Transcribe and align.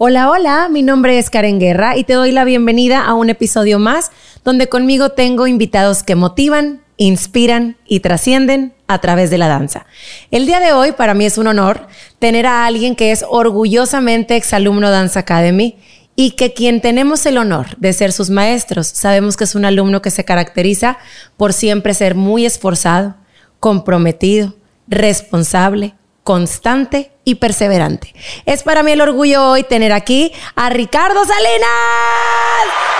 Hola, 0.00 0.30
hola, 0.30 0.68
mi 0.70 0.84
nombre 0.84 1.18
es 1.18 1.28
Karen 1.28 1.58
Guerra 1.58 1.96
y 1.96 2.04
te 2.04 2.12
doy 2.12 2.30
la 2.30 2.44
bienvenida 2.44 3.04
a 3.04 3.14
un 3.14 3.30
episodio 3.30 3.80
más 3.80 4.12
donde 4.44 4.68
conmigo 4.68 5.08
tengo 5.08 5.48
invitados 5.48 6.04
que 6.04 6.14
motivan, 6.14 6.82
inspiran 6.98 7.76
y 7.84 7.98
trascienden 7.98 8.74
a 8.86 9.00
través 9.00 9.28
de 9.28 9.38
la 9.38 9.48
danza. 9.48 9.86
El 10.30 10.46
día 10.46 10.60
de 10.60 10.72
hoy 10.72 10.92
para 10.92 11.14
mí 11.14 11.24
es 11.24 11.36
un 11.36 11.48
honor 11.48 11.88
tener 12.20 12.46
a 12.46 12.64
alguien 12.64 12.94
que 12.94 13.10
es 13.10 13.24
orgullosamente 13.28 14.36
exalumno 14.36 14.88
Dance 14.88 15.18
Academy 15.18 15.76
y 16.14 16.36
que 16.36 16.54
quien 16.54 16.80
tenemos 16.80 17.26
el 17.26 17.36
honor 17.36 17.76
de 17.78 17.92
ser 17.92 18.12
sus 18.12 18.30
maestros, 18.30 18.86
sabemos 18.86 19.36
que 19.36 19.42
es 19.42 19.56
un 19.56 19.64
alumno 19.64 20.00
que 20.00 20.12
se 20.12 20.24
caracteriza 20.24 20.96
por 21.36 21.52
siempre 21.52 21.92
ser 21.92 22.14
muy 22.14 22.46
esforzado, 22.46 23.16
comprometido, 23.58 24.54
responsable, 24.86 25.96
constante 26.28 27.10
y 27.24 27.36
perseverante. 27.36 28.12
Es 28.44 28.62
para 28.62 28.82
mí 28.82 28.92
el 28.92 29.00
orgullo 29.00 29.48
hoy 29.48 29.62
tener 29.62 29.92
aquí 29.92 30.30
a 30.56 30.68
Ricardo 30.68 31.24
Salinas. 31.24 31.70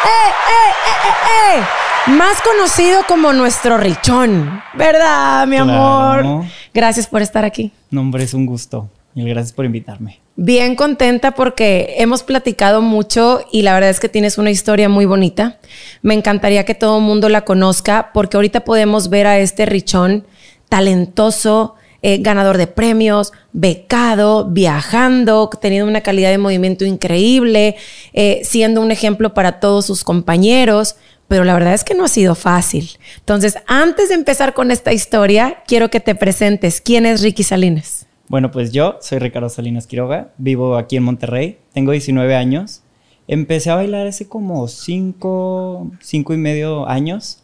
¡Eh, 0.03 0.31
eh, 0.49 0.73
eh, 0.87 1.59
eh, 1.59 1.59
eh! 1.59 2.13
Más 2.13 2.41
conocido 2.41 3.03
como 3.07 3.35
nuestro 3.35 3.77
Richón, 3.77 4.63
¿verdad, 4.73 5.47
mi 5.47 5.59
amor? 5.59 6.47
Gracias 6.73 7.07
por 7.07 7.21
estar 7.21 7.45
aquí. 7.45 7.71
No, 7.91 8.01
hombre, 8.01 8.25
es 8.25 8.33
un 8.33 8.47
gusto. 8.47 8.89
Y 9.15 9.29
gracias 9.29 9.53
por 9.53 9.67
invitarme. 9.67 10.21
Bien 10.37 10.75
contenta 10.75 11.33
porque 11.33 11.97
hemos 11.99 12.23
platicado 12.23 12.81
mucho 12.81 13.45
y 13.53 13.61
la 13.61 13.75
verdad 13.75 13.91
es 13.91 14.01
que 14.01 14.09
tienes 14.09 14.39
una 14.39 14.51
historia 14.51 14.89
muy 14.89 15.05
bonita. 15.05 15.59
Me 16.01 16.15
encantaría 16.15 16.65
que 16.65 16.75
todo 16.75 16.97
el 16.97 17.05
mundo 17.05 17.29
la 17.29 17.45
conozca 17.45 18.09
porque 18.15 18.39
ahorita 18.39 18.61
podemos 18.61 19.11
ver 19.11 19.27
a 19.27 19.39
este 19.39 19.67
Richón 19.67 20.25
talentoso, 20.71 21.75
eh, 22.03 22.19
ganador 22.19 22.59
de 22.59 22.67
premios, 22.67 23.33
becado, 23.53 24.47
viajando, 24.47 25.51
teniendo 25.61 25.89
una 25.89 26.01
calidad 26.01 26.31
de 26.31 26.39
movimiento 26.39 26.85
increíble, 26.85 27.77
eh, 28.13 28.41
siendo 28.45 28.81
un 28.81 28.91
ejemplo 28.91 29.35
para 29.35 29.61
todos 29.61 29.87
sus 29.87 30.05
compañeros. 30.05 30.97
Pero 31.27 31.45
la 31.45 31.55
verdad 31.55 31.75
es 31.75 31.85
que 31.85 31.95
no 31.95 32.05
ha 32.05 32.09
sido 32.09 32.35
fácil. 32.35 32.89
Entonces, 33.19 33.57
antes 33.67 34.09
de 34.09 34.15
empezar 34.15 34.55
con 34.55 34.71
esta 34.71 34.93
historia, 34.93 35.63
quiero 35.67 35.91
que 35.91 36.01
te 36.01 36.15
presentes. 36.15 36.81
¿Quién 36.81 37.05
es 37.05 37.21
Ricky 37.21 37.43
Salinas? 37.43 38.07
Bueno, 38.29 38.51
pues 38.51 38.73
yo 38.73 38.99
soy 39.01 39.19
Ricardo 39.19 39.49
Salinas 39.49 39.87
Quiroga, 39.87 40.33
vivo 40.39 40.77
aquí 40.77 40.97
en 40.97 41.03
Monterrey, 41.03 41.59
tengo 41.73 41.93
19 41.93 42.35
años. 42.35 42.83
Empecé 43.27 43.71
a 43.71 43.75
bailar 43.75 44.07
hace 44.07 44.29
como 44.29 44.69
5, 44.69 45.91
5 46.01 46.35
y 46.35 46.37
medio 46.37 46.89
años 46.89 47.43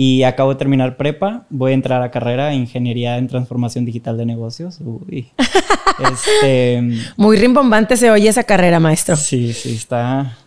y 0.00 0.22
acabo 0.22 0.50
de 0.50 0.58
terminar 0.60 0.96
prepa, 0.96 1.44
voy 1.50 1.72
a 1.72 1.74
entrar 1.74 2.02
a 2.04 2.12
carrera 2.12 2.52
en 2.52 2.60
Ingeniería 2.60 3.18
en 3.18 3.26
Transformación 3.26 3.84
Digital 3.84 4.16
de 4.16 4.26
Negocios. 4.26 4.78
Uy. 4.80 5.32
Este, 6.12 6.80
Muy 7.16 7.36
rimbombante 7.36 7.96
se 7.96 8.08
oye 8.08 8.28
esa 8.28 8.44
carrera, 8.44 8.78
maestro. 8.78 9.16
Sí, 9.16 9.52
sí, 9.52 9.74
está 9.74 10.38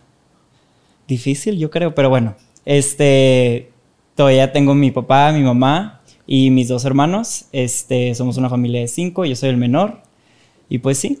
difícil, 1.06 1.58
yo 1.58 1.70
creo, 1.70 1.94
pero 1.94 2.08
bueno, 2.08 2.34
este, 2.64 3.70
todavía 4.14 4.50
tengo 4.52 4.74
mi 4.74 4.90
papá, 4.90 5.30
mi 5.32 5.42
mamá 5.42 6.00
y 6.26 6.48
mis 6.48 6.68
dos 6.68 6.86
hermanos. 6.86 7.44
Este, 7.52 8.14
somos 8.14 8.38
una 8.38 8.48
familia 8.48 8.80
de 8.80 8.88
cinco, 8.88 9.26
yo 9.26 9.36
soy 9.36 9.50
el 9.50 9.58
menor. 9.58 10.00
Y 10.70 10.78
pues 10.78 10.96
sí, 10.96 11.20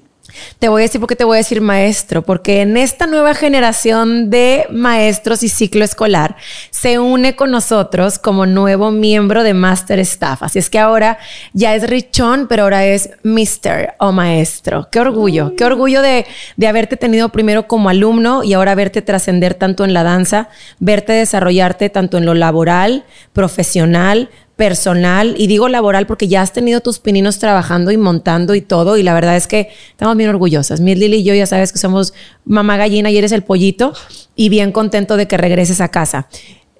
te 0.58 0.68
voy 0.68 0.82
a 0.82 0.84
decir 0.84 1.00
por 1.00 1.08
qué 1.08 1.16
te 1.16 1.24
voy 1.24 1.36
a 1.36 1.38
decir 1.38 1.60
maestro, 1.60 2.22
porque 2.22 2.62
en 2.62 2.76
esta 2.76 3.06
nueva 3.06 3.34
generación 3.34 4.30
de 4.30 4.66
maestros 4.70 5.42
y 5.42 5.48
ciclo 5.48 5.84
escolar 5.84 6.36
se 6.70 6.98
une 6.98 7.36
con 7.36 7.50
nosotros 7.50 8.18
como 8.18 8.46
nuevo 8.46 8.90
miembro 8.90 9.42
de 9.42 9.54
Master 9.54 9.98
Staff. 10.00 10.42
Así 10.42 10.58
es 10.58 10.70
que 10.70 10.78
ahora 10.78 11.18
ya 11.52 11.74
es 11.74 11.88
Richón, 11.88 12.46
pero 12.48 12.62
ahora 12.64 12.84
es 12.86 13.10
Mister 13.22 13.94
o 13.98 14.12
maestro. 14.12 14.88
Qué 14.90 15.00
orgullo, 15.00 15.54
qué 15.56 15.64
orgullo 15.64 16.02
de, 16.02 16.26
de 16.56 16.66
haberte 16.66 16.96
tenido 16.96 17.30
primero 17.30 17.66
como 17.66 17.88
alumno 17.88 18.44
y 18.44 18.54
ahora 18.54 18.74
verte 18.74 19.02
trascender 19.02 19.54
tanto 19.54 19.84
en 19.84 19.92
la 19.92 20.02
danza, 20.02 20.48
verte 20.78 21.12
desarrollarte 21.12 21.90
tanto 21.90 22.18
en 22.18 22.26
lo 22.26 22.34
laboral, 22.34 23.04
profesional, 23.32 24.30
personal, 24.56 25.34
y 25.38 25.46
digo 25.46 25.68
laboral 25.68 26.06
porque 26.06 26.28
ya 26.28 26.42
has 26.42 26.52
tenido 26.52 26.80
tus 26.80 26.98
pininos 26.98 27.38
trabajando 27.38 27.90
y 27.90 27.96
montando 27.96 28.54
y 28.54 28.60
todo, 28.60 28.96
y 28.96 29.02
la 29.02 29.14
verdad 29.14 29.36
es 29.36 29.46
que 29.46 29.70
estamos 29.90 30.16
bien 30.16 30.30
orgullosas. 30.30 30.80
Mir 30.80 30.98
Lili 30.98 31.18
y 31.18 31.24
yo 31.24 31.34
ya 31.34 31.46
sabes 31.46 31.72
que 31.72 31.78
somos 31.78 32.14
mamá 32.44 32.76
gallina 32.76 33.10
y 33.10 33.16
eres 33.16 33.32
el 33.32 33.42
pollito, 33.42 33.92
y 34.36 34.48
bien 34.48 34.72
contento 34.72 35.16
de 35.16 35.26
que 35.26 35.36
regreses 35.36 35.80
a 35.80 35.88
casa. 35.88 36.28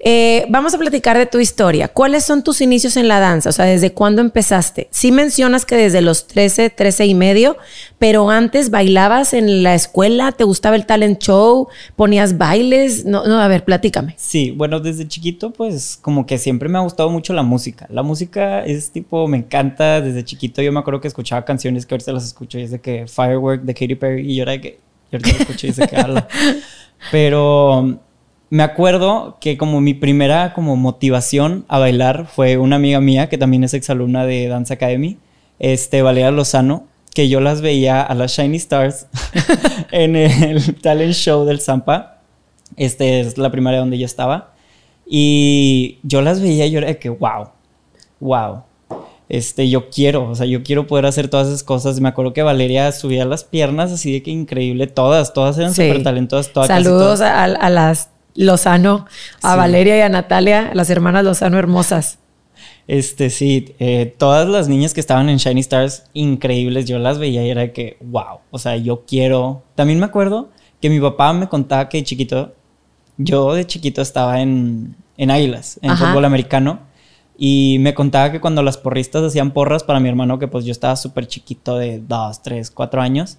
Eh, 0.05 0.45
vamos 0.49 0.73
a 0.73 0.77
platicar 0.77 1.17
de 1.17 1.25
tu 1.25 1.39
historia. 1.39 1.87
¿Cuáles 1.87 2.25
son 2.25 2.43
tus 2.43 2.59
inicios 2.59 2.97
en 2.97 3.07
la 3.07 3.21
danza? 3.21 3.49
O 3.49 3.53
sea, 3.53 3.63
¿desde 3.63 3.93
cuándo 3.93 4.21
empezaste? 4.21 4.89
Sí 4.91 5.13
mencionas 5.13 5.63
que 5.65 5.77
desde 5.77 6.01
los 6.01 6.27
13, 6.27 6.69
13 6.71 7.05
y 7.05 7.13
medio, 7.13 7.55
pero 7.99 8.29
antes 8.29 8.69
bailabas 8.69 9.33
en 9.33 9.63
la 9.63 9.75
escuela, 9.75 10.33
¿te 10.33 10.43
gustaba 10.43 10.75
el 10.75 10.85
talent 10.85 11.23
show? 11.23 11.69
¿Ponías 11.95 12.37
bailes? 12.37 13.05
No, 13.05 13.25
no, 13.25 13.39
a 13.39 13.47
ver, 13.47 13.63
platícame. 13.63 14.15
Sí, 14.17 14.51
bueno, 14.51 14.81
desde 14.81 15.07
chiquito, 15.07 15.53
pues 15.53 15.97
como 16.01 16.25
que 16.25 16.37
siempre 16.37 16.67
me 16.67 16.79
ha 16.79 16.81
gustado 16.81 17.09
mucho 17.09 17.31
la 17.31 17.43
música. 17.43 17.87
La 17.89 18.03
música 18.03 18.65
es 18.65 18.91
tipo, 18.91 19.29
me 19.29 19.37
encanta. 19.37 20.01
Desde 20.01 20.25
chiquito 20.25 20.61
yo 20.61 20.73
me 20.73 20.81
acuerdo 20.81 20.99
que 20.99 21.07
escuchaba 21.07 21.45
canciones 21.45 21.85
que 21.85 21.93
ahorita 21.93 22.11
las 22.11 22.25
escucho 22.25 22.59
y 22.59 22.63
es 22.63 22.71
de 22.71 22.81
que 22.81 23.07
Firework 23.07 23.61
de 23.61 23.73
Katy 23.73 23.95
Perry 23.95 24.29
y 24.29 24.35
yo 24.35 24.43
era 24.43 24.51
de 24.51 24.59
que, 24.59 24.79
yo 25.13 25.19
ahorita 25.19 25.43
escucho 25.43 25.67
y 25.67 25.69
es 25.69 25.77
de 25.77 25.87
que 25.87 25.95
habla. 25.95 26.27
Pero 27.11 27.99
me 28.53 28.61
acuerdo 28.61 29.37
que 29.41 29.57
como 29.57 29.81
mi 29.81 29.95
primera 29.95 30.53
como 30.53 30.75
motivación 30.75 31.65
a 31.69 31.79
bailar 31.79 32.27
fue 32.27 32.57
una 32.57 32.75
amiga 32.75 33.01
mía 33.01 33.27
que 33.27 33.39
también 33.39 33.63
es 33.63 33.73
exalumna 33.73 34.27
de 34.27 34.47
Dance 34.47 34.71
Academy, 34.71 35.17
este 35.57 36.03
Valeria 36.03 36.29
Lozano, 36.29 36.85
que 37.15 37.29
yo 37.29 37.39
las 37.39 37.61
veía 37.61 38.03
a 38.03 38.13
las 38.13 38.33
Shiny 38.33 38.57
Stars 38.57 39.07
en 39.91 40.15
el 40.15 40.75
talent 40.75 41.15
show 41.15 41.45
del 41.45 41.61
Zampa. 41.61 42.19
Este 42.77 43.21
es 43.21 43.39
la 43.39 43.49
primaria 43.49 43.79
donde 43.79 43.97
yo 43.97 44.05
estaba. 44.05 44.53
Y 45.07 45.97
yo 46.03 46.21
las 46.21 46.39
veía 46.39 46.67
y 46.67 46.71
yo 46.71 46.77
era 46.77 46.89
de 46.89 46.99
que, 46.99 47.09
wow, 47.09 47.49
wow. 48.19 48.61
Este, 49.29 49.67
yo 49.67 49.89
quiero, 49.89 50.29
o 50.29 50.35
sea, 50.35 50.45
yo 50.45 50.61
quiero 50.61 50.85
poder 50.85 51.07
hacer 51.07 51.27
todas 51.27 51.47
esas 51.47 51.63
cosas. 51.63 51.99
Me 51.99 52.09
acuerdo 52.09 52.33
que 52.33 52.43
Valeria 52.43 52.91
subía 52.91 53.25
las 53.25 53.43
piernas 53.43 53.91
así 53.91 54.11
de 54.13 54.21
que 54.21 54.29
increíble, 54.29 54.85
todas, 54.85 55.33
todas 55.33 55.57
eran 55.57 55.73
súper 55.73 56.03
talentosas. 56.03 56.53
Todas, 56.53 56.67
Saludos 56.67 57.19
A, 57.21 57.45
a, 57.45 57.69
las 57.71 58.09
Lozano, 58.35 59.05
a 59.41 59.55
Valeria 59.55 59.97
y 59.97 60.01
a 60.01 60.09
Natalia, 60.09 60.71
las 60.73 60.89
hermanas 60.89 61.23
Lozano 61.23 61.57
hermosas. 61.57 62.19
Este, 62.87 63.29
sí, 63.29 63.73
eh, 63.79 64.13
todas 64.17 64.47
las 64.47 64.67
niñas 64.67 64.93
que 64.93 64.99
estaban 64.99 65.29
en 65.29 65.37
Shiny 65.37 65.61
Stars, 65.61 66.03
increíbles, 66.13 66.85
yo 66.85 66.99
las 66.99 67.17
veía 67.17 67.45
y 67.45 67.49
era 67.49 67.71
que, 67.71 67.97
wow, 68.01 68.39
o 68.51 68.59
sea, 68.59 68.75
yo 68.75 69.05
quiero. 69.05 69.63
También 69.75 69.99
me 69.99 70.05
acuerdo 70.05 70.49
que 70.81 70.89
mi 70.89 70.99
papá 70.99 71.31
me 71.33 71.47
contaba 71.47 71.87
que 71.87 72.03
chiquito, 72.03 72.53
yo 73.17 73.53
de 73.53 73.65
chiquito 73.65 74.01
estaba 74.01 74.41
en, 74.41 74.95
en 75.17 75.31
Águilas, 75.31 75.79
en 75.81 75.95
fútbol 75.95 76.25
americano, 76.25 76.81
y 77.37 77.77
me 77.79 77.93
contaba 77.93 78.31
que 78.31 78.41
cuando 78.41 78.61
las 78.63 78.77
porristas 78.77 79.23
hacían 79.23 79.51
porras 79.51 79.83
para 79.83 79.99
mi 79.99 80.09
hermano, 80.09 80.39
que 80.39 80.47
pues 80.47 80.65
yo 80.65 80.71
estaba 80.71 80.95
súper 80.97 81.27
chiquito 81.27 81.77
de 81.77 81.99
dos, 81.99 82.41
tres, 82.41 82.69
cuatro 82.69 83.01
años, 83.01 83.37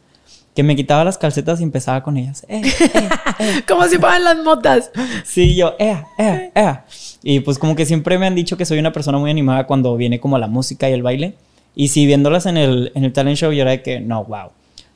que 0.55 0.63
me 0.63 0.77
quitaba 0.77 1.05
las 1.05 1.19
calcetas 1.19 1.61
y 1.61 1.65
empezaba 1.65 2.03
con 2.03 2.17
ellas. 2.17 2.47
Eh, 2.49 2.63
eh, 2.65 3.09
eh. 3.41 3.63
como 3.69 3.85
si 3.87 3.99
fueran 3.99 4.23
las 4.23 4.37
motas. 4.39 4.93
Sí, 5.25 5.57
yo, 5.57 5.75
eh, 5.79 6.01
eh, 6.17 6.53
eh. 6.55 6.75
Y 7.23 7.41
pues 7.41 7.59
como 7.59 7.75
que 7.75 7.85
siempre 7.87 8.19
me 8.19 8.27
han 8.27 8.37
dicho 8.37 8.57
que 8.57 8.65
soy 8.65 8.79
una 8.79 8.93
persona 8.93 9.19
muy 9.19 9.31
animada 9.31 9.67
cuando 9.67 9.97
viene 9.97 10.21
como 10.21 10.39
la 10.39 10.47
música 10.47 10.89
y 10.89 10.93
el 10.93 11.03
baile. 11.03 11.35
Y 11.75 11.89
si 11.89 12.07
viéndolas 12.07 12.47
en 12.47 12.57
el, 12.57 12.93
en 12.95 13.05
el 13.05 13.13
talent 13.13 13.37
show, 13.37 13.51
yo 13.51 13.63
era 13.63 13.73
de 13.73 13.83
que, 13.83 13.99
no, 13.99 14.25
wow. 14.25 14.51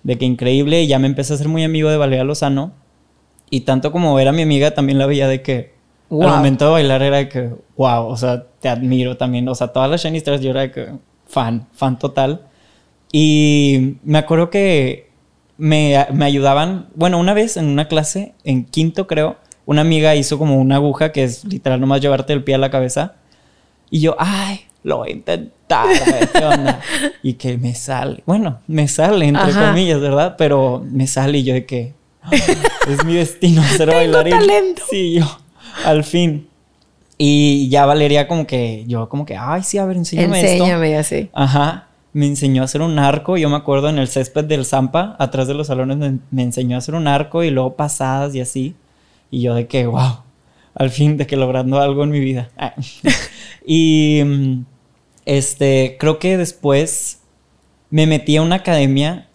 De 0.04 0.16
que 0.16 0.24
increíble. 0.26 0.82
Y 0.82 0.86
ya 0.86 1.00
me 1.00 1.08
empecé 1.08 1.34
a 1.34 1.36
ser 1.36 1.48
muy 1.48 1.64
amigo 1.64 1.90
de 1.90 1.96
Valeria 1.96 2.24
Lozano. 2.24 2.72
Y 3.50 3.62
tanto 3.62 3.90
como 3.90 4.20
era 4.20 4.30
mi 4.30 4.42
amiga, 4.42 4.72
también 4.72 4.98
la 4.98 5.06
veía 5.06 5.26
de 5.26 5.42
que 5.42 5.72
al 6.10 6.28
momento 6.28 6.66
de 6.66 6.70
bailar 6.70 7.02
era 7.02 7.16
de 7.16 7.28
que, 7.28 7.50
wow, 7.76 8.06
o 8.06 8.16
sea, 8.16 8.44
te 8.60 8.68
admiro 8.68 9.16
también. 9.16 9.48
O 9.48 9.54
sea, 9.56 9.68
todas 9.68 9.90
las 9.90 10.02
Shiny 10.02 10.18
Stars 10.18 10.40
yo 10.40 10.50
era 10.50 10.60
de 10.60 10.70
que, 10.70 10.86
fan, 11.26 11.66
fan 11.72 11.98
total. 11.98 12.42
Y 13.10 13.96
me 14.04 14.18
acuerdo 14.18 14.50
que 14.50 15.07
me, 15.58 15.96
ayudaban. 16.22 16.86
Bueno, 16.94 17.18
una 17.18 17.34
vez 17.34 17.56
en 17.56 17.66
una 17.66 17.88
clase, 17.88 18.32
en 18.44 18.64
quinto 18.64 19.06
creo, 19.06 19.36
una 19.66 19.82
amiga 19.82 20.14
hizo 20.14 20.38
como 20.38 20.56
una 20.56 20.76
aguja 20.76 21.12
que 21.12 21.24
es 21.24 21.44
literal 21.44 21.80
nomás 21.80 22.00
llevarte 22.00 22.32
el 22.32 22.44
pie 22.44 22.54
a 22.54 22.58
la 22.58 22.70
cabeza. 22.70 23.16
Y 23.90 24.00
yo, 24.00 24.16
ay, 24.18 24.60
lo 24.84 24.98
voy 24.98 25.10
a 25.10 25.12
intentar, 25.12 25.86
a 25.86 26.12
ver 26.12 26.28
qué 26.28 26.44
onda. 26.44 26.80
y 27.22 27.34
que 27.34 27.58
me 27.58 27.74
sale. 27.74 28.22
Bueno, 28.24 28.60
me 28.66 28.88
sale, 28.88 29.26
entre 29.26 29.52
comillas, 29.52 30.00
¿verdad? 30.00 30.36
Pero 30.38 30.84
me 30.90 31.06
sale 31.06 31.38
y 31.38 31.44
yo 31.44 31.54
de 31.54 31.66
que 31.66 31.92
ah, 32.22 32.30
es 32.88 33.04
mi 33.04 33.14
destino 33.14 33.62
ser 33.76 33.88
bailarín. 33.88 34.38
talento. 34.38 34.82
Sí, 34.88 35.14
yo, 35.14 35.26
al 35.84 36.04
fin. 36.04 36.48
Y 37.18 37.68
ya 37.68 37.84
Valeria 37.84 38.28
como 38.28 38.46
que, 38.46 38.84
yo 38.86 39.08
como 39.08 39.26
que, 39.26 39.36
ay, 39.36 39.64
sí, 39.64 39.76
a 39.76 39.84
ver, 39.84 39.96
enséñame, 39.96 40.40
enséñame 40.40 40.96
así. 40.96 41.28
Ajá 41.32 41.87
me 42.12 42.26
enseñó 42.26 42.62
a 42.62 42.64
hacer 42.64 42.82
un 42.82 42.98
arco. 42.98 43.36
Yo 43.36 43.48
me 43.48 43.56
acuerdo 43.56 43.88
en 43.88 43.98
el 43.98 44.08
césped 44.08 44.44
del 44.44 44.64
Zampa, 44.64 45.16
atrás 45.18 45.46
de 45.48 45.54
los 45.54 45.68
salones, 45.68 45.98
me, 46.30 46.42
enseñó 46.42 46.76
a 46.76 46.78
hacer 46.78 46.94
un 46.94 47.06
arco 47.06 47.44
y 47.44 47.50
luego 47.50 47.76
pasadas 47.76 48.34
y 48.34 48.40
así. 48.40 48.74
Y 49.30 49.42
yo 49.42 49.54
de 49.54 49.66
que, 49.66 49.86
wow, 49.86 50.22
al 50.74 50.90
fin 50.90 51.16
de 51.16 51.26
que 51.26 51.36
logrando 51.36 51.80
algo 51.80 52.04
en 52.04 52.10
mi 52.10 52.20
vida. 52.20 52.50
Ah. 52.56 52.74
y 53.66 54.22
este, 55.24 55.96
creo 55.98 56.18
que 56.18 56.36
después 56.36 57.20
me 57.90 58.06
metí 58.06 58.36
a 58.36 58.42
una 58.42 58.56
academia 58.56 59.27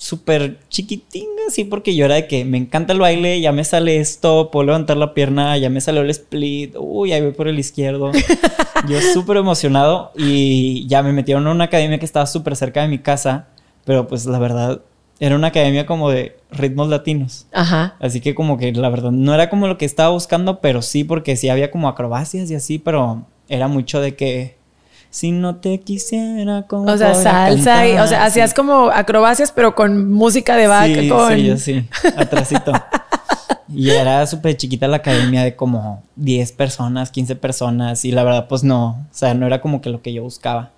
súper 0.00 0.58
chiquitín, 0.70 1.28
así, 1.46 1.64
porque 1.64 1.94
yo 1.94 2.06
era 2.06 2.14
de 2.14 2.26
que 2.26 2.46
me 2.46 2.56
encanta 2.56 2.94
el 2.94 3.00
baile, 3.00 3.38
ya 3.42 3.52
me 3.52 3.64
sale 3.64 3.98
esto, 3.98 4.50
puedo 4.50 4.64
levantar 4.64 4.96
la 4.96 5.12
pierna, 5.12 5.58
ya 5.58 5.68
me 5.68 5.82
salió 5.82 6.00
el 6.00 6.08
split, 6.08 6.74
uy, 6.78 7.12
ahí 7.12 7.20
voy 7.20 7.32
por 7.32 7.48
el 7.48 7.58
izquierdo. 7.58 8.10
yo 8.88 8.98
súper 9.12 9.36
emocionado 9.36 10.10
y 10.16 10.86
ya 10.88 11.02
me 11.02 11.12
metieron 11.12 11.46
a 11.46 11.50
una 11.50 11.64
academia 11.64 11.98
que 11.98 12.06
estaba 12.06 12.24
súper 12.24 12.56
cerca 12.56 12.80
de 12.80 12.88
mi 12.88 13.00
casa, 13.00 13.48
pero 13.84 14.08
pues 14.08 14.24
la 14.24 14.38
verdad 14.38 14.80
era 15.18 15.36
una 15.36 15.48
academia 15.48 15.84
como 15.84 16.08
de 16.08 16.38
ritmos 16.50 16.88
latinos. 16.88 17.46
Ajá. 17.52 17.96
Así 18.00 18.22
que 18.22 18.34
como 18.34 18.56
que 18.56 18.72
la 18.72 18.88
verdad 18.88 19.10
no 19.10 19.34
era 19.34 19.50
como 19.50 19.68
lo 19.68 19.76
que 19.76 19.84
estaba 19.84 20.08
buscando, 20.08 20.62
pero 20.62 20.80
sí, 20.80 21.04
porque 21.04 21.36
sí 21.36 21.50
había 21.50 21.70
como 21.70 21.88
acrobacias 21.88 22.50
y 22.50 22.54
así, 22.54 22.78
pero 22.78 23.26
era 23.50 23.68
mucho 23.68 24.00
de 24.00 24.16
que 24.16 24.56
si 25.10 25.32
no 25.32 25.56
te 25.56 25.80
quisiera 25.80 26.62
como 26.62 26.90
O 26.90 26.96
sea, 26.96 27.14
salsa 27.14 27.86
y, 27.88 27.98
o 27.98 28.06
sea, 28.06 28.24
hacías 28.24 28.54
como 28.54 28.90
acrobacias, 28.90 29.52
pero 29.52 29.74
con 29.74 30.10
música 30.10 30.56
de 30.56 30.66
vaca, 30.66 31.00
sí, 31.00 31.08
con... 31.08 31.34
Sí, 31.34 31.44
yo 31.44 31.56
sí, 31.56 31.84
atrásito. 32.16 32.72
y 33.68 33.90
era 33.90 34.26
súper 34.26 34.56
chiquita 34.56 34.88
la 34.88 34.98
academia 34.98 35.42
de 35.42 35.56
como 35.56 36.02
10 36.16 36.52
personas, 36.52 37.10
15 37.10 37.36
personas, 37.36 38.04
y 38.04 38.12
la 38.12 38.24
verdad, 38.24 38.46
pues 38.48 38.62
no, 38.62 38.90
o 39.10 39.14
sea, 39.14 39.34
no 39.34 39.46
era 39.46 39.60
como 39.60 39.80
que 39.80 39.90
lo 39.90 40.00
que 40.00 40.12
yo 40.12 40.22
buscaba. 40.22 40.70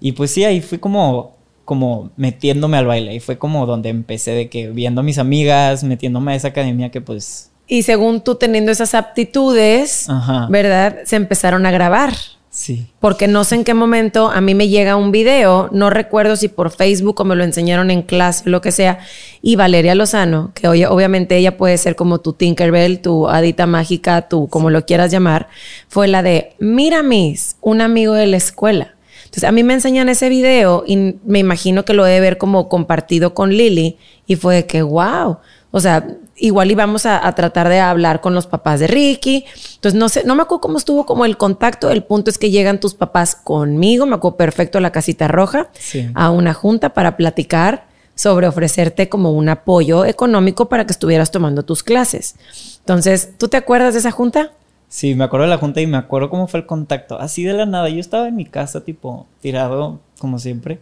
Y 0.00 0.12
pues 0.12 0.30
sí, 0.32 0.44
ahí 0.44 0.60
fui 0.60 0.78
como 0.78 1.32
como 1.64 2.10
metiéndome 2.16 2.76
al 2.76 2.86
baile. 2.86 3.14
Y 3.14 3.20
fue 3.20 3.38
como 3.38 3.66
donde 3.66 3.88
empecé 3.88 4.32
de 4.32 4.48
que 4.48 4.68
viendo 4.68 5.00
a 5.00 5.04
mis 5.04 5.18
amigas, 5.18 5.84
metiéndome 5.84 6.32
a 6.32 6.34
esa 6.34 6.48
academia 6.48 6.90
que 6.90 7.00
pues... 7.00 7.50
Y 7.66 7.82
según 7.82 8.20
tú 8.20 8.34
teniendo 8.34 8.72
esas 8.72 8.94
aptitudes, 8.94 10.06
¿verdad? 10.50 10.98
Se 11.04 11.16
empezaron 11.16 11.64
a 11.64 11.70
grabar. 11.70 12.12
Sí. 12.54 12.86
Porque 13.00 13.28
no 13.28 13.44
sé 13.44 13.54
en 13.54 13.64
qué 13.64 13.72
momento 13.72 14.28
a 14.28 14.42
mí 14.42 14.54
me 14.54 14.68
llega 14.68 14.94
un 14.94 15.10
video, 15.10 15.70
no 15.72 15.88
recuerdo 15.88 16.36
si 16.36 16.48
por 16.48 16.70
Facebook 16.70 17.18
o 17.18 17.24
me 17.24 17.34
lo 17.34 17.44
enseñaron 17.44 17.90
en 17.90 18.02
clase, 18.02 18.42
lo 18.50 18.60
que 18.60 18.72
sea, 18.72 18.98
y 19.40 19.56
Valeria 19.56 19.94
Lozano, 19.94 20.52
que 20.54 20.68
oye, 20.68 20.86
obviamente 20.86 21.34
ella 21.34 21.56
puede 21.56 21.78
ser 21.78 21.96
como 21.96 22.20
tu 22.20 22.34
Tinkerbell, 22.34 23.00
tu 23.00 23.26
hadita 23.26 23.66
mágica, 23.66 24.28
tu 24.28 24.48
como 24.48 24.68
lo 24.68 24.84
quieras 24.84 25.10
llamar, 25.10 25.48
fue 25.88 26.08
la 26.08 26.22
de, 26.22 26.52
mira 26.58 27.02
Miss, 27.02 27.56
un 27.62 27.80
amigo 27.80 28.12
de 28.12 28.26
la 28.26 28.36
escuela. 28.36 28.96
Entonces, 29.24 29.44
a 29.44 29.52
mí 29.52 29.62
me 29.62 29.72
enseñan 29.72 30.10
ese 30.10 30.28
video 30.28 30.84
y 30.86 31.16
me 31.24 31.38
imagino 31.38 31.86
que 31.86 31.94
lo 31.94 32.06
he 32.06 32.10
de 32.10 32.20
ver 32.20 32.36
como 32.36 32.68
compartido 32.68 33.32
con 33.32 33.48
Lily 33.48 33.96
y 34.26 34.36
fue 34.36 34.56
de 34.56 34.66
que, 34.66 34.82
wow. 34.82 35.38
O 35.70 35.80
sea, 35.80 36.06
igual 36.36 36.70
íbamos 36.70 37.06
a, 37.06 37.26
a, 37.26 37.34
tratar 37.34 37.68
de 37.68 37.80
hablar 37.80 38.20
con 38.20 38.34
los 38.34 38.46
papás 38.46 38.80
de 38.80 38.86
Ricky. 38.86 39.44
Entonces, 39.74 39.98
no 39.98 40.08
sé, 40.08 40.24
no 40.24 40.34
me 40.34 40.42
acuerdo 40.42 40.60
cómo 40.60 40.78
estuvo 40.78 41.06
como 41.06 41.24
el 41.24 41.36
contacto. 41.36 41.90
El 41.90 42.04
punto 42.04 42.30
es 42.30 42.38
que 42.38 42.50
llegan 42.50 42.80
tus 42.80 42.94
papás 42.94 43.34
conmigo, 43.34 44.06
me 44.06 44.16
acuerdo 44.16 44.36
perfecto 44.36 44.78
a 44.78 44.80
la 44.80 44.92
casita 44.92 45.28
roja, 45.28 45.70
a 46.14 46.30
una 46.30 46.54
junta 46.54 46.94
para 46.94 47.16
platicar 47.16 47.86
sobre 48.14 48.46
ofrecerte 48.46 49.08
como 49.08 49.32
un 49.32 49.48
apoyo 49.48 50.04
económico 50.04 50.68
para 50.68 50.86
que 50.86 50.92
estuvieras 50.92 51.30
tomando 51.30 51.64
tus 51.64 51.82
clases. 51.82 52.36
Entonces, 52.80 53.36
¿tú 53.38 53.48
te 53.48 53.56
acuerdas 53.56 53.94
de 53.94 54.00
esa 54.00 54.10
junta? 54.10 54.52
Sí, 54.88 55.14
me 55.14 55.24
acuerdo 55.24 55.44
de 55.44 55.50
la 55.50 55.58
junta 55.58 55.80
y 55.80 55.86
me 55.86 55.96
acuerdo 55.96 56.28
cómo 56.28 56.46
fue 56.48 56.60
el 56.60 56.66
contacto. 56.66 57.18
Así 57.18 57.44
de 57.44 57.54
la 57.54 57.64
nada. 57.64 57.88
Yo 57.88 57.98
estaba 57.98 58.28
en 58.28 58.36
mi 58.36 58.44
casa, 58.44 58.84
tipo, 58.84 59.26
tirado, 59.40 60.00
como 60.18 60.38
siempre. 60.38 60.80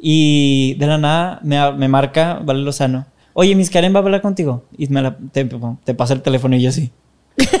Y 0.00 0.74
de 0.74 0.86
la 0.86 0.98
nada 0.98 1.40
me, 1.42 1.72
me 1.72 1.88
marca 1.88 2.40
Vale 2.44 2.60
Lozano. 2.60 3.06
Oye, 3.38 3.54
Miss 3.54 3.68
Karen 3.68 3.94
va 3.94 3.98
a 3.98 4.02
hablar 4.02 4.22
contigo. 4.22 4.64
Y 4.78 4.86
me 4.88 5.02
la, 5.02 5.18
te, 5.30 5.44
te, 5.84 5.94
pasa 5.94 6.14
el 6.14 6.22
teléfono 6.22 6.56
y 6.56 6.62
yo 6.62 6.70
así. 6.70 6.90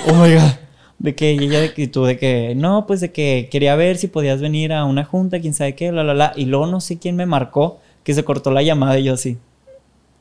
Oh 0.08 0.14
my 0.14 0.34
God. 0.34 0.52
De 0.98 1.14
que 1.14 1.30
ella, 1.30 1.60
de 1.60 1.74
que 1.74 1.86
tú, 1.86 2.04
de 2.04 2.16
que 2.16 2.54
no, 2.56 2.86
pues 2.86 3.02
de 3.02 3.12
que 3.12 3.48
quería 3.50 3.76
ver 3.76 3.98
si 3.98 4.06
podías 4.06 4.40
venir 4.40 4.72
a 4.72 4.86
una 4.86 5.04
junta, 5.04 5.38
quién 5.38 5.52
sabe 5.52 5.74
qué, 5.74 5.92
la, 5.92 6.02
la, 6.02 6.14
la. 6.14 6.32
Y 6.34 6.46
luego 6.46 6.66
no 6.66 6.80
sé 6.80 6.98
quién 6.98 7.14
me 7.16 7.26
marcó 7.26 7.78
que 8.04 8.14
se 8.14 8.24
cortó 8.24 8.50
la 8.50 8.62
llamada 8.62 8.98
y 8.98 9.04
yo 9.04 9.12
así 9.12 9.36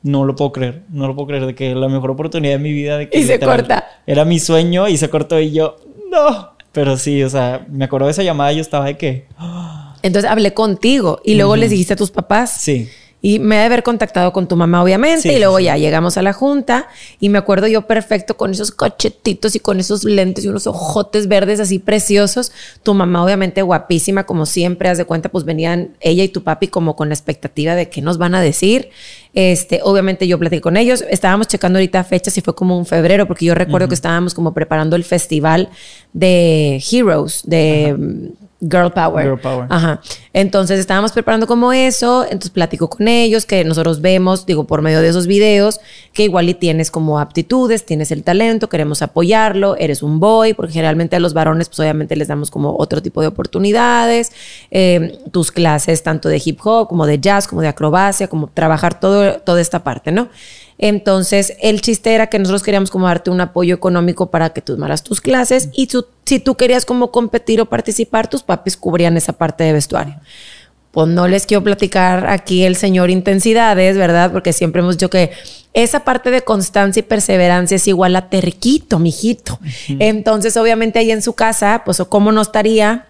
no 0.06 0.24
lo 0.24 0.36
puedo 0.36 0.52
creer, 0.52 0.84
no 0.90 1.08
lo 1.08 1.16
puedo 1.16 1.28
creer, 1.28 1.46
de 1.48 1.56
que 1.56 1.74
la 1.74 1.88
mejor 1.88 2.12
oportunidad 2.12 2.54
de 2.54 2.60
mi 2.60 2.72
vida 2.72 2.98
de 2.98 3.10
que... 3.10 3.18
Y 3.18 3.24
se 3.24 3.40
corta. 3.40 3.86
Era 4.06 4.24
mi 4.24 4.40
sueño 4.40 4.88
y 4.88 4.98
se 4.98 5.10
cortó 5.10 5.40
y 5.40 5.52
yo, 5.52 5.78
no. 6.12 6.52
Pero 6.72 6.96
sí, 6.98 7.24
o 7.24 7.30
sea, 7.30 7.66
me 7.72 7.86
acuerdo 7.86 8.06
de 8.06 8.12
esa 8.12 8.22
llamada 8.22 8.54
y 8.54 8.58
yo 8.58 8.62
estaba 8.62 8.86
de 8.86 8.98
que... 8.98 9.26
Entonces 10.04 10.30
hablé 10.30 10.54
contigo 10.54 11.22
y 11.24 11.34
luego 11.34 11.56
les 11.56 11.72
dijiste 11.72 11.94
a 11.94 11.96
tus 11.96 12.12
papás. 12.12 12.62
Sí. 12.62 12.88
Y 13.26 13.40
me 13.40 13.56
de 13.56 13.64
haber 13.64 13.82
contactado 13.82 14.32
con 14.32 14.48
tu 14.48 14.56
mamá, 14.56 14.84
obviamente. 14.84 15.34
y 15.34 15.40
luego 15.40 15.60
ya 15.60 15.78
llegamos 15.78 16.16
a 16.16 16.22
la 16.22 16.32
junta. 16.32 16.90
Y 17.20 17.30
me 17.30 17.40
acuerdo 17.40 17.66
yo 17.66 17.88
perfecto 17.88 18.38
con 18.38 18.52
esos 18.52 18.70
cochetitos 18.70 19.56
y 19.56 19.60
con 19.60 19.80
esos 19.80 20.04
lentes 20.04 20.46
y 20.46 20.48
unos 20.48 20.68
ojotes 20.68 21.28
verdes 21.28 21.60
así 21.60 21.80
preciosos. 21.80 22.52
Tu 22.84 22.94
mamá, 22.94 23.24
obviamente, 23.24 23.64
guapísima, 23.64 24.26
como 24.26 24.46
siempre, 24.46 24.90
haz 24.90 25.00
de 25.00 25.06
cuenta, 25.06 25.30
pues 25.30 25.44
venían 25.44 25.98
ella 26.02 26.24
y 26.24 26.30
tu 26.30 26.44
papi 26.44 26.68
como 26.68 26.96
con 26.96 27.10
la 27.10 27.16
expectativa 27.16 27.74
de 27.74 27.90
qué 27.90 28.00
nos 28.04 28.20
van 28.20 28.36
a 28.36 28.42
decir. 28.42 28.90
Este, 29.34 29.80
obviamente 29.82 30.28
yo 30.28 30.38
platiqué 30.38 30.62
con 30.62 30.78
ellos. 30.78 31.04
Estábamos 31.10 31.48
checando 31.48 31.80
ahorita 31.80 32.04
fechas 32.04 32.38
y 32.38 32.42
fue 32.42 32.54
como 32.54 32.78
un 32.78 32.86
febrero, 32.86 33.26
porque 33.26 33.46
yo 33.46 33.56
recuerdo 33.56 33.88
que 33.88 33.96
estábamos 33.96 34.36
como 34.36 34.54
preparando 34.54 34.96
el 34.96 35.04
festival 35.04 35.70
de 36.14 36.80
Heroes, 36.92 37.42
de. 37.44 38.36
Girl 38.62 38.90
Power. 38.90 39.26
Girl 39.26 39.40
Power. 39.40 39.68
Ajá. 39.70 40.02
Entonces 40.34 40.80
estábamos 40.80 41.12
preparando 41.12 41.46
como 41.46 41.74
eso, 41.74 42.24
entonces 42.24 42.52
platico 42.52 42.90
con 42.90 43.08
ellos, 43.08 43.46
que 43.46 43.64
nosotros 43.64 44.02
vemos, 44.02 44.46
digo, 44.46 44.66
por 44.66 44.82
medio 44.82 45.02
de 45.02 45.10
esos 45.10 45.28
videos, 45.28 45.80
que 46.14 46.24
igual 46.24 46.50
y 46.50 46.54
tienes 46.54 46.90
como 46.90 47.20
aptitudes, 47.20 47.86
tienes 47.86 48.12
el 48.12 48.24
talento, 48.24 48.70
queremos 48.70 49.02
apoyarlo, 49.02 49.76
eres 49.78 50.02
un 50.02 50.20
boy, 50.20 50.54
porque 50.54 50.74
generalmente 50.74 51.16
a 51.16 51.20
los 51.20 51.34
varones, 51.34 51.68
pues 51.68 51.80
obviamente 51.82 52.16
les 52.16 52.28
damos 52.28 52.50
como 52.50 52.76
otro 52.78 53.02
tipo 53.02 53.22
de 53.22 53.28
oportunidades, 53.28 54.32
eh, 54.72 55.20
tus 55.32 55.52
clases 55.52 56.04
tanto 56.04 56.30
de 56.30 56.42
hip 56.44 56.60
hop 56.64 56.88
como 56.88 57.06
de 57.06 57.20
jazz, 57.20 57.48
como 57.48 57.62
de 57.62 57.68
acrobacia, 57.68 58.28
como 58.28 58.48
trabajar 58.48 59.00
todo, 59.00 59.40
toda 59.40 59.62
esta 59.62 59.84
parte, 59.84 60.12
¿no? 60.12 60.30
Entonces, 60.78 61.54
el 61.62 61.82
chiste 61.82 62.14
era 62.14 62.28
que 62.28 62.38
nosotros 62.38 62.64
queríamos 62.64 62.92
como 62.92 63.08
darte 63.08 63.30
un 63.30 63.40
apoyo 63.42 63.74
económico 63.76 64.30
para 64.30 64.50
que 64.50 64.62
tú 64.62 64.76
tomaras 64.76 65.04
tus 65.04 65.22
clases 65.22 65.70
y 65.74 65.88
si 66.26 66.40
tú 66.40 66.56
querías 66.56 66.86
como 66.86 67.12
competir 67.12 67.62
o 67.62 67.66
participar, 67.66 68.30
tus 68.30 68.44
papis 68.44 68.76
cubrían 68.76 69.16
esa 69.16 69.34
parte 69.34 69.64
de 69.64 69.74
vestuario. 69.74 70.16
Pues 70.92 71.08
no 71.10 71.28
les 71.28 71.46
quiero 71.46 71.64
platicar 71.64 72.28
aquí 72.28 72.64
el 72.64 72.76
señor 72.76 73.10
intensidades, 73.10 73.98
¿verdad? 73.98 74.32
Porque 74.32 74.54
siempre 74.54 74.82
hemos 74.82 74.96
dicho 74.98 75.10
que 75.10 75.32
esa 75.74 76.06
parte 76.06 76.32
de 76.32 76.42
constancia 76.42 77.02
y 77.02 77.04
perseverancia 77.04 77.76
es 77.76 77.88
igual 77.88 78.16
a 78.16 78.30
terquito, 78.30 78.98
mijito. 78.98 79.60
Entonces, 79.88 80.56
obviamente 80.56 81.00
ahí 81.00 81.12
en 81.12 81.22
su 81.22 81.34
casa, 81.34 81.82
pues 81.84 82.02
cómo 82.08 82.32
no 82.32 82.42
estaría 82.42 83.08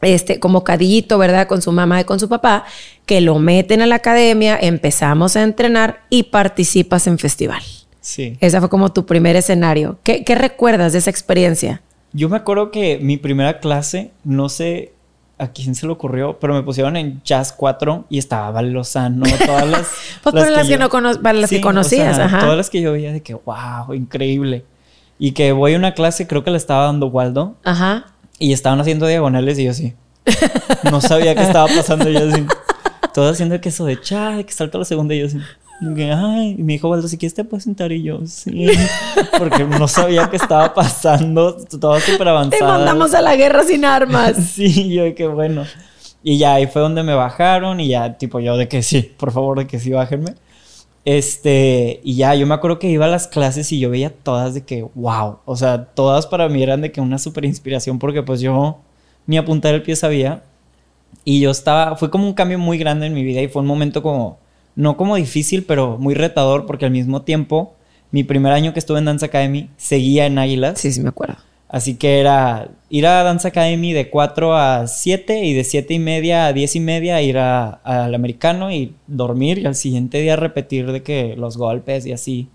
este, 0.00 0.38
como 0.38 0.64
cadillito, 0.64 1.18
¿verdad? 1.18 1.46
Con 1.46 1.62
su 1.62 1.72
mamá 1.72 2.00
y 2.00 2.04
con 2.04 2.20
su 2.20 2.28
papá, 2.28 2.64
que 3.06 3.20
lo 3.20 3.38
meten 3.38 3.82
a 3.82 3.86
la 3.86 3.96
academia, 3.96 4.58
empezamos 4.60 5.36
a 5.36 5.42
entrenar 5.42 6.02
y 6.10 6.24
participas 6.24 7.06
en 7.06 7.18
festival. 7.18 7.62
Sí. 8.00 8.36
Ese 8.40 8.58
fue 8.60 8.68
como 8.68 8.92
tu 8.92 9.06
primer 9.06 9.36
escenario. 9.36 9.98
¿Qué, 10.02 10.24
¿Qué, 10.24 10.34
recuerdas 10.34 10.92
de 10.92 10.98
esa 10.98 11.10
experiencia? 11.10 11.82
Yo 12.12 12.28
me 12.28 12.36
acuerdo 12.36 12.70
que 12.70 12.98
mi 13.02 13.16
primera 13.16 13.60
clase, 13.60 14.12
no 14.24 14.48
sé 14.48 14.92
a 15.38 15.48
quién 15.52 15.74
se 15.74 15.86
le 15.86 15.92
ocurrió, 15.92 16.38
pero 16.38 16.54
me 16.54 16.62
pusieron 16.62 16.96
en 16.96 17.22
Jazz 17.22 17.52
4 17.52 18.06
y 18.08 18.18
estaba 18.18 18.50
Val 18.50 18.72
Lozano, 18.72 19.24
todas 19.46 19.66
las... 19.66 19.88
pues 20.22 20.34
las, 20.34 20.50
las, 20.50 20.66
que, 20.66 20.72
yo, 20.72 20.78
no 20.78 20.88
cono 20.88 21.20
para 21.20 21.38
las 21.38 21.50
sí, 21.50 21.56
que 21.56 21.62
conocías, 21.62 22.12
o 22.12 22.16
sea, 22.16 22.24
ajá. 22.26 22.40
Todas 22.40 22.56
las 22.56 22.70
que 22.70 22.80
yo 22.80 22.92
veía 22.92 23.12
de 23.12 23.22
que, 23.22 23.34
wow, 23.34 23.94
increíble. 23.94 24.64
Y 25.18 25.32
que 25.32 25.52
voy 25.52 25.74
a 25.74 25.78
una 25.78 25.94
clase, 25.94 26.26
creo 26.26 26.44
que 26.44 26.50
le 26.50 26.56
estaba 26.56 26.84
dando 26.84 27.06
Waldo. 27.06 27.56
Ajá. 27.64 28.06
Y 28.38 28.52
estaban 28.52 28.80
haciendo 28.80 29.06
diagonales 29.06 29.58
y 29.58 29.64
yo 29.64 29.70
así. 29.70 29.94
No 30.90 31.00
sabía 31.00 31.34
qué 31.34 31.42
estaba 31.42 31.66
pasando. 31.66 32.08
Yo 32.08 32.28
así. 32.28 32.46
Todo 33.12 33.30
haciendo 33.30 33.60
que 33.60 33.70
eso 33.70 33.84
de 33.84 34.00
cha, 34.00 34.42
que 34.44 34.52
salta 34.52 34.78
la 34.78 34.84
segunda 34.84 35.14
y 35.14 35.20
yo 35.20 35.26
así. 35.26 35.38
Y, 35.80 36.02
ay, 36.02 36.56
y 36.58 36.62
me 36.62 36.72
dijo 36.72 36.88
Waldo, 36.88 37.06
si 37.06 37.18
quieres 37.18 37.34
te 37.34 37.44
puedes 37.44 37.64
sentar 37.64 37.92
y 37.92 38.02
yo, 38.02 38.20
sí. 38.26 38.66
Porque 39.38 39.64
no 39.64 39.86
sabía 39.86 40.28
qué 40.28 40.36
estaba 40.36 40.74
pasando. 40.74 41.56
Todo 41.56 42.00
súper 42.00 42.28
avanzado. 42.28 42.58
Te 42.58 42.64
mandamos 42.64 43.14
a 43.14 43.22
la 43.22 43.36
guerra 43.36 43.62
sin 43.64 43.84
armas. 43.84 44.36
sí, 44.54 44.92
yo 44.92 45.14
que 45.14 45.28
bueno. 45.28 45.64
Y 46.22 46.38
ya 46.38 46.54
ahí 46.54 46.66
fue 46.66 46.82
donde 46.82 47.04
me 47.04 47.14
bajaron 47.14 47.78
y 47.78 47.88
ya 47.88 48.18
tipo 48.18 48.40
yo 48.40 48.56
de 48.56 48.66
que 48.68 48.82
sí, 48.82 49.02
por 49.02 49.30
favor, 49.30 49.58
de 49.58 49.66
que 49.68 49.78
sí, 49.78 49.90
bájenme. 49.90 50.34
Este, 51.04 52.00
y 52.04 52.16
ya, 52.16 52.34
yo 52.34 52.46
me 52.46 52.54
acuerdo 52.54 52.78
que 52.78 52.90
iba 52.90 53.06
a 53.06 53.08
las 53.08 53.28
clases 53.28 53.72
y 53.72 53.78
yo 53.78 53.90
veía 53.90 54.10
todas 54.10 54.54
de 54.54 54.64
que, 54.64 54.82
wow, 54.94 55.38
o 55.44 55.56
sea, 55.56 55.86
todas 55.86 56.26
para 56.26 56.48
mí 56.48 56.62
eran 56.62 56.82
de 56.82 56.92
que 56.92 57.00
una 57.00 57.18
súper 57.18 57.44
inspiración 57.44 57.98
porque 57.98 58.22
pues 58.22 58.40
yo 58.40 58.78
ni 59.26 59.36
apuntar 59.36 59.74
el 59.74 59.82
pie 59.82 59.96
sabía. 59.96 60.42
Y 61.24 61.40
yo 61.40 61.50
estaba, 61.50 61.96
fue 61.96 62.10
como 62.10 62.26
un 62.26 62.34
cambio 62.34 62.58
muy 62.58 62.78
grande 62.78 63.06
en 63.06 63.14
mi 63.14 63.22
vida 63.22 63.40
y 63.40 63.48
fue 63.48 63.62
un 63.62 63.68
momento 63.68 64.02
como, 64.02 64.38
no 64.74 64.96
como 64.96 65.16
difícil, 65.16 65.64
pero 65.64 65.98
muy 65.98 66.14
retador 66.14 66.66
porque 66.66 66.86
al 66.86 66.90
mismo 66.90 67.22
tiempo, 67.22 67.74
mi 68.10 68.24
primer 68.24 68.52
año 68.52 68.72
que 68.72 68.78
estuve 68.78 68.98
en 68.98 69.06
Dance 69.06 69.26
Academy, 69.26 69.70
seguía 69.76 70.26
en 70.26 70.38
Águilas. 70.38 70.78
Sí, 70.78 70.92
sí, 70.92 71.00
me 71.00 71.10
acuerdo. 71.10 71.36
Así 71.68 71.96
que 71.96 72.18
era 72.18 72.68
ir 72.88 73.06
a 73.06 73.22
Dance 73.22 73.46
Academy 73.46 73.92
de 73.92 74.08
4 74.08 74.56
a 74.56 74.86
7 74.86 75.44
y 75.44 75.52
de 75.52 75.64
7 75.64 75.94
y 75.94 75.98
media 75.98 76.46
a 76.46 76.52
10 76.52 76.76
y 76.76 76.80
media 76.80 77.20
ir 77.20 77.36
al 77.38 78.14
americano 78.14 78.72
y 78.72 78.94
dormir 79.06 79.58
y 79.58 79.66
al 79.66 79.74
siguiente 79.74 80.20
día 80.20 80.36
repetir 80.36 80.90
de 80.90 81.02
que 81.02 81.34
los 81.36 81.58
golpes 81.58 82.06
y 82.06 82.12
así. 82.12 82.48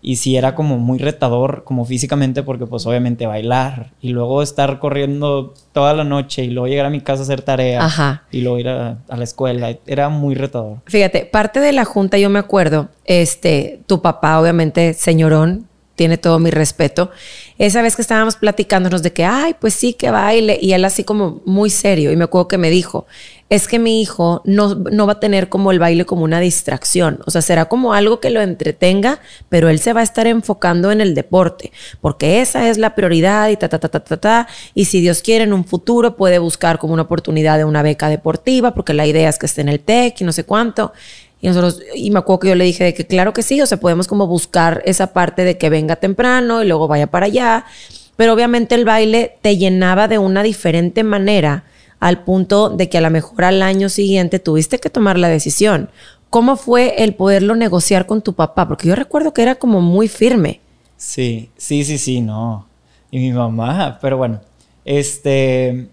Y 0.00 0.16
sí 0.16 0.36
era 0.36 0.54
como 0.54 0.78
muy 0.78 0.98
retador, 0.98 1.64
como 1.64 1.84
físicamente, 1.84 2.44
porque 2.44 2.66
pues 2.66 2.86
obviamente 2.86 3.26
bailar 3.26 3.90
y 4.00 4.10
luego 4.10 4.42
estar 4.42 4.78
corriendo 4.78 5.54
toda 5.72 5.92
la 5.92 6.04
noche 6.04 6.44
y 6.44 6.50
luego 6.50 6.68
llegar 6.68 6.86
a 6.86 6.90
mi 6.90 7.00
casa 7.00 7.22
a 7.22 7.24
hacer 7.24 7.42
tareas 7.42 7.84
Ajá. 7.84 8.22
y 8.30 8.40
luego 8.40 8.58
ir 8.58 8.68
a, 8.68 8.98
a 9.08 9.16
la 9.16 9.24
escuela. 9.24 9.76
Era 9.86 10.08
muy 10.08 10.36
retador. 10.36 10.78
Fíjate, 10.86 11.26
parte 11.26 11.58
de 11.58 11.72
la 11.72 11.84
junta, 11.84 12.16
yo 12.16 12.30
me 12.30 12.38
acuerdo, 12.38 12.90
este, 13.04 13.80
tu 13.86 14.00
papá, 14.00 14.40
obviamente, 14.40 14.94
señorón, 14.94 15.67
tiene 15.98 16.16
todo 16.16 16.38
mi 16.38 16.50
respeto. 16.50 17.10
Esa 17.58 17.82
vez 17.82 17.96
que 17.96 18.02
estábamos 18.02 18.36
platicándonos 18.36 19.02
de 19.02 19.12
que, 19.12 19.24
ay, 19.24 19.56
pues 19.60 19.74
sí, 19.74 19.92
que 19.92 20.12
baile, 20.12 20.56
y 20.62 20.72
él 20.72 20.84
así 20.84 21.02
como 21.02 21.42
muy 21.44 21.70
serio, 21.70 22.12
y 22.12 22.16
me 22.16 22.24
acuerdo 22.24 22.46
que 22.46 22.56
me 22.56 22.70
dijo, 22.70 23.06
es 23.50 23.66
que 23.66 23.80
mi 23.80 24.00
hijo 24.00 24.42
no, 24.44 24.76
no 24.76 25.06
va 25.06 25.14
a 25.14 25.20
tener 25.20 25.48
como 25.48 25.72
el 25.72 25.80
baile 25.80 26.04
como 26.04 26.22
una 26.22 26.38
distracción, 26.38 27.18
o 27.26 27.32
sea, 27.32 27.42
será 27.42 27.64
como 27.64 27.94
algo 27.94 28.20
que 28.20 28.30
lo 28.30 28.40
entretenga, 28.40 29.20
pero 29.48 29.68
él 29.68 29.80
se 29.80 29.92
va 29.92 30.00
a 30.00 30.04
estar 30.04 30.28
enfocando 30.28 30.92
en 30.92 31.00
el 31.00 31.16
deporte, 31.16 31.72
porque 32.00 32.40
esa 32.40 32.68
es 32.68 32.78
la 32.78 32.94
prioridad 32.94 33.48
y 33.48 33.56
ta, 33.56 33.68
ta, 33.68 33.80
ta, 33.80 33.88
ta, 33.88 34.00
ta, 34.00 34.16
ta, 34.18 34.48
y 34.74 34.84
si 34.84 35.00
Dios 35.00 35.20
quiere 35.20 35.42
en 35.42 35.52
un 35.52 35.64
futuro 35.64 36.16
puede 36.16 36.38
buscar 36.38 36.78
como 36.78 36.94
una 36.94 37.02
oportunidad 37.02 37.58
de 37.58 37.64
una 37.64 37.82
beca 37.82 38.08
deportiva, 38.08 38.72
porque 38.72 38.94
la 38.94 39.04
idea 39.04 39.28
es 39.28 39.36
que 39.36 39.46
esté 39.46 39.62
en 39.62 39.68
el 39.68 39.80
TEC 39.80 40.20
y 40.20 40.24
no 40.24 40.32
sé 40.32 40.44
cuánto. 40.44 40.92
Y 41.40 41.48
nosotros, 41.48 41.80
y 41.94 42.10
me 42.10 42.18
acuerdo 42.18 42.40
que 42.40 42.48
yo 42.48 42.54
le 42.54 42.64
dije 42.64 42.84
de 42.84 42.94
que 42.94 43.06
claro 43.06 43.32
que 43.32 43.42
sí, 43.42 43.60
o 43.60 43.66
sea, 43.66 43.78
podemos 43.78 44.08
como 44.08 44.26
buscar 44.26 44.82
esa 44.84 45.12
parte 45.12 45.44
de 45.44 45.56
que 45.56 45.70
venga 45.70 45.96
temprano 45.96 46.62
y 46.62 46.66
luego 46.66 46.88
vaya 46.88 47.06
para 47.06 47.26
allá. 47.26 47.64
Pero 48.16 48.32
obviamente 48.32 48.74
el 48.74 48.84
baile 48.84 49.36
te 49.42 49.56
llenaba 49.56 50.08
de 50.08 50.18
una 50.18 50.42
diferente 50.42 51.04
manera 51.04 51.64
al 52.00 52.24
punto 52.24 52.70
de 52.70 52.88
que 52.88 52.98
a 52.98 53.00
lo 53.00 53.10
mejor 53.10 53.44
al 53.44 53.62
año 53.62 53.88
siguiente 53.88 54.38
tuviste 54.38 54.78
que 54.78 54.90
tomar 54.90 55.18
la 55.18 55.28
decisión. 55.28 55.90
¿Cómo 56.30 56.56
fue 56.56 57.02
el 57.02 57.14
poderlo 57.14 57.54
negociar 57.54 58.06
con 58.06 58.20
tu 58.22 58.34
papá? 58.34 58.68
Porque 58.68 58.88
yo 58.88 58.94
recuerdo 58.94 59.32
que 59.32 59.42
era 59.42 59.54
como 59.54 59.80
muy 59.80 60.08
firme. 60.08 60.60
Sí, 60.96 61.50
sí, 61.56 61.84
sí, 61.84 61.96
sí, 61.96 62.20
no. 62.20 62.66
Y 63.10 63.18
mi 63.18 63.32
mamá, 63.32 63.98
pero 64.02 64.16
bueno, 64.18 64.40
este, 64.84 65.88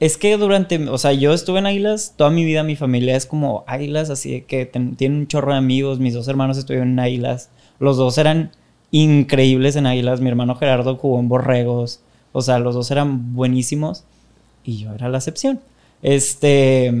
es 0.00 0.16
que 0.18 0.36
durante, 0.36 0.88
o 0.88 0.98
sea, 0.98 1.12
yo 1.12 1.32
estuve 1.32 1.60
en 1.60 1.66
Águilas, 1.66 2.14
toda 2.16 2.30
mi 2.30 2.44
vida 2.44 2.62
mi 2.62 2.76
familia 2.76 3.16
es 3.16 3.26
como 3.26 3.64
Águilas, 3.66 4.10
así 4.10 4.42
que 4.42 4.66
ten- 4.66 4.96
tienen 4.96 5.18
un 5.20 5.26
chorro 5.28 5.52
de 5.52 5.58
amigos, 5.58 5.98
mis 6.00 6.14
dos 6.14 6.28
hermanos 6.28 6.58
estuvieron 6.58 6.90
en 6.92 7.00
Águilas, 7.00 7.50
los 7.78 7.96
dos 7.96 8.18
eran 8.18 8.50
increíbles 8.90 9.76
en 9.76 9.86
Águilas, 9.86 10.20
mi 10.20 10.28
hermano 10.28 10.56
Gerardo 10.56 10.96
jugó 10.96 11.18
en 11.20 11.28
Borregos, 11.28 12.00
o 12.32 12.42
sea, 12.42 12.58
los 12.58 12.74
dos 12.74 12.90
eran 12.90 13.34
buenísimos 13.34 14.04
y 14.64 14.78
yo 14.78 14.92
era 14.94 15.08
la 15.08 15.18
excepción. 15.18 15.60
Este, 16.02 16.92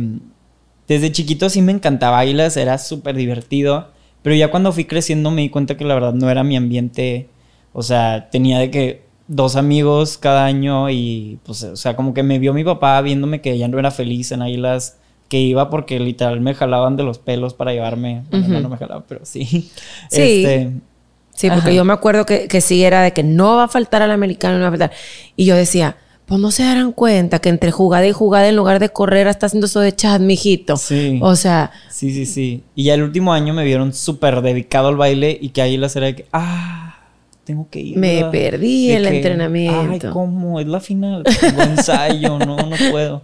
desde 0.88 1.12
chiquito 1.12 1.48
sí 1.50 1.62
me 1.62 1.72
encantaba 1.72 2.18
Águilas, 2.18 2.56
era 2.56 2.78
súper 2.78 3.16
divertido, 3.16 3.88
pero 4.22 4.34
ya 4.36 4.50
cuando 4.50 4.72
fui 4.72 4.84
creciendo 4.84 5.30
me 5.30 5.42
di 5.42 5.48
cuenta 5.50 5.76
que 5.76 5.84
la 5.84 5.94
verdad 5.94 6.14
no 6.14 6.30
era 6.30 6.44
mi 6.44 6.56
ambiente, 6.56 7.28
o 7.72 7.82
sea, 7.82 8.28
tenía 8.30 8.58
de 8.58 8.70
que 8.70 9.02
dos 9.26 9.56
amigos 9.56 10.18
cada 10.18 10.44
año 10.44 10.90
y 10.90 11.38
pues, 11.44 11.62
o 11.64 11.76
sea, 11.76 11.96
como 11.96 12.14
que 12.14 12.22
me 12.22 12.38
vio 12.38 12.52
mi 12.52 12.64
papá 12.64 13.00
viéndome 13.00 13.40
que 13.40 13.56
ya 13.56 13.68
no 13.68 13.78
era 13.78 13.90
feliz 13.90 14.32
en 14.32 14.42
Águilas, 14.42 14.98
que 15.28 15.40
iba 15.40 15.70
porque 15.70 15.98
literal 15.98 16.40
me 16.40 16.54
jalaban 16.54 16.96
de 16.96 17.02
los 17.02 17.18
pelos 17.18 17.54
para 17.54 17.72
llevarme, 17.72 18.24
bueno, 18.30 18.48
no, 18.48 18.60
no 18.60 18.68
me 18.68 18.76
jalaban, 18.76 19.04
pero 19.08 19.24
sí. 19.24 19.44
Sí. 20.10 20.44
Este, 20.44 20.70
Sí, 21.36 21.48
porque 21.48 21.70
Ajá. 21.70 21.72
yo 21.72 21.84
me 21.84 21.92
acuerdo 21.92 22.26
que, 22.26 22.46
que 22.46 22.60
sí 22.60 22.84
era 22.84 23.02
de 23.02 23.12
que 23.12 23.24
no 23.24 23.56
va 23.56 23.64
a 23.64 23.68
faltar 23.68 24.02
al 24.02 24.12
americano, 24.12 24.54
no 24.54 24.62
va 24.62 24.68
a 24.68 24.70
faltar. 24.70 24.92
Y 25.34 25.46
yo 25.46 25.56
decía, 25.56 25.96
pues 26.26 26.40
no 26.40 26.52
se 26.52 26.62
darán 26.62 26.92
cuenta 26.92 27.40
que 27.40 27.48
entre 27.48 27.72
jugada 27.72 28.06
y 28.06 28.12
jugada, 28.12 28.48
en 28.48 28.54
lugar 28.54 28.78
de 28.78 28.88
correr, 28.88 29.26
está 29.26 29.46
haciendo 29.46 29.66
eso 29.66 29.80
de 29.80 29.92
chat, 29.94 30.20
mijito. 30.20 30.76
Sí. 30.76 31.18
O 31.22 31.34
sea, 31.34 31.72
Sí, 31.90 32.12
sí, 32.12 32.24
sí. 32.26 32.62
Y 32.76 32.84
ya 32.84 32.94
el 32.94 33.02
último 33.02 33.32
año 33.32 33.52
me 33.52 33.64
vieron 33.64 33.92
súper 33.92 34.42
dedicado 34.42 34.88
al 34.88 34.96
baile 34.96 35.36
y 35.40 35.48
que 35.48 35.60
ahí 35.60 35.76
la 35.76 35.88
era 35.88 36.06
de 36.06 36.14
que, 36.14 36.26
ah, 36.32 36.83
tengo 37.44 37.68
que 37.70 37.80
ir. 37.80 37.96
Me 37.96 38.16
¿verdad?". 38.16 38.30
perdí 38.30 38.88
De 38.88 38.96
el 38.96 39.08
que, 39.08 39.16
entrenamiento. 39.16 40.06
Ay, 40.08 40.12
¿cómo? 40.12 40.60
Es 40.60 40.66
la 40.66 40.80
final. 40.80 41.24
Tengo 41.40 41.62
ensayo, 41.62 42.38
no, 42.38 42.56
no 42.56 42.76
puedo. 42.90 43.22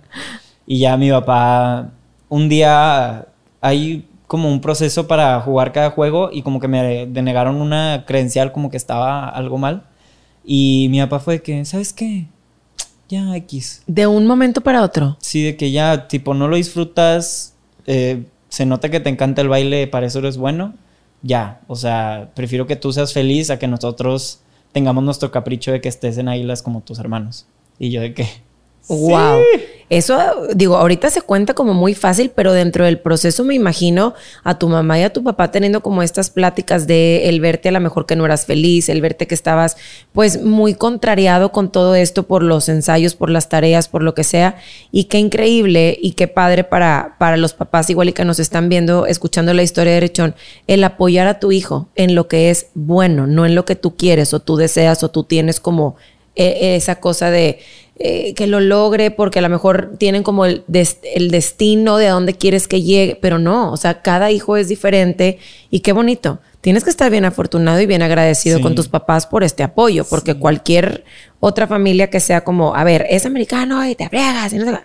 Y 0.66 0.78
ya 0.78 0.96
mi 0.96 1.10
papá, 1.10 1.90
un 2.28 2.48
día 2.48 3.26
hay 3.60 4.06
como 4.26 4.48
un 4.48 4.60
proceso 4.60 5.08
para 5.08 5.40
jugar 5.40 5.72
cada 5.72 5.90
juego 5.90 6.30
y 6.32 6.42
como 6.42 6.60
que 6.60 6.68
me 6.68 7.06
denegaron 7.06 7.56
una 7.56 8.04
credencial 8.06 8.52
como 8.52 8.70
que 8.70 8.76
estaba 8.76 9.28
algo 9.28 9.58
mal. 9.58 9.82
Y 10.44 10.86
mi 10.90 11.00
papá 11.00 11.18
fue 11.18 11.34
de 11.34 11.42
que, 11.42 11.64
¿sabes 11.64 11.92
qué? 11.92 12.26
Ya, 13.08 13.34
X. 13.36 13.82
de 13.88 14.06
un 14.06 14.24
momento 14.28 14.60
para 14.60 14.82
otro. 14.82 15.16
Sí, 15.20 15.42
de 15.42 15.56
que 15.56 15.72
ya, 15.72 16.06
tipo, 16.06 16.32
no 16.32 16.46
lo 16.46 16.54
disfrutas, 16.54 17.54
eh, 17.86 18.22
se 18.48 18.66
nota 18.66 18.88
que 18.88 19.00
te 19.00 19.10
encanta 19.10 19.42
el 19.42 19.48
baile, 19.48 19.88
para 19.88 20.06
eso 20.06 20.20
eres 20.20 20.36
bueno, 20.36 20.74
ya. 21.22 21.60
O 21.66 21.76
sea, 21.76 22.30
prefiero 22.34 22.66
que 22.66 22.76
tú 22.76 22.92
seas 22.92 23.12
feliz 23.12 23.50
a 23.50 23.58
que 23.58 23.68
nosotros 23.68 24.40
tengamos 24.72 25.04
nuestro 25.04 25.30
capricho 25.30 25.72
de 25.72 25.80
que 25.80 25.88
estés 25.88 26.18
en 26.18 26.28
Águilas 26.28 26.62
como 26.62 26.80
tus 26.82 26.98
hermanos. 26.98 27.46
Y 27.78 27.90
yo 27.90 28.00
de 28.00 28.14
que... 28.14 28.26
Wow. 28.88 29.40
Eso, 29.90 30.16
digo, 30.54 30.76
ahorita 30.76 31.10
se 31.10 31.20
cuenta 31.20 31.52
como 31.52 31.74
muy 31.74 31.94
fácil, 31.94 32.30
pero 32.32 32.52
dentro 32.52 32.84
del 32.84 33.00
proceso 33.00 33.42
me 33.42 33.56
imagino 33.56 34.14
a 34.44 34.56
tu 34.56 34.68
mamá 34.68 35.00
y 35.00 35.02
a 35.02 35.12
tu 35.12 35.24
papá 35.24 35.50
teniendo 35.50 35.80
como 35.80 36.04
estas 36.04 36.30
pláticas 36.30 36.86
de 36.86 37.28
el 37.28 37.40
verte 37.40 37.70
a 37.70 37.72
lo 37.72 37.80
mejor 37.80 38.06
que 38.06 38.14
no 38.14 38.24
eras 38.24 38.46
feliz, 38.46 38.88
el 38.88 39.00
verte 39.00 39.26
que 39.26 39.34
estabas 39.34 39.76
pues 40.12 40.44
muy 40.44 40.74
contrariado 40.74 41.50
con 41.50 41.72
todo 41.72 41.96
esto 41.96 42.22
por 42.22 42.44
los 42.44 42.68
ensayos, 42.68 43.16
por 43.16 43.30
las 43.30 43.48
tareas, 43.48 43.88
por 43.88 44.04
lo 44.04 44.14
que 44.14 44.22
sea. 44.22 44.58
Y 44.92 45.04
qué 45.04 45.18
increíble 45.18 45.98
y 46.00 46.12
qué 46.12 46.28
padre 46.28 46.62
para, 46.62 47.16
para 47.18 47.36
los 47.36 47.52
papás 47.52 47.90
igual 47.90 48.10
y 48.10 48.12
que 48.12 48.24
nos 48.24 48.38
están 48.38 48.68
viendo, 48.68 49.06
escuchando 49.06 49.54
la 49.54 49.64
historia 49.64 49.94
de 49.94 50.00
Rechón, 50.00 50.36
el 50.68 50.84
apoyar 50.84 51.26
a 51.26 51.40
tu 51.40 51.50
hijo 51.50 51.88
en 51.96 52.14
lo 52.14 52.28
que 52.28 52.50
es 52.50 52.68
bueno, 52.74 53.26
no 53.26 53.44
en 53.44 53.56
lo 53.56 53.64
que 53.64 53.74
tú 53.74 53.96
quieres 53.96 54.34
o 54.34 54.38
tú 54.38 54.54
deseas 54.54 55.02
o 55.02 55.10
tú 55.10 55.24
tienes 55.24 55.58
como 55.58 55.96
eh, 56.36 56.76
esa 56.76 57.00
cosa 57.00 57.32
de 57.32 57.58
eh, 58.02 58.32
que 58.34 58.46
lo 58.46 58.60
logre 58.60 59.10
porque 59.10 59.38
a 59.40 59.42
lo 59.42 59.50
mejor 59.50 59.92
tienen 59.98 60.22
como 60.22 60.46
el, 60.46 60.64
des- 60.68 60.98
el 61.14 61.30
destino 61.30 61.98
de 61.98 62.08
a 62.08 62.12
dónde 62.12 62.32
quieres 62.34 62.66
que 62.66 62.80
llegue, 62.82 63.14
pero 63.20 63.38
no, 63.38 63.70
o 63.70 63.76
sea, 63.76 64.00
cada 64.00 64.30
hijo 64.30 64.56
es 64.56 64.68
diferente 64.68 65.38
y 65.70 65.80
qué 65.80 65.92
bonito. 65.92 66.38
Tienes 66.62 66.82
que 66.84 66.90
estar 66.90 67.10
bien 67.10 67.24
afortunado 67.26 67.78
y 67.80 67.84
bien 67.86 68.00
agradecido 68.02 68.56
Sí. 68.56 68.62
con 68.62 68.74
tus 68.74 68.88
papás 68.88 69.26
por 69.26 69.44
este 69.44 69.62
apoyo, 69.62 70.04
porque 70.08 70.34
cualquier 70.34 71.04
otra 71.40 71.66
familia 71.66 72.08
que 72.10 72.20
sea 72.20 72.42
como, 72.42 72.74
a 72.74 72.84
ver, 72.84 73.06
es 73.10 73.26
americano 73.26 73.86
y 73.86 73.94
te 73.94 74.08
qué", 74.08 74.18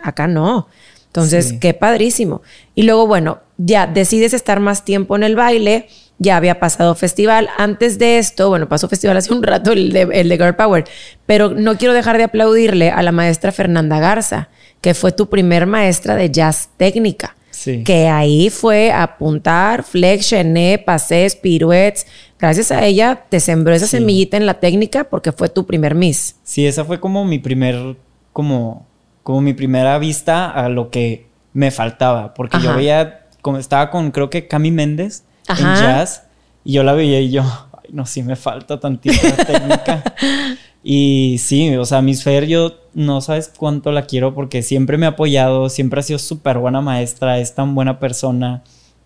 acá 0.03 0.27
no. 0.27 0.67
Entonces, 1.07 1.47
Sí. 1.49 1.59
qué 1.59 1.73
padrísimo. 1.73 2.41
Y 2.75 2.83
luego, 2.83 3.07
bueno, 3.07 3.39
ya 3.57 3.87
decides 3.87 4.33
estar 4.33 4.59
más 4.59 4.83
tiempo 4.83 5.15
en 5.15 5.23
el 5.23 5.37
baile, 5.37 5.87
ya 6.17 6.37
había 6.37 6.59
pasado 6.59 6.95
festival. 6.95 7.49
Antes 7.57 7.99
de 7.99 8.17
esto, 8.17 8.49
bueno, 8.49 8.69
pasó 8.69 8.87
festival 8.87 9.17
hace 9.17 9.33
un 9.33 9.43
rato, 9.43 9.71
el 9.71 9.91
de, 9.91 10.07
el 10.13 10.29
de 10.29 10.37
Girl 10.37 10.55
Power, 10.55 10.85
pero 11.25 11.49
no 11.49 11.77
quiero 11.77 11.93
dejar 11.93 12.17
de 12.17 12.23
aplaudirle 12.23 12.89
a 12.91 13.01
la 13.03 13.11
maestra 13.11 13.51
Fernanda 13.51 13.99
Garza, 13.99 14.49
que 14.81 14.93
fue 14.93 15.11
tu 15.11 15.29
primer 15.29 15.65
maestra 15.65 16.15
de 16.15 16.29
jazz 16.31 16.69
técnica. 16.77 17.35
Sí. 17.51 17.83
Que 17.83 18.07
ahí 18.09 18.49
fue 18.49 18.91
apuntar, 18.91 19.83
flex, 19.83 20.27
chené, 20.27 20.77
pasés, 20.77 21.35
piruetes. 21.37 22.05
Gracias 22.37 22.69
a 22.71 22.83
ella 22.85 23.23
te 23.29 23.39
sembró 23.39 23.73
esa 23.73 23.87
Sí. 23.87 23.97
semillita 23.97 24.35
en 24.37 24.45
la 24.45 24.55
técnica 24.55 25.05
porque 25.05 25.31
fue 25.31 25.47
tu 25.49 25.65
primer 25.65 25.95
miss. 25.95 26.35
Sí, 26.43 26.67
esa 26.67 26.83
fue 26.83 26.99
como 26.99 27.23
mi 27.23 27.39
primer, 27.39 27.95
como, 28.33 28.85
como 29.23 29.39
mi 29.41 29.53
primera 29.53 29.97
vista 29.99 30.49
a 30.51 30.67
lo 30.67 30.91
que 30.91 31.27
me 31.53 31.71
faltaba. 31.71 32.33
Porque 32.33 32.59
yo 32.61 32.75
veía, 32.75 33.25
como 33.41 33.57
estaba 33.57 33.89
con, 33.89 34.11
creo 34.11 34.29
que 34.29 34.47
Cami 34.47 34.71
Méndez 34.71 35.23
Ajá. 35.47 35.75
en 35.75 35.81
jazz. 35.81 36.23
Y 36.63 36.73
yo 36.73 36.83
la 36.83 36.93
veía 36.93 37.19
y 37.21 37.31
yo, 37.31 37.43
ay, 37.43 37.89
no, 37.91 38.05
sí 38.05 38.23
me 38.23 38.35
falta 38.35 38.79
tantita 38.79 39.35
técnica. 39.45 40.03
Y 40.87 41.37
sí, 41.39 41.75
o 41.77 41.83
sea, 41.83 42.03
Miss 42.03 42.21
Fer, 42.23 42.45
yo 42.45 42.75
no 42.93 43.19
sabes 43.19 43.51
cuánto 43.57 43.91
la 43.91 44.03
quiero 44.05 44.35
porque 44.35 44.61
siempre 44.61 44.99
me 44.99 45.07
ha 45.07 45.09
apoyado, 45.09 45.67
siempre 45.69 45.99
ha 45.99 46.03
sido 46.03 46.19
súper 46.19 46.59
buena 46.59 46.79
maestra, 46.79 47.39
es 47.39 47.55
tan 47.55 47.73
buena 47.73 47.97
persona. 47.99 48.61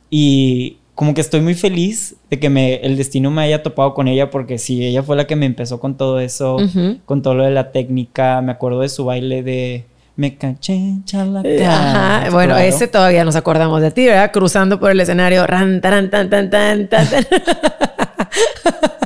Y 0.10 0.76
como 0.94 1.14
que 1.14 1.22
estoy 1.22 1.40
muy 1.40 1.54
feliz 1.56 2.18
de 2.30 2.38
que 2.38 2.50
me, 2.50 2.76
el 2.82 2.98
destino 2.98 3.32
me 3.32 3.44
haya 3.44 3.64
topado 3.64 3.94
con 3.94 4.10
ella 4.10 4.30
porque 4.30 4.58
sí, 4.58 4.86
ella 4.86 5.04
fue 5.04 5.16
la 5.16 5.26
que 5.26 5.38
me 5.38 5.46
empezó 5.46 5.80
con 5.80 5.96
todo 5.96 6.20
eso, 6.20 6.58
Ujú. 6.58 6.98
con 7.06 7.22
todo 7.22 7.36
lo 7.36 7.46
de 7.46 7.52
la 7.52 7.72
técnica. 7.72 8.42
Me 8.42 8.52
acuerdo 8.52 8.82
de 8.82 8.90
su 8.90 9.06
baile 9.06 9.42
de 9.42 9.86
Me 10.20 10.36
caché, 10.38 10.96
chalacá. 11.06 11.48
Ajá, 11.48 12.30
bueno, 12.32 12.56
Claro. 12.56 12.68
ese 12.68 12.90
todavía 12.90 13.24
nos 13.24 13.38
acordamos 13.38 13.82
de 13.82 13.92
ti, 13.92 14.06
¿verdad? 14.06 14.32
Cruzando 14.34 14.78
por 14.78 14.92
el 14.92 15.00
escenario, 15.00 15.48
ran, 15.48 15.80
taran, 15.80 16.10
tan, 16.10 16.30
tan, 16.30 16.50
tan, 16.50 16.90
tan, 16.90 17.08
tan. 17.08 17.26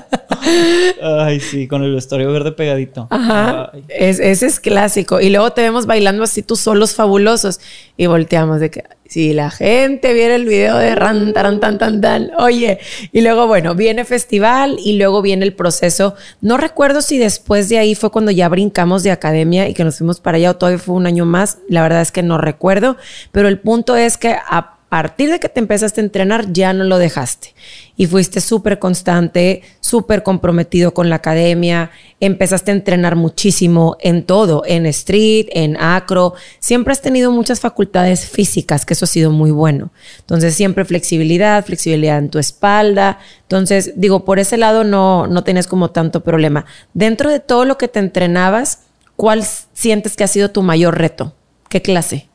Ay, 1.02 1.40
sí, 1.40 1.68
con 1.68 1.84
el 1.84 1.94
vestuario 1.94 2.32
verde 2.32 2.52
pegadito. 2.52 3.08
Ajá, 3.10 3.72
es, 3.88 4.20
ese 4.20 4.46
es 4.46 4.60
clásico. 4.60 5.20
Y 5.20 5.30
luego 5.30 5.52
te 5.52 5.62
vemos 5.62 5.86
bailando 5.86 6.24
así 6.24 6.42
tus 6.42 6.60
solos 6.60 6.96
fabulosos 6.96 7.60
y 7.98 8.06
volteamos 8.08 8.60
de 8.60 8.72
que 8.72 8.84
si 9.08 9.34
la 9.34 9.52
gente 9.52 10.14
viera 10.14 10.34
el 10.36 10.46
video 10.46 10.78
de 10.78 10.96
ran, 10.96 11.34
taran, 11.34 11.60
tan, 11.60 11.78
tan, 11.78 12.02
tan, 12.02 12.32
oye. 12.38 12.80
Y 13.12 13.22
luego, 13.22 13.48
bueno, 13.48 13.76
viene 13.76 14.06
festival 14.06 14.78
y 14.84 14.98
luego 14.98 15.22
viene 15.22 15.46
el 15.46 15.54
proceso. 15.54 16.16
No 16.42 16.58
recuerdo 16.58 17.02
si 17.02 17.18
después 17.18 17.70
de 17.70 17.78
ahí 17.78 17.96
fue 17.96 18.12
cuando 18.12 18.32
ya 18.32 18.50
brincamos 18.50 19.04
de 19.04 19.12
academia 19.12 19.68
y 19.68 19.74
que 19.74 19.84
nos 19.84 19.98
fuimos 19.98 20.20
para 20.20 20.38
allá 20.38 20.52
o 20.52 20.56
todavía 20.56 20.80
fue 20.80 20.96
un 20.96 21.06
año 21.06 21.26
más. 21.26 21.60
La 21.70 21.84
verdad 21.84 22.02
es 22.02 22.12
que 22.12 22.24
no 22.24 22.38
recuerdo, 22.38 22.98
pero 23.32 23.48
el 23.48 23.60
punto 23.60 23.96
es 23.96 24.18
que 24.18 24.30
a 24.34 24.78
partir 24.90 25.32
de 25.32 25.40
que 25.40 25.50
te 25.50 25.60
empezaste 25.60 26.02
a 26.02 26.04
entrenar 26.04 26.54
ya 26.54 26.72
no 26.74 26.84
lo 26.84 26.98
dejaste. 26.98 27.54
Y 27.96 28.08
fuiste 28.08 28.42
súper 28.42 28.80
constante, 28.80 29.62
súper 29.80 30.24
comprometido 30.24 30.94
con 30.94 31.10
la 31.10 31.18
academia, 31.18 31.92
empezaste 32.20 32.72
a 32.72 32.74
entrenar 32.74 33.16
muchísimo 33.16 33.98
en 34.00 34.24
todo, 34.24 34.64
en 34.66 34.86
street, 34.88 35.48
en 35.52 35.78
acro, 35.78 36.34
siempre 36.60 36.92
has 36.92 37.02
tenido 37.02 37.32
muchas 37.32 37.60
facultades 37.60 38.28
físicas, 38.28 38.86
que 38.86 38.94
eso 38.94 39.06
ha 39.06 39.08
sido 39.08 39.32
muy 39.32 39.52
bueno. 39.52 39.92
Entonces, 40.20 40.56
siempre 40.56 40.86
flexibilidad, 40.86 41.64
flexibilidad 41.66 42.18
en 42.18 42.30
tu 42.30 42.40
espalda. 42.40 43.20
Entonces, 43.44 43.94
digo, 43.96 44.26
por 44.26 44.40
ese 44.40 44.58
lado 44.58 44.84
no, 44.84 45.28
no 45.28 45.44
tienes 45.44 45.68
como 45.68 45.92
tanto 45.92 46.24
problema. 46.24 46.66
Dentro 46.94 47.30
de 47.30 47.40
todo 47.40 47.66
lo 47.66 47.78
que 47.78 47.88
te 47.88 48.00
entrenabas, 48.00 48.88
¿cuál 49.16 49.44
sientes 49.74 50.16
que 50.16 50.24
ha 50.24 50.28
sido 50.28 50.50
tu 50.50 50.64
mayor 50.64 50.98
reto? 50.98 51.34
¿Qué 51.70 51.82
clase? 51.82 52.30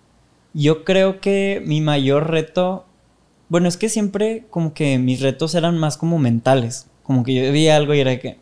Yo 0.55 0.85
creo 0.85 1.21
que 1.21 1.63
mi 1.65 1.81
mayor 1.81 2.31
reto, 2.31 2.87
bueno, 3.49 3.69
es 3.69 3.77
que 3.77 3.89
siempre 3.89 4.45
como 4.51 4.75
que 4.75 4.99
mis 4.99 5.21
retos 5.21 5.55
eran 5.55 5.79
más 5.79 5.97
como 5.97 6.19
mentales, 6.19 6.87
como 7.03 7.25
que 7.25 7.35
yo 7.35 7.43
veía 7.53 7.77
algo 7.77 7.95
y 7.95 8.01
era 8.01 8.11
de 8.11 8.21
que, 8.21 8.39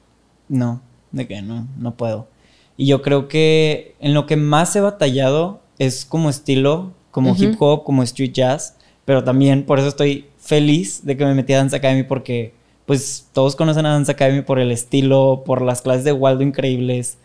no, 0.49 0.81
de 1.13 1.27
que 1.27 1.43
no, 1.43 1.67
no 1.79 1.95
puedo. 1.97 2.29
Y 2.77 2.87
yo 2.87 3.03
creo 3.03 3.29
que 3.29 3.95
en 4.01 4.15
lo 4.15 4.27
que 4.27 4.37
más 4.37 4.75
he 4.77 4.81
batallado 4.81 5.61
es 5.79 6.05
como 6.05 6.29
estilo, 6.29 6.93
como 7.11 7.35
hip 7.37 7.57
hop, 7.59 7.85
como 7.85 8.03
street 8.03 8.33
jazz, 8.33 8.77
pero 9.05 9.25
también 9.25 9.65
por 9.65 9.79
eso 9.79 9.89
estoy 9.89 10.27
feliz 10.39 11.05
de 11.05 11.17
que 11.17 11.25
me 11.25 11.35
metí 11.35 11.53
a 11.55 11.59
Dance 11.59 11.77
Academy 11.77 12.03
porque 12.03 12.53
pues 12.85 13.29
todos 13.33 13.57
conocen 13.57 13.87
a 13.87 13.93
Dance 13.93 14.13
Academy 14.13 14.43
por 14.43 14.59
el 14.59 14.71
estilo, 14.71 15.43
por 15.47 15.63
las 15.63 15.83
clases 15.83 16.05
de 16.05 16.13
Waldo 16.13 16.43
increíbles, 16.43 17.19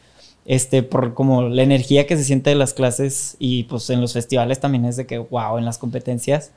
este, 0.45 0.83
por 0.83 1.13
como 1.13 1.43
la 1.43 1.63
energía 1.63 2.07
que 2.07 2.17
se 2.17 2.23
siente 2.23 2.49
de 2.49 2.55
las 2.55 2.73
clases 2.73 3.35
y 3.39 3.63
pues 3.63 3.89
en 3.89 4.01
los 4.01 4.13
festivales 4.13 4.59
también 4.59 4.85
es 4.85 4.95
de 4.95 5.05
que, 5.05 5.17
wow, 5.17 5.57
en 5.57 5.65
las 5.65 5.77
competencias. 5.77 6.51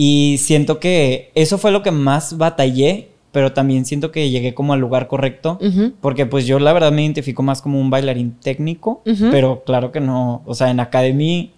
Y 0.00 0.36
siento 0.38 0.78
que 0.78 1.32
eso 1.34 1.58
fue 1.58 1.72
lo 1.72 1.82
que 1.82 1.90
más 1.90 2.38
batallé, 2.38 3.08
pero 3.32 3.52
también 3.52 3.84
siento 3.84 4.12
que 4.12 4.30
llegué 4.30 4.54
como 4.54 4.72
al 4.72 4.78
lugar 4.80 5.08
correcto, 5.08 5.58
porque 6.00 6.24
pues 6.24 6.46
yo 6.46 6.60
la 6.60 6.72
verdad 6.72 6.92
me 6.92 7.02
identifico 7.02 7.42
más 7.42 7.60
como 7.60 7.80
un 7.80 7.90
bailarín 7.90 8.36
técnico, 8.40 9.02
pero 9.32 9.64
claro 9.66 9.90
que 9.90 10.00
no, 10.00 10.42
o 10.46 10.54
sea, 10.54 10.70
en 10.70 10.78
Academy 10.78 11.50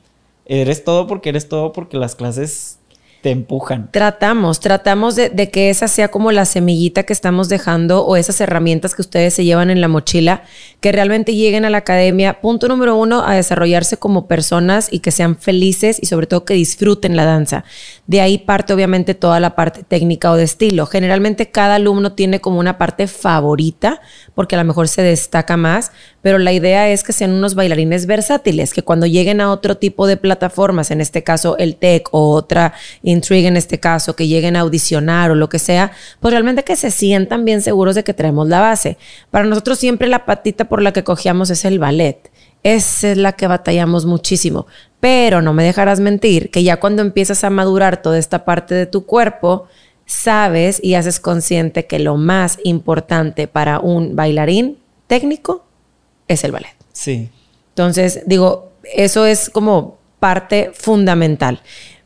eres 0.47 0.82
todo 0.85 1.06
porque 1.06 1.28
eres 1.28 1.49
todo 1.49 1.73
porque 1.73 1.97
las 1.99 2.16
clases 2.16 2.80
te 3.23 3.31
empujan. 3.31 3.91
Tratamos, 3.93 4.61
tratamos 4.61 5.15
de, 5.17 5.50
que 5.50 5.71
esa 5.71 5.89
sea 5.89 6.09
como 6.09 6.33
la 6.33 6.45
semillita 6.45 7.03
que 7.03 7.12
estamos 7.12 7.49
dejando 7.49 8.05
o 8.05 8.17
esas 8.17 8.41
herramientas 8.41 8.95
que 8.95 9.03
ustedes 9.03 9.35
se 9.35 9.45
llevan 9.45 9.71
en 9.71 9.81
la 9.81 9.89
mochila, 9.89 10.43
que 10.81 10.93
realmente 10.93 11.35
lleguen 11.35 11.65
a 11.65 11.71
la 11.71 11.79
academia, 11.79 12.41
punto 12.41 12.69
número 12.69 12.97
uno, 12.97 13.23
a 13.25 13.35
desarrollarse 13.35 13.99
como 13.99 14.27
personas 14.27 14.89
y 14.91 15.00
que 15.00 15.11
sean 15.11 15.37
felices 15.37 15.99
y 16.00 16.07
sobre 16.07 16.27
todo 16.27 16.45
que 16.45 16.55
disfruten 16.55 17.17
la 17.17 17.27
danza. 17.27 17.65
De 18.07 18.21
ahí 18.21 18.39
parte 18.39 18.73
obviamente 18.73 19.15
toda 19.15 19.39
la 19.41 19.55
parte 19.55 19.83
técnica 19.83 20.31
o 20.31 20.37
de 20.37 20.45
estilo. 20.45 20.87
Generalmente 20.87 21.50
cada 21.50 21.75
alumno 21.75 22.12
tiene 22.12 22.41
como 22.41 22.59
una 22.59 22.79
parte 22.79 23.07
favorita 23.07 24.00
porque 24.40 24.56
a 24.56 24.59
lo 24.59 24.64
mejor 24.64 24.88
se 24.88 25.02
destaca 25.02 25.59
más, 25.59 25.92
pero 26.23 26.38
la 26.38 26.50
idea 26.50 26.88
es 26.88 27.04
que 27.04 27.12
sean 27.12 27.32
unos 27.32 27.54
bailarines 27.54 28.06
versátiles, 28.06 28.73
que 28.73 28.80
cuando 28.80 29.04
lleguen 29.04 29.42
a 29.42 29.52
otro 29.52 29.76
tipo 29.76 30.06
de 30.06 30.16
plataformas, 30.16 30.90
en 30.90 31.02
este 31.02 31.23
caso 31.23 31.59
el 31.59 31.76
TEC 31.76 32.09
o 32.12 32.32
otra 32.32 32.73
Intrigue 33.02 33.49
en 33.49 33.59
este 33.59 33.80
caso, 33.80 34.16
que 34.16 34.28
lleguen 34.28 34.56
a 34.56 34.61
audicionar 34.61 35.30
o 35.30 35.35
lo 35.35 35.50
que 35.50 35.59
sea, 35.59 35.92
pues 36.20 36.32
realmente 36.32 36.64
que 36.64 36.75
se 36.75 36.90
sientan 36.90 37.44
bien 37.44 37.61
seguros 37.61 37.94
de 37.97 38.02
que 38.02 38.14
traemos 38.14 38.49
la 38.49 38.61
base. 38.61 38.97
Para 39.30 39.44
nosotros 39.44 39.78
siempre 39.78 40.09
la 40.09 40.25
patita 40.25 40.70
por 40.70 40.80
la 40.80 40.94
que 40.94 41.04
cogíamos 41.04 41.50
es 41.50 41.66
el 41.66 41.78
ballet. 41.78 42.30
Esa 42.62 43.11
es 43.11 43.18
la 43.18 43.32
que 43.32 43.47
batallamos 43.47 44.06
muchísimo. 44.06 44.66
Pero 45.00 45.42
no 45.42 45.52
me 45.52 45.64
dejarás 45.64 46.00
mentir 46.00 46.49
que 46.50 46.62
ya 46.62 46.80
cuando 46.80 47.02
empiezas 47.02 47.44
a 47.44 47.50
madurar 47.50 48.00
toda 48.00 48.16
esta 48.16 48.47
parte 48.47 48.75
de 48.75 48.87
tu 48.87 49.04
cuerpo, 49.04 49.66
sabes 50.11 50.81
y 50.83 50.95
haces 50.95 51.21
consciente 51.21 51.87
que 51.87 52.00
lo 52.00 52.17
más 52.17 52.59
importante 52.64 53.47
para 53.47 53.79
un 53.79 54.17
bailarín 54.17 54.76
técnico 55.07 55.64
es 56.26 56.43
el 56.43 56.50
ballet. 56.50 56.75
Sí. 56.93 57.31
Entonces, 57.69 58.23
digo, 58.26 58.73
eso 58.83 59.25
es 59.25 59.49
como 59.49 59.99
parte 60.19 60.73
fundamental. 60.75 61.62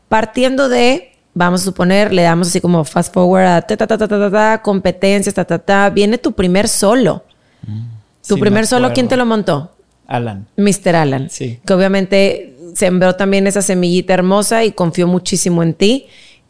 Partiendo 0.07 0.69
de, 0.69 1.13
vamos 1.33 1.61
a 1.61 1.65
suponer, 1.65 2.13
le 2.13 2.21
damos 2.21 2.49
así 2.49 2.61
como 2.61 2.85
fast 2.85 3.11
forward 3.11 3.47
a 3.47 3.61
ta, 3.63 3.75
ta, 3.75 3.87
ta, 3.87 3.97
ta, 3.97 4.07
ta, 4.07 4.31
ta 4.31 4.61
competencias, 4.61 5.33
ta, 5.33 5.43
ta, 5.43 5.57
ta, 5.57 5.89
viene 5.89 6.19
tu 6.19 6.31
primer 6.33 6.67
solo. 6.67 7.23
Mm. 7.65 7.87
tu 8.27 8.37
primer 8.37 8.67
solo, 8.67 8.93
¿quién 8.93 9.07
te 9.07 9.17
lo 9.17 9.25
montó? 9.25 9.71
Alan. 10.05 10.45
Mr. 10.57 10.95
Alan. 10.95 11.31
Sí. 11.31 11.59
Que 11.65 11.73
obviamente 11.73 12.55
sembró 12.75 13.15
también 13.15 13.47
esa 13.47 13.63
semillita 13.63 14.13
hermosa 14.13 14.63
y 14.63 14.73
confió 14.73 15.07
muchísimo 15.07 15.63
en 15.63 15.73
ti. 15.73 16.05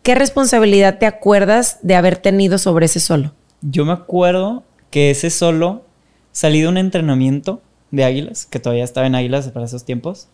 ¿Qué 0.06 0.14
responsabilidad 0.14 1.00
te 1.00 1.08
acuerdas 1.08 1.80
de 1.82 1.96
haber 1.96 2.18
tenido 2.18 2.60
sobre 2.60 2.86
ese 2.86 3.00
solo? 3.00 3.34
Yo 3.64 3.86
me 3.86 3.92
acuerdo 3.92 4.64
que 4.92 5.10
ese 5.10 5.32
solo 5.32 5.84
salí 6.32 6.62
de 6.62 6.68
un 6.68 6.78
entrenamiento 6.78 7.64
de 7.90 8.04
águilas, 8.04 8.46
que 8.46 8.60
todavía 8.60 8.84
estaba 8.84 9.08
en 9.08 9.16
águilas 9.16 9.50
para 9.50 9.66
esos 9.66 9.84
tiempos. 9.84 10.28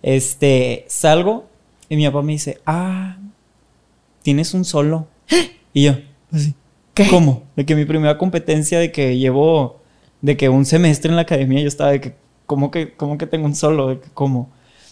Este, 0.00 0.86
salgo 0.88 1.46
y 1.90 1.96
mi 1.96 2.06
papá 2.06 2.22
me 2.22 2.32
dice, 2.32 2.62
ah, 2.64 3.18
tienes 4.22 4.54
un 4.54 4.64
solo. 4.64 5.06
Y 5.74 5.82
yo, 5.82 5.98
así, 6.32 6.54
¿cómo? 7.10 7.42
De 7.54 7.66
que 7.66 7.76
mi 7.76 7.84
primera 7.84 8.16
competencia, 8.16 8.78
de 8.78 8.92
que 8.92 9.18
llevo, 9.18 9.82
de 10.22 10.38
que 10.38 10.48
un 10.48 10.64
semestre 10.64 11.10
en 11.10 11.16
la 11.16 11.22
academia, 11.22 11.60
yo 11.60 11.68
estaba 11.68 11.90
de 11.90 12.00
que, 12.00 12.14
¿cómo 12.46 12.70
que, 12.70 12.94
cómo 12.94 13.18
que 13.18 13.26
tengo 13.26 13.44
un 13.44 13.54
solo? 13.54 13.88
De 13.88 14.00
que, 14.00 14.08
¿cómo? 14.14 14.48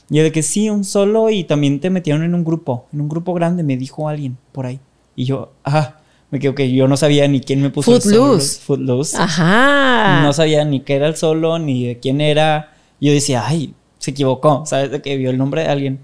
Y 0.09 0.19
de 0.21 0.33
que 0.33 0.43
sí, 0.43 0.71
un 0.71 0.85
solo 0.85 1.31
y 1.31 1.45
también 1.45 1.81
te 1.81 1.91
metieron 1.91 2.23
en 2.23 2.35
un 2.35 2.45
grupo, 2.45 2.87
en 2.93 3.01
un 3.01 3.09
grupo 3.09 3.35
grande, 3.35 3.63
me 3.63 3.77
dijo 3.77 4.09
alguien 4.09 4.37
por 4.53 4.67
ahí. 4.67 4.79
Y 5.17 5.25
yo, 5.25 5.53
ah, 5.65 5.97
me 6.31 6.39
quedo 6.39 6.55
que 6.55 6.71
yo 6.73 6.87
no 6.89 6.97
sabía 6.97 7.27
ni 7.29 7.41
quién 7.41 7.63
me 7.63 7.71
puso 7.71 7.93
Footloose. 7.93 8.17
el 8.17 8.41
solo. 8.41 8.65
Footloose. 8.67 9.17
Ajá. 9.17 10.23
No 10.23 10.33
sabía 10.33 10.65
ni 10.65 10.81
qué 10.81 10.95
era 10.97 11.09
el 11.09 11.17
solo, 11.17 11.59
ni 11.59 11.87
de 11.87 11.99
quién 11.99 12.21
era. 12.21 12.73
Yo 13.01 13.13
decía, 13.13 13.45
ay, 13.47 13.75
se 13.99 14.13
equivocó, 14.13 14.65
¿sabes? 14.67 14.91
De 14.91 15.03
que 15.03 15.17
vio 15.17 15.31
el 15.31 15.39
nombre 15.39 15.63
de 15.63 15.69
alguien. 15.69 16.01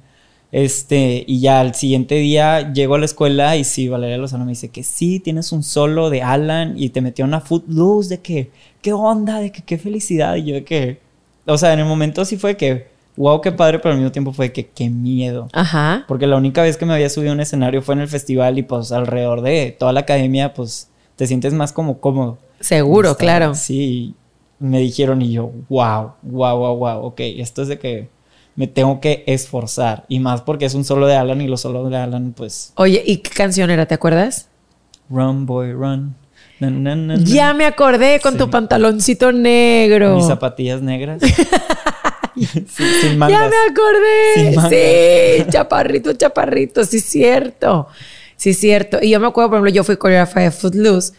Este, 0.52 1.24
y 1.26 1.40
ya 1.40 1.60
al 1.60 1.74
siguiente 1.74 2.16
día 2.16 2.74
llego 2.74 2.94
a 2.94 2.98
la 2.98 3.06
escuela 3.06 3.56
y 3.56 3.64
sí, 3.64 3.88
Valeria 3.88 4.18
Lozano 4.18 4.44
me 4.44 4.50
dice 4.50 4.68
que 4.68 4.82
sí, 4.82 5.18
tienes 5.18 5.50
un 5.50 5.62
solo 5.62 6.10
de 6.10 6.20
Alan 6.20 6.74
y 6.76 6.90
te 6.90 7.00
metió 7.00 7.24
una 7.24 7.40
footloose 7.40 8.10
de 8.10 8.20
que, 8.20 8.50
qué 8.82 8.92
onda, 8.92 9.38
de 9.40 9.50
que 9.50 9.62
qué 9.62 9.78
felicidad. 9.78 10.36
Y 10.36 10.44
yo 10.44 10.54
de 10.54 10.64
que, 10.64 11.00
o 11.46 11.56
sea, 11.56 11.72
en 11.72 11.80
el 11.80 11.86
momento 11.86 12.24
sí 12.24 12.36
fue 12.36 12.56
que, 12.56 12.91
wow, 13.16 13.40
qué 13.40 13.52
padre, 13.52 13.78
pero 13.78 13.92
al 13.92 13.98
mismo 13.98 14.12
tiempo 14.12 14.32
fue 14.32 14.52
que 14.52 14.68
qué 14.68 14.88
miedo. 14.88 15.48
Ajá. 15.52 16.04
Porque 16.08 16.26
la 16.26 16.36
única 16.36 16.62
vez 16.62 16.76
que 16.76 16.86
me 16.86 16.94
había 16.94 17.08
subido 17.08 17.32
a 17.32 17.34
un 17.34 17.40
escenario 17.40 17.82
fue 17.82 17.94
en 17.94 18.00
el 18.00 18.08
festival 18.08 18.58
y 18.58 18.62
pues 18.62 18.92
alrededor 18.92 19.42
de 19.42 19.76
toda 19.78 19.92
la 19.92 20.00
academia, 20.00 20.54
pues 20.54 20.90
te 21.16 21.26
sientes 21.26 21.52
más 21.52 21.72
como 21.72 22.00
cómodo. 22.00 22.38
Seguro, 22.60 23.16
claro. 23.16 23.54
Sí, 23.54 24.14
me 24.58 24.78
dijeron 24.78 25.22
y 25.22 25.32
yo, 25.32 25.50
wow, 25.68 26.12
wow, 26.22 26.56
wow, 26.56 26.76
wow, 26.76 27.04
ok, 27.06 27.20
esto 27.20 27.62
es 27.62 27.68
de 27.68 27.78
que 27.78 28.08
me 28.54 28.66
tengo 28.66 29.00
que 29.00 29.24
esforzar. 29.26 30.04
Y 30.08 30.20
más 30.20 30.42
porque 30.42 30.66
es 30.66 30.74
un 30.74 30.84
solo 30.84 31.06
de 31.06 31.16
Alan 31.16 31.40
y 31.40 31.48
los 31.48 31.62
solos 31.62 31.90
de 31.90 31.96
Alan, 31.96 32.32
pues. 32.36 32.72
Oye, 32.76 33.02
¿y 33.04 33.18
qué 33.18 33.30
canción 33.30 33.70
era? 33.70 33.86
¿Te 33.86 33.94
acuerdas? 33.94 34.48
Run, 35.10 35.46
boy, 35.46 35.72
run. 35.72 36.14
ya 37.24 37.54
me 37.54 37.66
acordé 37.66 38.20
con 38.20 38.36
tu 38.36 38.48
pantaloncito 38.48 39.32
negro. 39.32 40.16
Mis 40.16 40.26
zapatillas 40.26 40.80
negras. 40.80 41.20
sin 42.66 43.18
mangas. 43.18 43.40
Ya 43.40 43.50
me 43.50 44.56
acordé. 44.56 45.40
Sí, 45.40 45.50
chaparrito, 45.50 46.12
chaparrito. 46.14 46.84
Sí, 46.84 47.00
cierto. 47.00 47.88
Sí, 48.36 48.54
cierto. 48.54 48.98
Y 49.00 49.10
yo 49.10 49.20
me 49.20 49.28
acuerdo, 49.28 49.50
por 49.50 49.56
ejemplo, 49.58 49.72
yo 49.72 49.84
fui 49.84 49.96
coreógrafa 49.96 50.40
de 50.40 50.50
Footloose 50.50 51.12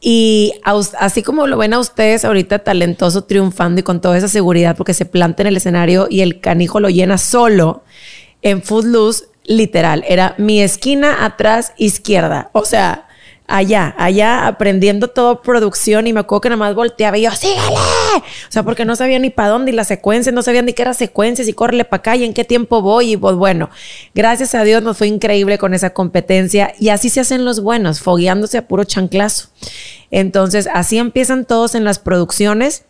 y 0.00 0.54
así 0.98 1.22
como 1.22 1.46
lo 1.46 1.58
ven 1.58 1.74
a 1.74 1.78
ustedes 1.78 2.24
ahorita 2.24 2.60
talentoso, 2.60 3.24
triunfando 3.24 3.80
y 3.80 3.82
con 3.82 4.00
toda 4.00 4.16
esa 4.16 4.28
seguridad 4.28 4.76
porque 4.76 4.94
se 4.94 5.04
planta 5.04 5.42
en 5.42 5.48
el 5.48 5.56
escenario 5.58 6.06
y 6.08 6.22
el 6.22 6.40
canijo 6.40 6.80
lo 6.80 6.88
llena 6.88 7.18
solo, 7.18 7.82
en 8.40 8.62
Footloose, 8.62 9.24
literal, 9.44 10.04
era 10.08 10.34
mi 10.38 10.62
esquina 10.62 11.24
atrás 11.24 11.74
izquierda. 11.76 12.48
O 12.52 12.64
sea, 12.64 13.08
allá, 13.50 13.94
allá 13.98 14.46
aprendiendo 14.46 15.08
todo 15.08 15.42
producción 15.42 16.06
y 16.06 16.12
me 16.12 16.20
acuerdo 16.20 16.40
que 16.40 16.48
nada 16.50 16.58
más 16.58 16.74
volteaba 16.74 17.18
y 17.18 17.22
yo, 17.22 17.30
sígale. 17.32 17.76
O 17.76 18.52
sea, 18.52 18.62
porque 18.62 18.84
no 18.84 18.96
sabía 18.96 19.18
ni 19.18 19.30
para 19.30 19.48
dónde 19.50 19.72
y 19.72 19.74
la 19.74 19.84
secuencia, 19.84 20.32
no 20.32 20.42
sabía 20.42 20.62
ni 20.62 20.72
qué 20.72 20.82
era 20.82 20.94
secuencias 20.94 21.48
y 21.48 21.52
córrele 21.52 21.84
para 21.84 21.98
acá 21.98 22.16
y 22.16 22.24
en 22.24 22.32
qué 22.32 22.44
tiempo 22.44 22.80
voy. 22.80 23.12
Y 23.12 23.16
pues 23.16 23.36
bueno, 23.36 23.68
gracias 24.14 24.54
a 24.54 24.62
Dios 24.62 24.82
nos 24.82 24.96
fue 24.96 25.08
increíble 25.08 25.58
con 25.58 25.74
esa 25.74 25.90
competencia 25.90 26.72
y 26.78 26.88
así 26.90 27.10
se 27.10 27.20
hacen 27.20 27.44
los 27.44 27.60
buenos, 27.60 28.00
fogueándose 28.00 28.58
a 28.58 28.68
puro 28.68 28.84
chanclazo. 28.84 29.48
Entonces, 30.10 30.68
así 30.72 30.98
empiezan 30.98 31.44
todos 31.44 31.74
en 31.74 31.84
las 31.84 31.98
producciones 31.98 32.84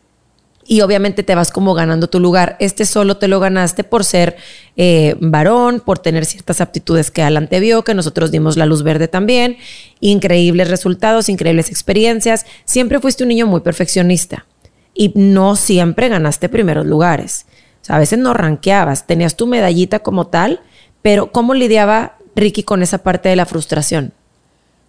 y 0.70 0.82
obviamente 0.82 1.24
te 1.24 1.34
vas 1.34 1.50
como 1.50 1.74
ganando 1.74 2.08
tu 2.08 2.20
lugar. 2.20 2.56
Este 2.60 2.84
solo 2.84 3.16
te 3.16 3.26
lo 3.26 3.40
ganaste 3.40 3.82
por 3.82 4.04
ser 4.04 4.36
eh, 4.76 5.16
varón, 5.18 5.80
por 5.80 5.98
tener 5.98 6.24
ciertas 6.24 6.60
aptitudes 6.60 7.10
que 7.10 7.24
Alan 7.24 7.48
te 7.48 7.58
vio, 7.58 7.82
que 7.82 7.92
nosotros 7.92 8.30
dimos 8.30 8.56
la 8.56 8.66
luz 8.66 8.84
verde 8.84 9.08
también. 9.08 9.56
Increíbles 9.98 10.70
resultados, 10.70 11.28
increíbles 11.28 11.70
experiencias. 11.70 12.46
Siempre 12.66 13.00
fuiste 13.00 13.24
un 13.24 13.30
niño 13.30 13.48
muy 13.48 13.62
perfeccionista 13.62 14.46
y 14.94 15.10
no 15.16 15.56
siempre 15.56 16.08
ganaste 16.08 16.48
primeros 16.48 16.86
lugares. 16.86 17.46
a 17.88 17.98
veces 17.98 18.20
no 18.20 18.32
ranqueabas, 18.32 19.08
tenías 19.08 19.36
tu 19.36 19.48
medallita 19.48 19.98
como 19.98 20.28
tal, 20.28 20.60
pero 21.02 21.32
¿cómo 21.32 21.52
lidiaba 21.52 22.16
Ricky 22.36 22.62
con 22.62 22.84
esa 22.84 22.98
parte 22.98 23.28
de 23.28 23.34
la 23.34 23.44
frustración? 23.44 24.12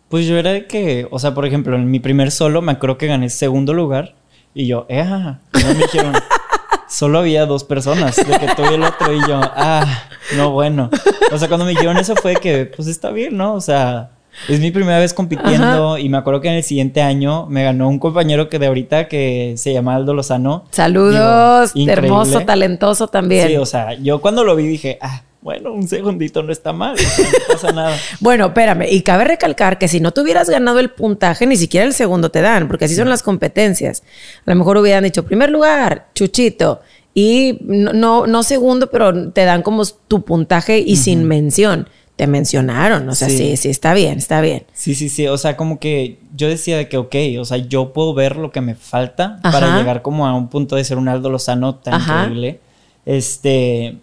Pues 0.10 0.28
yo 0.28 0.38
era 0.38 0.52
de 0.52 0.68
que, 0.68 1.08
o 1.10 1.18
sea, 1.18 1.34
por 1.34 1.48
ejemplo, 1.48 1.76
en 1.76 1.90
mi 1.90 2.00
primer 2.00 2.30
solo 2.30 2.62
me 2.62 2.74
acuerdo 2.74 3.00
que 3.00 3.08
gané 3.08 3.32
segundo 3.32 3.74
lugar 3.74 4.21
y 4.54 4.68
yo, 4.68 4.86
eh, 4.90 5.04
no 5.04 5.40
me 5.54 5.74
dijeron, 5.76 6.14
solo 6.88 7.20
había 7.20 7.46
dos 7.46 7.64
personas, 7.64 8.16
de 8.16 8.24
que 8.24 8.48
tú 8.56 8.64
y 8.70 8.74
el 8.74 8.84
otro 8.84 9.14
y 9.14 9.20
yo, 9.28 9.40
ah, 9.42 9.86
no, 10.36 10.52
bueno. 10.52 10.90
O 11.32 11.38
sea, 11.38 11.48
cuando 11.48 11.66
me 11.66 11.72
dijeron 11.72 11.98
eso 11.98 12.16
fue 12.16 12.36
que, 12.36 12.66
pues 12.66 12.88
está 12.88 13.12
bien, 13.12 13.38
¿no? 13.38 13.54
O 13.54 13.62
sea, 13.62 14.12
es 14.48 14.60
mi 14.60 14.72
primera 14.72 15.00
vez 15.00 15.14
compitiendo 15.14 15.98
y 15.98 16.10
me 16.10 16.18
acuerdo 16.18 16.42
que 16.42 16.50
en 16.50 16.56
el 16.56 16.64
siguiente 16.64 17.02
año 17.02 17.46
me 17.48 17.64
ganó 17.64 17.88
un 17.88 18.00
compañero 18.00 18.50
que 18.50 18.60
de 18.60 18.68
ahorita 18.68 19.08
que 19.08 19.56
se 19.58 19.74
llama 19.74 19.96
Aldo 19.96 20.14
Lozano. 20.14 20.66
Saludos, 20.72 21.74
hermoso, 21.76 22.42
talentoso 22.42 23.08
también. 23.08 23.48
Sí, 23.48 23.58
o 23.58 23.66
sea, 23.66 23.94
yo 23.94 24.22
cuando 24.22 24.44
lo 24.44 24.56
vi 24.56 24.68
dije, 24.68 24.98
ah, 25.02 25.22
bueno, 25.42 25.74
un 25.74 25.88
segundito 25.88 26.44
no 26.44 26.52
está 26.52 26.72
mal, 26.72 26.96
no 26.96 27.54
pasa 27.54 27.72
nada. 27.72 27.98
bueno, 28.20 28.48
espérame, 28.48 28.86
y 28.90 29.02
cabe 29.02 29.24
recalcar 29.24 29.80
que 29.80 29.88
si 29.88 30.00
no 30.00 30.12
te 30.12 30.22
hubieras 30.22 30.50
ganado 30.50 30.80
el 30.80 30.92
puntaje, 30.92 31.48
ni 31.48 31.58
siquiera 31.58 31.86
el 31.86 31.94
segundo 31.94 32.30
te 32.30 32.42
dan, 32.42 32.68
porque 32.68 32.86
así 32.86 32.96
son 32.96 33.10
las 33.10 33.24
competencias. 33.24 34.04
A 34.46 34.52
lo 34.52 34.56
mejor 34.56 34.78
hubieran 34.78 35.04
dicho 35.04 35.26
primer 35.26 35.50
lugar, 35.50 36.10
Chuchito, 36.14 36.82
y 37.16 37.58
no, 37.62 38.28
no, 38.28 38.44
segundo, 38.44 38.92
pero 38.92 39.32
te 39.32 39.44
dan 39.44 39.64
como 39.64 39.84
tu 40.08 40.24
puntaje 40.24 40.80
y 40.80 40.96
sin 40.96 41.26
mención. 41.26 41.90
Te 42.16 42.28
mencionaron, 42.28 43.10
o 43.10 43.16
sea, 43.16 43.30
sí. 43.30 43.58
sí, 43.58 43.70
está 43.70 43.96
bien, 43.96 44.20
está 44.20 44.42
bien. 44.42 44.66
Sí, 44.74 44.94
sí, 44.94 45.10
sí, 45.10 45.28
o 45.28 45.38
sea, 45.38 45.58
como 45.58 45.80
que 45.80 46.20
yo 46.36 46.50
decía 46.50 46.78
de 46.78 46.88
que, 46.88 46.98
ok, 46.98 47.16
o 47.40 47.46
sea, 47.46 47.58
yo 47.58 47.94
puedo 47.94 48.14
ver 48.14 48.36
lo 48.36 48.52
que 48.52 48.62
me 48.62 48.76
falta 48.76 49.40
para 49.42 49.80
llegar 49.80 50.04
como 50.04 50.28
a 50.28 50.36
un 50.36 50.48
punto 50.48 50.76
de 50.76 50.84
ser 50.84 51.00
un 51.00 51.08
Aldo 51.08 51.32
Lozano 51.32 51.76
tan 51.76 52.00
increíble. 52.00 52.60
Este, 53.08 53.98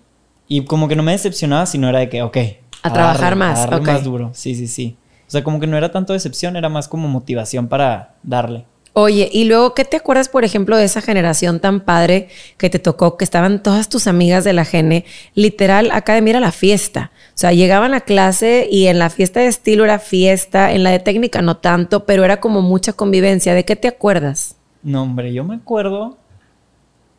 y 0.48 0.64
como 0.64 0.88
que 0.88 0.96
no 0.96 1.02
me 1.02 1.12
decepcionaba, 1.12 1.66
sino 1.66 1.88
era 1.88 1.98
de 1.98 2.08
que, 2.08 2.22
ok. 2.22 2.36
A, 2.82 2.92
trabajar 2.92 3.36
más. 3.36 3.60
A 3.60 3.80
más 3.80 4.02
duro. 4.02 4.30
Sí, 4.32 4.54
sí, 4.54 4.66
sí. 4.66 4.96
O 5.26 5.30
sea, 5.30 5.44
como 5.44 5.60
que 5.60 5.66
no 5.66 5.76
era 5.76 5.92
tanto 5.92 6.14
decepción, 6.14 6.56
era 6.56 6.70
más 6.70 6.88
como 6.88 7.06
motivación 7.06 7.68
para 7.68 8.14
darle. 8.22 8.64
Oye, 8.94 9.28
y 9.30 9.44
luego, 9.44 9.74
¿qué 9.74 9.84
te 9.84 9.98
acuerdas, 9.98 10.30
por 10.30 10.42
ejemplo, 10.42 10.76
de 10.76 10.84
esa 10.84 11.02
generación 11.02 11.60
tan 11.60 11.80
padre 11.80 12.28
que 12.56 12.70
te 12.70 12.78
tocó, 12.78 13.18
que 13.18 13.24
estaban 13.24 13.62
todas 13.62 13.90
tus 13.90 14.06
amigas 14.06 14.42
de 14.42 14.54
la 14.54 14.64
gene, 14.64 15.04
literal, 15.34 15.90
acá 15.92 16.14
de 16.14 16.22
mira 16.22 16.40
la 16.40 16.50
fiesta? 16.50 17.12
O 17.28 17.38
sea, 17.38 17.52
llegaban 17.52 17.92
a 17.92 18.00
clase 18.00 18.66
y 18.70 18.86
en 18.86 18.98
la 18.98 19.10
fiesta 19.10 19.40
de 19.40 19.46
estilo 19.46 19.84
era 19.84 19.98
fiesta, 19.98 20.72
en 20.72 20.82
la 20.82 20.90
de 20.90 20.98
técnica 20.98 21.42
no 21.42 21.58
tanto, 21.58 22.06
pero 22.06 22.24
era 22.24 22.40
como 22.40 22.62
mucha 22.62 22.94
convivencia. 22.94 23.54
¿De 23.54 23.66
qué 23.66 23.76
te 23.76 23.86
acuerdas? 23.86 24.56
No, 24.82 25.02
hombre, 25.02 25.32
yo 25.34 25.44
me 25.44 25.56
acuerdo. 25.56 26.16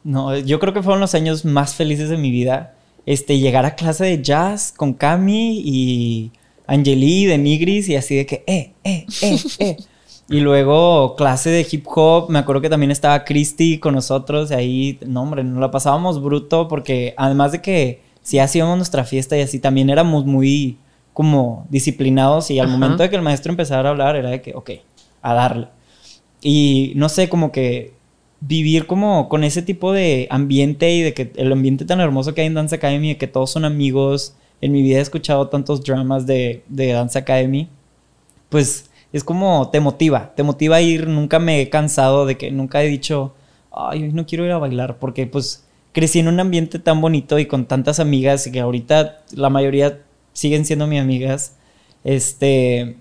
No, 0.03 0.35
yo 0.35 0.59
creo 0.59 0.73
que 0.73 0.81
fueron 0.81 0.99
los 0.99 1.13
años 1.13 1.45
más 1.45 1.75
felices 1.75 2.09
de 2.09 2.17
mi 2.17 2.31
vida 2.31 2.73
este, 3.09 3.39
llegar 3.39 3.65
a 3.65 3.73
clase 3.73 4.05
de 4.05 4.21
jazz 4.21 4.71
con 4.71 4.93
Cami 4.93 5.63
y 5.65 6.31
Angeli 6.67 7.25
de 7.25 7.39
Nigris 7.39 7.89
y 7.89 7.95
así 7.95 8.15
de 8.15 8.27
que, 8.27 8.43
eh, 8.45 8.73
eh, 8.83 9.07
eh, 9.23 9.37
eh. 9.57 9.77
Y 10.29 10.41
luego 10.41 11.15
clase 11.15 11.49
de 11.49 11.65
hip 11.71 11.87
hop, 11.87 12.29
me 12.29 12.37
acuerdo 12.37 12.61
que 12.61 12.69
también 12.69 12.91
estaba 12.91 13.25
Christy 13.25 13.79
con 13.79 13.95
nosotros 13.95 14.51
y 14.51 14.53
ahí, 14.53 14.99
no 15.07 15.23
hombre, 15.23 15.43
nos 15.43 15.59
la 15.59 15.71
pasábamos 15.71 16.21
bruto 16.21 16.67
porque 16.67 17.15
además 17.17 17.51
de 17.51 17.63
que 17.63 18.03
si 18.21 18.37
hacíamos 18.37 18.77
nuestra 18.77 19.03
fiesta 19.05 19.35
y 19.35 19.41
así, 19.41 19.57
también 19.57 19.89
éramos 19.89 20.27
muy 20.27 20.77
como 21.11 21.65
disciplinados 21.71 22.51
y 22.51 22.59
al 22.59 22.67
momento 22.67 23.01
de 23.01 23.09
que 23.09 23.15
el 23.15 23.23
maestro 23.23 23.51
empezara 23.51 23.89
a 23.89 23.91
hablar 23.91 24.15
era 24.17 24.29
de 24.29 24.43
que, 24.43 24.53
ok, 24.53 24.69
a 25.23 25.33
darle. 25.33 25.67
Y 26.43 26.93
no 26.95 27.09
sé, 27.09 27.27
como 27.27 27.51
que 27.51 27.95
vivir 28.41 28.87
como 28.87 29.27
con 29.29 29.43
ese 29.43 29.61
tipo 29.61 29.91
de 29.91 30.27
ambiente 30.29 30.91
y 30.91 31.01
de 31.01 31.13
que 31.13 31.31
el 31.35 31.51
ambiente 31.51 31.85
tan 31.85 31.99
hermoso 31.99 32.33
que 32.33 32.41
hay 32.41 32.47
en 32.47 32.53
Dance 32.53 32.75
Academy, 32.75 33.09
de 33.09 33.17
que 33.17 33.27
todos 33.27 33.51
son 33.51 33.65
amigos. 33.65 34.35
En 34.61 34.71
mi 34.71 34.81
vida 34.81 34.99
he 34.99 35.01
escuchado 35.01 35.47
tantos 35.47 35.83
dramas 35.83 36.25
de, 36.25 36.63
de 36.67 36.91
Dance 36.91 37.17
Academy. 37.17 37.69
Pues 38.49 38.89
es 39.13 39.23
como 39.23 39.69
te 39.71 39.79
motiva, 39.79 40.33
te 40.35 40.43
motiva 40.43 40.77
a 40.77 40.81
ir. 40.81 41.07
Nunca 41.07 41.39
me 41.39 41.61
he 41.61 41.69
cansado 41.69 42.25
de 42.25 42.37
que 42.37 42.51
nunca 42.51 42.83
he 42.83 42.87
dicho, 42.87 43.33
ay, 43.71 44.11
no 44.13 44.25
quiero 44.25 44.45
ir 44.45 44.51
a 44.51 44.57
bailar, 44.57 44.97
porque 44.99 45.27
pues 45.27 45.65
crecí 45.91 46.19
en 46.19 46.27
un 46.27 46.39
ambiente 46.39 46.79
tan 46.79 47.01
bonito 47.01 47.39
y 47.39 47.45
con 47.45 47.65
tantas 47.65 47.99
amigas 47.99 48.47
y 48.47 48.51
que 48.51 48.59
ahorita 48.59 49.23
la 49.31 49.49
mayoría 49.49 50.01
siguen 50.33 50.65
siendo 50.65 50.87
mis 50.87 51.01
amigas. 51.01 51.55
Este, 52.03 52.97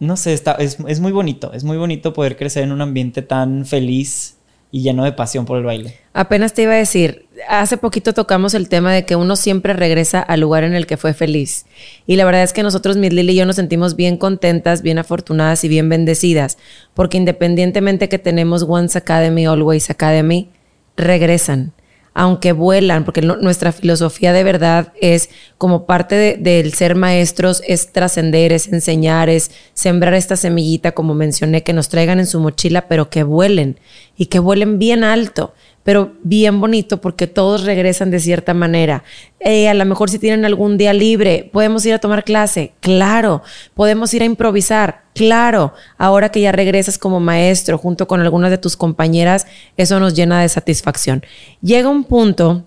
no 0.00 0.16
sé, 0.16 0.34
está, 0.34 0.52
es, 0.54 0.78
es 0.86 1.00
muy 1.00 1.12
bonito, 1.12 1.52
es 1.52 1.64
muy 1.64 1.76
bonito 1.78 2.12
poder 2.12 2.36
crecer 2.36 2.64
en 2.64 2.72
un 2.72 2.82
ambiente 2.82 3.22
tan 3.22 3.64
feliz 3.64 4.36
y 4.72 4.80
lleno 4.80 5.04
de 5.04 5.12
pasión 5.12 5.44
por 5.44 5.58
el 5.58 5.64
baile. 5.64 5.94
Apenas 6.14 6.54
te 6.54 6.62
iba 6.62 6.72
a 6.72 6.76
decir, 6.76 7.26
hace 7.46 7.76
poquito 7.76 8.14
tocamos 8.14 8.54
el 8.54 8.70
tema 8.70 8.92
de 8.92 9.04
que 9.04 9.16
uno 9.16 9.36
siempre 9.36 9.74
regresa 9.74 10.20
al 10.20 10.40
lugar 10.40 10.64
en 10.64 10.72
el 10.74 10.86
que 10.86 10.96
fue 10.96 11.12
feliz. 11.12 11.66
Y 12.06 12.16
la 12.16 12.24
verdad 12.24 12.42
es 12.42 12.54
que 12.54 12.62
nosotros, 12.62 12.96
Miss 12.96 13.12
Lily 13.12 13.32
y 13.32 13.36
yo, 13.36 13.46
nos 13.46 13.56
sentimos 13.56 13.96
bien 13.96 14.16
contentas, 14.16 14.80
bien 14.80 14.98
afortunadas 14.98 15.62
y 15.64 15.68
bien 15.68 15.90
bendecidas, 15.90 16.56
porque 16.94 17.18
independientemente 17.18 18.08
que 18.08 18.18
tenemos 18.18 18.64
Once 18.66 18.96
Academy, 18.96 19.44
Always 19.44 19.90
Academy, 19.90 20.48
regresan 20.96 21.74
aunque 22.14 22.52
vuelan, 22.52 23.04
porque 23.04 23.22
nuestra 23.22 23.72
filosofía 23.72 24.32
de 24.32 24.44
verdad 24.44 24.92
es 25.00 25.30
como 25.58 25.86
parte 25.86 26.36
del 26.38 26.74
ser 26.74 26.94
maestros, 26.94 27.62
es 27.66 27.92
trascender, 27.92 28.52
es 28.52 28.68
enseñar, 28.68 29.28
es 29.30 29.50
sembrar 29.74 30.14
esta 30.14 30.36
semillita, 30.36 30.92
como 30.92 31.14
mencioné, 31.14 31.62
que 31.62 31.72
nos 31.72 31.88
traigan 31.88 32.18
en 32.18 32.26
su 32.26 32.40
mochila, 32.40 32.86
pero 32.88 33.08
que 33.08 33.22
vuelen 33.22 33.78
y 34.16 34.26
que 34.26 34.38
vuelen 34.38 34.78
bien 34.78 35.04
alto 35.04 35.54
pero 35.84 36.12
bien 36.22 36.60
bonito 36.60 37.00
porque 37.00 37.26
todos 37.26 37.64
regresan 37.64 38.10
de 38.10 38.20
cierta 38.20 38.54
manera. 38.54 39.04
Eh, 39.40 39.68
a 39.68 39.74
lo 39.74 39.84
mejor 39.84 40.10
si 40.10 40.18
tienen 40.18 40.44
algún 40.44 40.78
día 40.78 40.92
libre, 40.92 41.48
podemos 41.52 41.84
ir 41.86 41.94
a 41.94 41.98
tomar 41.98 42.24
clase, 42.24 42.72
claro. 42.80 43.42
Podemos 43.74 44.12
ir 44.14 44.22
a 44.22 44.26
improvisar, 44.26 45.02
claro. 45.14 45.74
Ahora 45.98 46.30
que 46.30 46.40
ya 46.40 46.52
regresas 46.52 46.98
como 46.98 47.20
maestro 47.20 47.78
junto 47.78 48.06
con 48.06 48.20
algunas 48.20 48.50
de 48.50 48.58
tus 48.58 48.76
compañeras, 48.76 49.46
eso 49.76 49.98
nos 50.00 50.14
llena 50.14 50.42
de 50.42 50.48
satisfacción. 50.48 51.24
Llega 51.60 51.88
un 51.88 52.04
punto, 52.04 52.64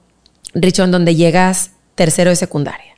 Richo, 0.53 0.83
en 0.83 0.91
donde 0.91 1.15
llegas 1.15 1.71
tercero 1.95 2.29
de 2.29 2.35
secundaria 2.35 2.94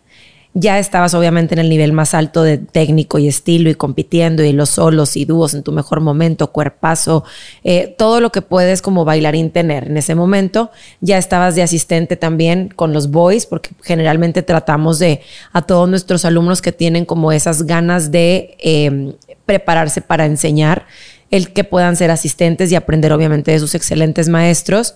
ya 0.53 0.79
estabas 0.79 1.13
obviamente 1.13 1.53
en 1.53 1.59
el 1.59 1.69
nivel 1.69 1.93
más 1.93 2.13
alto 2.15 2.41
de 2.41 2.57
técnico 2.57 3.19
y 3.19 3.27
estilo 3.27 3.69
y 3.69 3.75
compitiendo 3.75 4.43
y 4.43 4.53
los 4.53 4.71
solos 4.71 5.15
y 5.15 5.25
dúos 5.25 5.53
en 5.53 5.61
tu 5.61 5.71
mejor 5.71 5.99
momento, 5.99 6.51
cuerpazo, 6.51 7.23
eh, 7.63 7.93
todo 7.97 8.21
lo 8.21 8.31
que 8.31 8.41
puedes 8.41 8.81
como 8.81 9.05
bailarín 9.05 9.51
tener 9.51 9.85
en 9.85 9.97
ese 9.97 10.15
momento. 10.15 10.71
Ya 10.99 11.19
estabas 11.19 11.55
de 11.55 11.61
asistente 11.61 12.15
también 12.15 12.69
con 12.75 12.91
los 12.91 13.11
boys, 13.11 13.45
porque 13.45 13.69
generalmente 13.83 14.41
tratamos 14.41 14.97
de 14.97 15.21
a 15.53 15.61
todos 15.61 15.87
nuestros 15.87 16.25
alumnos 16.25 16.61
que 16.61 16.71
tienen 16.71 17.05
como 17.05 17.31
esas 17.31 17.63
ganas 17.63 18.11
de 18.11 18.55
em, 18.59 19.13
prepararse 19.45 20.01
para 20.01 20.25
enseñar, 20.25 20.87
el 21.29 21.53
que 21.53 21.65
puedan 21.65 21.95
ser 21.95 22.09
asistentes 22.09 22.71
y 22.71 22.75
aprender 22.75 23.13
obviamente 23.13 23.51
de 23.51 23.59
sus 23.59 23.75
excelentes 23.75 24.27
maestros. 24.27 24.95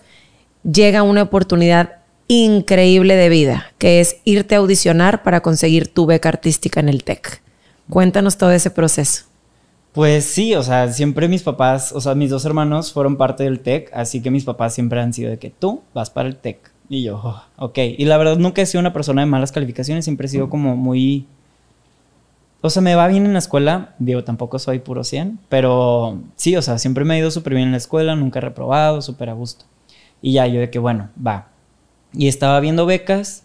Llega 0.63 1.03
una 1.03 1.23
oportunidad 1.23 2.00
increíble 2.31 3.17
de 3.17 3.27
vida, 3.27 3.73
que 3.77 3.99
es 3.99 4.21
irte 4.23 4.55
a 4.55 4.59
audicionar 4.59 5.21
para 5.21 5.41
conseguir 5.41 5.89
tu 5.89 6.05
beca 6.05 6.29
artística 6.29 6.79
en 6.79 6.87
el 6.87 7.03
TEC. 7.03 7.41
Cuéntanos 7.89 8.37
todo 8.37 8.51
ese 8.51 8.71
proceso. 8.71 9.25
Pues 9.91 10.23
sí, 10.23 10.55
o 10.55 10.63
sea, 10.63 10.89
siempre 10.93 11.27
mis 11.27 11.43
papás, 11.43 11.91
o 11.91 11.99
sea, 11.99 12.15
mis 12.15 12.29
dos 12.29 12.45
hermanos 12.45 12.93
fueron 12.93 13.17
parte 13.17 13.43
del 13.43 13.59
TEC, 13.59 13.91
así 13.93 14.21
que 14.21 14.31
mis 14.31 14.45
papás 14.45 14.73
siempre 14.73 15.01
han 15.01 15.11
sido 15.11 15.29
de 15.29 15.39
que 15.39 15.49
tú 15.49 15.81
vas 15.93 16.09
para 16.09 16.29
el 16.29 16.37
TEC. 16.37 16.71
Y 16.87 17.03
yo, 17.03 17.19
oh, 17.21 17.43
ok. 17.57 17.77
Y 17.97 18.05
la 18.05 18.17
verdad 18.17 18.37
nunca 18.37 18.61
he 18.61 18.65
sido 18.65 18.79
una 18.79 18.93
persona 18.93 19.23
de 19.23 19.25
malas 19.25 19.51
calificaciones, 19.51 20.05
siempre 20.05 20.27
he 20.27 20.29
sido 20.29 20.49
como 20.49 20.77
muy... 20.77 21.27
O 22.61 22.69
sea, 22.69 22.81
me 22.81 22.95
va 22.95 23.09
bien 23.09 23.25
en 23.25 23.33
la 23.33 23.39
escuela, 23.39 23.93
digo, 23.99 24.23
tampoco 24.23 24.57
soy 24.57 24.79
puro 24.79 25.03
100, 25.03 25.37
pero 25.49 26.17
sí, 26.37 26.55
o 26.55 26.61
sea, 26.61 26.77
siempre 26.77 27.03
me 27.03 27.15
ha 27.15 27.19
ido 27.19 27.29
súper 27.29 27.55
bien 27.55 27.65
en 27.65 27.71
la 27.71 27.77
escuela, 27.77 28.15
nunca 28.15 28.39
he 28.39 28.41
reprobado, 28.41 29.01
súper 29.01 29.31
a 29.31 29.33
gusto. 29.33 29.65
Y 30.21 30.33
ya 30.33 30.47
yo 30.47 30.61
de 30.61 30.69
que, 30.69 30.79
bueno, 30.79 31.09
va, 31.27 31.50
y 32.13 32.27
estaba 32.27 32.59
viendo 32.59 32.85
becas 32.85 33.43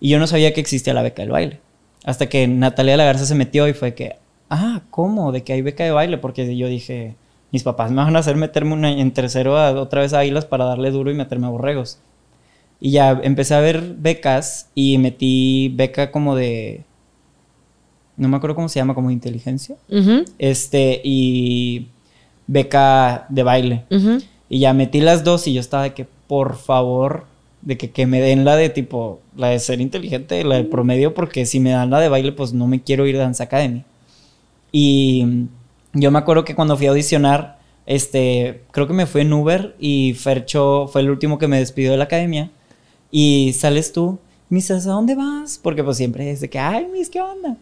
y 0.00 0.08
yo 0.10 0.18
no 0.18 0.26
sabía 0.26 0.52
que 0.52 0.60
existía 0.60 0.94
la 0.94 1.02
beca 1.02 1.22
del 1.22 1.30
baile. 1.30 1.60
Hasta 2.04 2.28
que 2.28 2.48
Natalia 2.48 2.96
Lagarza 2.96 3.24
se 3.24 3.34
metió 3.34 3.68
y 3.68 3.72
fue 3.72 3.94
que, 3.94 4.16
ah, 4.50 4.82
¿cómo? 4.90 5.30
De 5.32 5.44
que 5.44 5.52
hay 5.52 5.62
beca 5.62 5.84
de 5.84 5.92
baile, 5.92 6.18
porque 6.18 6.56
yo 6.56 6.66
dije, 6.66 7.14
mis 7.52 7.62
papás 7.62 7.90
me 7.90 7.98
van 7.98 8.16
a 8.16 8.18
hacer 8.18 8.36
meterme 8.36 9.00
en 9.00 9.12
tercero 9.12 9.54
otra 9.80 10.00
vez 10.00 10.12
a 10.12 10.20
Águilas 10.20 10.44
para 10.44 10.64
darle 10.64 10.90
duro 10.90 11.10
y 11.10 11.14
meterme 11.14 11.46
a 11.46 11.50
borregos. 11.50 11.98
Y 12.80 12.90
ya 12.90 13.20
empecé 13.22 13.54
a 13.54 13.60
ver 13.60 13.94
becas 13.96 14.70
y 14.74 14.98
metí 14.98 15.72
beca 15.76 16.10
como 16.10 16.34
de. 16.34 16.82
No 18.16 18.28
me 18.28 18.36
acuerdo 18.36 18.56
cómo 18.56 18.68
se 18.68 18.80
llama, 18.80 18.94
como 18.94 19.08
de 19.08 19.14
inteligencia. 19.14 19.76
Este, 20.38 21.00
y 21.04 21.88
beca 22.48 23.26
de 23.28 23.42
baile. 23.44 23.84
Y 24.48 24.58
ya 24.58 24.72
metí 24.72 25.00
las 25.00 25.22
dos 25.22 25.46
y 25.46 25.52
yo 25.52 25.60
estaba 25.60 25.84
de 25.84 25.94
que, 25.94 26.06
por 26.26 26.56
favor, 26.56 27.26
de 27.62 27.78
que, 27.78 27.90
que, 27.90 28.06
me 28.06 28.20
den 28.20 28.44
la 28.44 28.56
de 28.56 28.68
tipo, 28.68 29.20
la 29.36 29.48
de 29.48 29.58
ser 29.58 29.80
inteligente, 29.80 30.44
la 30.44 30.56
de 30.56 30.64
promedio, 30.64 31.14
porque 31.14 31.46
si 31.46 31.60
me 31.60 31.70
dan 31.70 31.90
la 31.90 32.00
de 32.00 32.08
baile, 32.08 32.32
pues 32.32 32.52
no 32.52 32.66
me 32.66 32.82
quiero 32.82 33.06
ir 33.06 33.16
a 33.16 33.20
Dance 33.20 33.42
Academy. 33.42 33.84
Y 34.72 35.46
yo 35.92 36.10
me 36.10 36.18
acuerdo 36.18 36.44
que 36.44 36.54
cuando 36.54 36.76
fui 36.76 36.86
a 36.86 36.90
audicionar, 36.90 37.58
este, 37.86 38.62
creo 38.70 38.86
que 38.86 38.94
me 38.94 39.06
fui 39.06 39.22
en 39.22 39.32
Uber 39.32 39.76
y 39.78 40.14
Fercho 40.14 40.88
fue 40.88 41.02
el 41.02 41.10
último 41.10 41.38
que 41.38 41.48
me 41.48 41.58
despidió 41.58 41.90
de 41.90 41.98
la 41.98 42.04
academia. 42.04 42.50
Y 43.10 43.52
sales 43.52 43.92
tú, 43.92 44.18
dices, 44.48 44.86
¿a 44.86 44.92
dónde 44.92 45.14
vas? 45.14 45.58
Porque 45.62 45.84
pues 45.84 45.98
siempre 45.98 46.30
es 46.30 46.40
de 46.40 46.48
que, 46.48 46.58
ay, 46.58 46.86
mis, 46.92 47.10
¿qué 47.10 47.20
onda? 47.20 47.56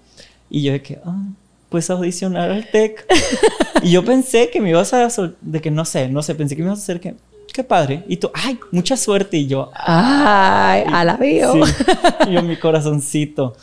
Y 0.48 0.62
yo 0.62 0.72
de 0.72 0.82
que, 0.82 0.98
ah. 1.04 1.28
pues 1.68 1.90
audicionar 1.90 2.50
al 2.50 2.70
TEC. 2.70 3.04
y 3.82 3.90
yo 3.90 4.04
pensé 4.04 4.50
que 4.50 4.60
me 4.60 4.70
ibas 4.70 4.92
a, 4.94 5.08
de 5.40 5.60
que 5.60 5.70
no 5.70 5.84
sé, 5.84 6.08
no 6.08 6.22
sé, 6.22 6.34
pensé 6.34 6.54
que 6.56 6.62
me 6.62 6.68
ibas 6.68 6.80
a 6.80 6.82
hacer 6.82 7.00
que, 7.00 7.14
qué 7.52 7.64
padre. 7.64 8.04
Y 8.08 8.16
tú, 8.16 8.30
ay, 8.34 8.58
mucha 8.72 8.96
suerte. 8.96 9.36
Y 9.36 9.46
yo, 9.46 9.70
ay, 9.74 10.84
a 10.86 11.04
la 11.04 11.16
vio. 11.16 11.54
Y 12.28 12.32
yo, 12.32 12.42
mi 12.42 12.56
corazoncito. 12.56 13.54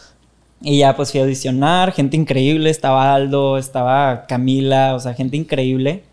Y 0.62 0.80
ya 0.80 0.96
pues 0.96 1.12
fui 1.12 1.20
a 1.20 1.24
audicionar, 1.24 1.94
gente 1.94 2.18
increíble, 2.18 2.70
estaba 2.70 3.14
Aldo, 3.14 3.58
estaba 3.58 4.26
Camila, 4.26 4.96
o 4.96 5.00
sea, 5.00 5.14
gente 5.14 5.38
increíble. 5.38 6.04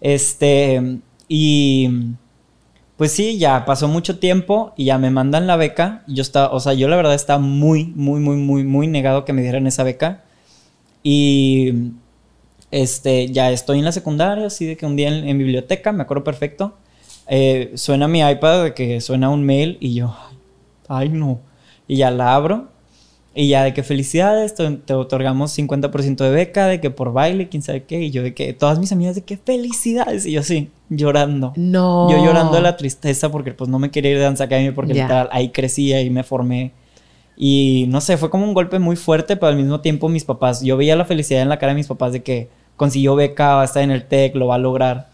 Este, 0.00 1.00
y 1.26 2.14
pues 2.96 3.12
sí, 3.12 3.38
ya 3.38 3.64
pasó 3.64 3.88
mucho 3.88 4.18
tiempo 4.18 4.72
y 4.76 4.86
ya 4.86 4.98
me 4.98 5.10
mandan 5.10 5.46
la 5.46 5.56
beca. 5.56 6.02
Y 6.06 6.14
yo 6.14 6.22
estaba, 6.22 6.52
o 6.52 6.60
sea, 6.60 6.74
yo 6.74 6.88
la 6.88 6.96
verdad 6.96 7.14
estaba 7.14 7.38
muy, 7.38 7.86
muy, 7.94 8.20
muy, 8.20 8.36
muy, 8.36 8.64
muy 8.64 8.86
negado 8.86 9.24
que 9.24 9.32
me 9.32 9.42
dieran 9.42 9.66
esa 9.66 9.84
beca. 9.84 10.24
Y 11.02 11.92
este, 12.70 13.28
ya 13.28 13.50
estoy 13.50 13.78
en 13.78 13.84
la 13.84 13.92
secundaria, 13.92 14.46
así 14.46 14.66
de 14.66 14.76
que 14.76 14.86
un 14.86 14.96
día 14.96 15.08
en, 15.08 15.38
biblioteca, 15.38 15.92
me 15.92 16.02
acuerdo 16.02 16.24
perfecto, 16.24 16.76
eh, 17.28 17.72
suena 17.74 18.08
mi 18.08 18.20
iPad 18.20 18.64
de 18.64 18.74
que 18.74 19.00
suena 19.00 19.30
un 19.30 19.44
mail 19.44 19.76
y 19.80 19.94
yo, 19.94 20.16
ay 20.88 21.08
no. 21.08 21.40
Y 21.86 21.96
ya 21.96 22.10
la 22.10 22.34
abro 22.34 22.68
y 23.40 23.50
ya 23.50 23.62
de 23.62 23.72
que 23.72 23.84
felicidades, 23.84 24.52
te, 24.56 24.94
otorgamos 24.94 25.56
50% 25.56 26.16
de 26.16 26.30
beca, 26.30 26.66
de 26.66 26.80
que 26.80 26.90
por 26.90 27.12
baile, 27.12 27.48
quién 27.48 27.62
sabe 27.62 27.84
qué. 27.84 28.02
Y 28.02 28.10
yo 28.10 28.24
de 28.24 28.34
que 28.34 28.52
todas 28.52 28.80
mis 28.80 28.90
amigas 28.90 29.14
de 29.14 29.22
que 29.22 29.36
felicidades. 29.36 30.26
Y 30.26 30.32
yo 30.32 30.42
sí, 30.42 30.70
llorando. 30.88 31.52
No. 31.54 32.10
Yo 32.10 32.16
llorando 32.16 32.54
de 32.54 32.62
la 32.62 32.76
tristeza 32.76 33.30
porque 33.30 33.52
pues 33.52 33.70
no 33.70 33.78
me 33.78 33.92
quería 33.92 34.10
ir 34.10 34.16
de 34.18 34.24
Dance 34.24 34.42
Academy 34.42 34.72
porque 34.72 34.92
literal 34.92 35.28
ahí 35.30 35.50
crecí, 35.50 35.92
ahí 35.92 36.10
me 36.10 36.24
formé. 36.24 36.72
Y 37.36 37.84
no 37.90 38.00
sé, 38.00 38.16
fue 38.16 38.28
como 38.28 38.44
un 38.44 38.54
golpe 38.54 38.80
muy 38.80 38.96
fuerte, 38.96 39.36
pero 39.36 39.46
al 39.46 39.56
mismo 39.56 39.80
tiempo 39.82 40.08
mis 40.08 40.24
papás, 40.24 40.60
yo 40.62 40.76
veía 40.76 40.96
la 40.96 41.04
felicidad 41.04 41.40
en 41.40 41.48
la 41.48 41.60
cara 41.60 41.74
de 41.74 41.76
mis 41.76 41.86
papás 41.86 42.12
de 42.12 42.24
que 42.24 42.48
consiguió 42.74 43.14
beca, 43.14 43.54
va 43.54 43.62
a 43.62 43.66
estar 43.66 43.84
en 43.84 43.92
el 43.92 44.08
TEC, 44.08 44.34
lo 44.34 44.48
va 44.48 44.56
a 44.56 44.58
lograr. 44.58 45.10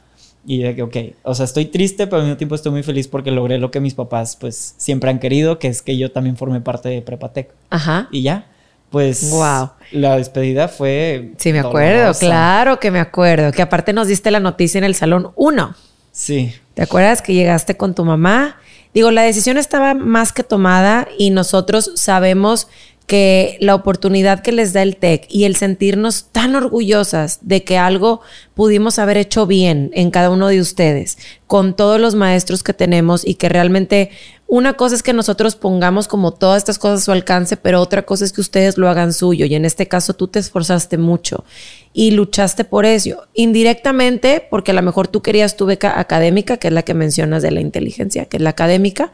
Y 0.47 0.63
de 0.63 0.75
que, 0.75 0.83
ok, 0.83 0.97
o 1.23 1.35
sea, 1.35 1.45
estoy 1.45 1.67
triste, 1.67 2.07
pero 2.07 2.19
al 2.19 2.25
mismo 2.25 2.37
tiempo 2.37 2.55
estoy 2.55 2.73
muy 2.73 2.83
feliz 2.83 3.09
porque 3.09 3.31
logré 3.31 3.59
lo 3.59 3.71
que 3.71 3.81
mis 3.81 3.95
papás, 3.95 4.37
pues, 4.37 4.75
siempre 4.77 5.11
han 5.11 5.19
querido, 5.19 5.59
que 5.59 5.69
es 5.69 5.83
que 5.83 5.97
yo 5.97 6.13
también 6.13 6.37
formé 6.37 6.61
parte 6.61 6.89
de 6.89 7.03
Prepatec. 7.03 7.51
Ajá. 7.71 8.09
Y 8.11 8.23
ya, 8.23 8.47
pues, 8.91 9.31
wow. 9.31 9.71
la 9.93 10.17
despedida 10.17 10.69
fue... 10.69 11.33
Sí, 11.39 11.53
me 11.53 11.61
acuerdo, 11.61 12.13
claro 12.19 12.79
que 12.79 12.91
me 12.91 13.01
acuerdo. 13.01 13.53
Que 13.53 13.63
aparte 13.63 13.93
nos 13.93 14.09
diste 14.09 14.31
la 14.31 14.41
noticia 14.41 14.79
en 14.79 14.85
el 14.85 14.95
salón 14.95 15.33
1. 15.37 15.75
Sí. 16.13 16.55
¿Te 16.75 16.83
acuerdas 16.83 17.23
que 17.23 17.35
llegaste 17.35 17.77
con 17.77 17.95
tu 17.95 18.05
mamá? 18.05 18.57
Digo, 18.95 19.11
la 19.11 19.23
decisión 19.23 19.59
estaba 19.59 19.95
más 19.95 20.33
que 20.33 20.45
tomada 20.45 21.09
y 21.19 21.31
nosotros 21.31 21.91
sabemos 21.97 22.69
que 23.07 23.59
la 23.61 23.75
oportunidad 23.75 24.41
que 24.41 24.53
les 24.53 24.73
da 24.73 24.83
el 24.83 24.97
TEC 24.97 25.27
y 25.29 25.45
el 25.45 25.57
sentirnos 25.57 26.27
tan 26.33 26.55
orgullosas 26.55 27.39
de 27.43 27.63
que 27.63 27.77
algo 27.77 28.23
pudimos 28.55 28.99
haber 28.99 29.19
hecho 29.19 29.47
bien 29.47 29.91
en 29.95 30.11
cada 30.11 30.31
uno 30.31 30.49
de 30.49 30.61
ustedes, 30.61 31.19
con 31.47 31.77
todos 31.77 32.01
los 32.01 32.15
maestros 32.15 32.63
que 32.63 32.73
tenemos 32.73 33.27
y 33.27 33.35
que 33.35 33.51
realmente 33.51 34.11
una 34.47 34.75
cosa 34.75 34.95
es 34.95 35.03
que 35.03 35.13
nosotros 35.13 35.57
pongamos 35.57 36.09
como 36.09 36.33
todas 36.33 36.59
estas 36.59 36.79
cosas 36.79 37.01
a 37.01 37.05
su 37.05 37.13
alcance, 37.13 37.57
pero 37.57 37.81
otra 37.81 38.03
cosa 38.03 38.25
es 38.25 38.33
que 38.33 38.41
ustedes 38.41 38.79
lo 38.79 38.89
hagan 38.89 39.13
suyo 39.13 39.47
y 39.47 39.55
en 39.55 39.65
este 39.65 39.89
caso 39.89 40.15
tú 40.15 40.29
te 40.29 40.39
esforzaste 40.39 40.97
mucho 40.97 41.45
y 41.93 42.13
luchaste 42.13 42.65
por 42.65 42.87
eso, 42.87 43.25
indirectamente 43.35 44.47
porque 44.51 44.71
a 44.71 44.75
lo 44.75 44.83
mejor 44.83 45.09
tú 45.09 45.23
querías 45.23 45.57
tu 45.57 45.67
beca 45.67 45.99
académica, 45.99 46.57
que 46.57 46.69
es 46.69 46.75
la 46.75 46.83
que 46.83 46.95
mencionas 46.95 47.43
de 47.43 47.51
la 47.51 47.61
inteligencia, 47.61 48.27
que 48.27 48.39
es 48.39 48.43
la 48.43 48.51
académica. 48.51 49.13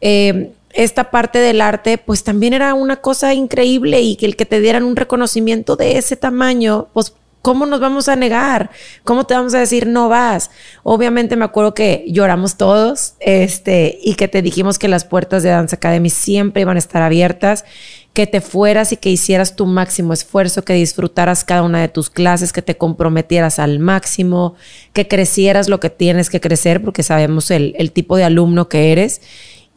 Eh, 0.00 0.52
esta 0.72 1.10
parte 1.10 1.38
del 1.38 1.60
arte, 1.60 1.98
pues 1.98 2.24
también 2.24 2.52
era 2.52 2.74
una 2.74 2.96
cosa 2.96 3.34
increíble 3.34 4.00
y 4.00 4.16
que 4.16 4.26
el 4.26 4.36
que 4.36 4.46
te 4.46 4.60
dieran 4.60 4.84
un 4.84 4.96
reconocimiento 4.96 5.76
de 5.76 5.98
ese 5.98 6.16
tamaño, 6.16 6.88
pues 6.92 7.14
¿cómo 7.42 7.66
nos 7.66 7.80
vamos 7.80 8.08
a 8.08 8.16
negar? 8.16 8.70
¿Cómo 9.04 9.24
te 9.24 9.34
vamos 9.34 9.54
a 9.54 9.58
decir 9.58 9.86
no 9.86 10.08
vas? 10.08 10.50
Obviamente 10.82 11.36
me 11.36 11.44
acuerdo 11.44 11.74
que 11.74 12.04
lloramos 12.06 12.56
todos, 12.56 13.14
este, 13.20 13.98
y 14.02 14.14
que 14.14 14.28
te 14.28 14.42
dijimos 14.42 14.78
que 14.78 14.88
las 14.88 15.04
puertas 15.04 15.42
de 15.42 15.50
Dance 15.50 15.74
Academy 15.74 16.10
siempre 16.10 16.62
iban 16.62 16.76
a 16.76 16.80
estar 16.80 17.02
abiertas, 17.02 17.64
que 18.12 18.26
te 18.26 18.40
fueras 18.40 18.92
y 18.92 18.96
que 18.96 19.08
hicieras 19.08 19.54
tu 19.54 19.66
máximo 19.66 20.12
esfuerzo, 20.12 20.64
que 20.64 20.74
disfrutaras 20.74 21.44
cada 21.44 21.62
una 21.62 21.80
de 21.80 21.88
tus 21.88 22.10
clases, 22.10 22.52
que 22.52 22.62
te 22.62 22.76
comprometieras 22.76 23.58
al 23.58 23.78
máximo, 23.78 24.54
que 24.92 25.06
crecieras 25.06 25.68
lo 25.68 25.78
que 25.80 25.90
tienes 25.90 26.28
que 26.28 26.40
crecer, 26.40 26.82
porque 26.82 27.04
sabemos 27.04 27.50
el, 27.50 27.74
el 27.78 27.92
tipo 27.92 28.16
de 28.16 28.24
alumno 28.24 28.68
que 28.68 28.92
eres 28.92 29.20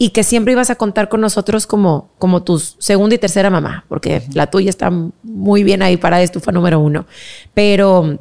y 0.04 0.10
que 0.10 0.24
siempre 0.26 0.52
ibas 0.52 0.70
a 0.70 0.76
contar 0.76 1.08
con 1.08 1.22
nosotros 1.22 1.66
como, 1.66 2.10
como 2.20 2.44
tu 2.44 2.60
segunda 2.60 3.16
y 3.16 3.20
tercera 3.20 3.50
mamá, 3.50 3.86
porque 3.88 4.24
la 4.34 4.48
tuya 4.48 4.70
está 4.70 4.92
muy 5.24 5.64
bien 5.64 5.82
ahí 5.82 5.96
para 5.96 6.22
estufa 6.22 6.52
número 6.52 6.82
uno. 6.82 7.06
Pero 7.54 8.20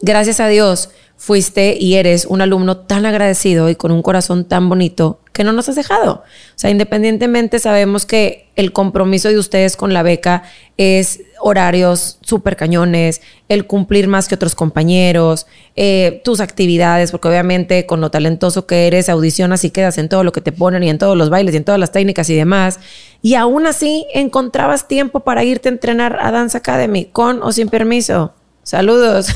gracias 0.00 0.40
a 0.40 0.48
Dios 0.48 0.90
fuiste 1.18 1.76
y 1.78 1.96
eres 1.96 2.24
un 2.24 2.40
alumno 2.40 2.78
tan 2.78 3.04
agradecido 3.04 3.68
y 3.68 3.74
con 3.74 3.90
un 3.90 4.02
corazón 4.02 4.44
tan 4.44 4.68
bonito 4.68 5.18
que 5.32 5.44
no 5.44 5.52
nos 5.52 5.68
has 5.68 5.74
dejado. 5.74 6.12
O 6.14 6.22
sea, 6.54 6.70
independientemente 6.70 7.58
sabemos 7.58 8.06
que 8.06 8.48
el 8.54 8.72
compromiso 8.72 9.28
de 9.28 9.38
ustedes 9.38 9.76
con 9.76 9.92
la 9.92 10.02
beca 10.02 10.44
es 10.76 11.20
horarios 11.40 12.18
súper 12.22 12.56
cañones, 12.56 13.20
el 13.48 13.66
cumplir 13.66 14.06
más 14.08 14.28
que 14.28 14.36
otros 14.36 14.54
compañeros, 14.54 15.46
eh, 15.76 16.22
tus 16.24 16.40
actividades, 16.40 17.10
porque 17.10 17.28
obviamente 17.28 17.84
con 17.84 18.00
lo 18.00 18.10
talentoso 18.10 18.66
que 18.66 18.86
eres, 18.86 19.08
audicionas 19.08 19.64
y 19.64 19.70
quedas 19.70 19.98
en 19.98 20.08
todo 20.08 20.24
lo 20.24 20.32
que 20.32 20.40
te 20.40 20.52
ponen 20.52 20.84
y 20.84 20.90
en 20.90 20.98
todos 20.98 21.16
los 21.16 21.30
bailes 21.30 21.54
y 21.54 21.58
en 21.58 21.64
todas 21.64 21.80
las 21.80 21.92
técnicas 21.92 22.30
y 22.30 22.34
demás. 22.34 22.78
Y 23.22 23.34
aún 23.34 23.66
así 23.66 24.06
encontrabas 24.14 24.86
tiempo 24.86 25.20
para 25.20 25.42
irte 25.44 25.68
a 25.68 25.72
entrenar 25.72 26.18
a 26.20 26.30
Dance 26.30 26.56
Academy, 26.56 27.06
con 27.06 27.42
o 27.42 27.50
sin 27.52 27.68
permiso. 27.68 28.34
Saludos. 28.68 29.28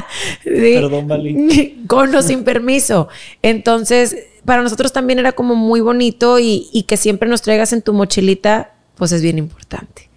Perdón, 0.44 1.08
Vali. 1.08 1.84
Con 1.86 2.14
o 2.14 2.22
sin 2.22 2.42
permiso. 2.42 3.08
Entonces, 3.42 4.16
para 4.46 4.62
nosotros 4.62 4.94
también 4.94 5.18
era 5.18 5.32
como 5.32 5.54
muy 5.56 5.82
bonito 5.82 6.38
y, 6.38 6.86
que 6.88 6.96
siempre 6.96 7.28
nos 7.28 7.42
traigas 7.42 7.74
en 7.74 7.82
tu 7.82 7.92
mochilita, 7.92 8.72
pues 8.94 9.12
es 9.12 9.20
bien 9.20 9.36
importante. 9.36 10.08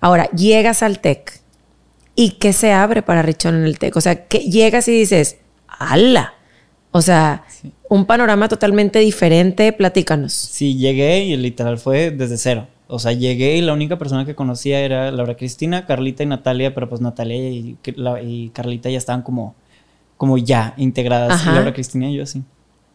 Ahora, 0.00 0.28
llegas 0.32 0.82
al 0.82 1.00
TEC 1.00 1.40
y 2.14 2.32
¿qué 2.32 2.52
se 2.52 2.72
abre 2.72 3.00
para 3.00 3.22
Richón 3.22 3.54
en 3.54 3.64
el 3.64 3.78
TEC? 3.78 3.96
O 3.96 4.02
sea, 4.02 4.26
que 4.26 4.40
llegas 4.40 4.86
y 4.88 4.92
dices, 4.92 5.38
¡hala! 5.66 6.34
O 6.90 7.00
sea, 7.00 7.44
un 7.88 8.04
panorama 8.04 8.50
totalmente 8.50 8.98
diferente, 8.98 9.72
platícanos. 9.72 10.34
Sí, 10.34 10.76
llegué 10.76 11.24
y 11.24 11.38
literal 11.38 11.78
fue 11.78 12.10
desde 12.10 12.36
cero. 12.36 12.68
O 12.90 12.98
sea, 12.98 13.12
llegué 13.12 13.56
y 13.56 13.62
la 13.62 13.72
única 13.72 13.98
persona 13.98 14.24
que 14.24 14.34
conocía 14.34 14.80
era 14.80 15.10
Laura 15.10 15.36
Cristina, 15.36 15.86
Carlita 15.86 16.22
y 16.22 16.26
Natalia, 16.26 16.74
pero 16.74 16.88
pues 16.88 17.00
Natalia 17.00 17.36
y, 17.36 18.50
Carlita 18.52 18.90
ya 18.90 18.98
estaban 18.98 19.22
como, 19.22 19.54
como 20.16 20.38
ya 20.38 20.74
integradas. 20.76 21.46
Laura 21.46 21.72
Cristina 21.72 22.10
y 22.10 22.16
yo 22.16 22.26
sí 22.26 22.42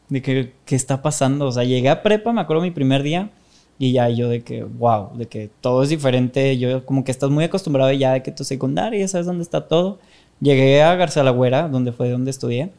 de 0.09 0.21
que, 0.21 0.53
¿qué 0.65 0.75
está 0.75 1.01
pasando? 1.01 1.47
O 1.47 1.51
sea, 1.51 1.63
llegué 1.63 1.89
a 1.89 2.03
prepa, 2.03 2.31
me 2.33 2.41
acuerdo 2.41 2.61
mi 2.61 2.71
primer 2.71 3.03
día, 3.03 3.29
y 3.77 3.91
ya 3.93 4.09
yo 4.09 4.29
de 4.29 4.43
que, 4.43 4.63
wow, 4.63 5.15
de 5.17 5.27
que 5.27 5.49
todo 5.61 5.83
es 5.83 5.89
diferente. 5.89 6.57
Yo 6.57 6.85
como 6.85 7.03
que 7.03 7.11
estás 7.11 7.29
muy 7.29 7.43
acostumbrado 7.43 7.91
ya 7.91 8.13
de 8.13 8.23
que 8.23 8.31
tu 8.31 8.43
secundaria, 8.43 9.07
sabes 9.07 9.27
dónde 9.27 9.43
está 9.43 9.67
todo. 9.67 9.99
Llegué 10.41 10.81
a 10.83 10.95
García 10.95 11.23
la 11.23 11.31
Güera, 11.31 11.67
donde 11.67 11.91
fue 11.91 12.09
donde 12.09 12.31
estudié, 12.31 12.71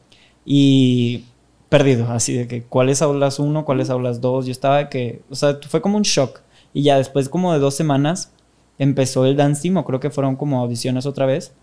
y 0.44 1.24
perdido, 1.68 2.08
así 2.10 2.34
de 2.34 2.46
que 2.46 2.62
cuáles 2.62 3.02
aulas 3.02 3.38
uno, 3.38 3.64
cuáles 3.64 3.90
aulas 3.90 4.20
dos. 4.20 4.46
Yo 4.46 4.52
estaba 4.52 4.78
de 4.78 4.88
que, 4.88 5.22
o 5.30 5.34
sea, 5.34 5.58
fue 5.68 5.80
como 5.82 5.96
un 5.96 6.02
shock. 6.04 6.40
Y 6.76 6.82
ya 6.82 6.98
después 6.98 7.30
como 7.30 7.54
de 7.54 7.58
dos 7.58 7.74
semanas 7.74 8.32
empezó 8.78 9.24
el 9.24 9.34
dance 9.34 9.62
team, 9.62 9.78
o 9.78 9.84
creo 9.86 9.98
que 9.98 10.10
fueron 10.10 10.36
como 10.36 10.60
audiciones 10.60 11.06
otra 11.06 11.24
vez. 11.24 11.54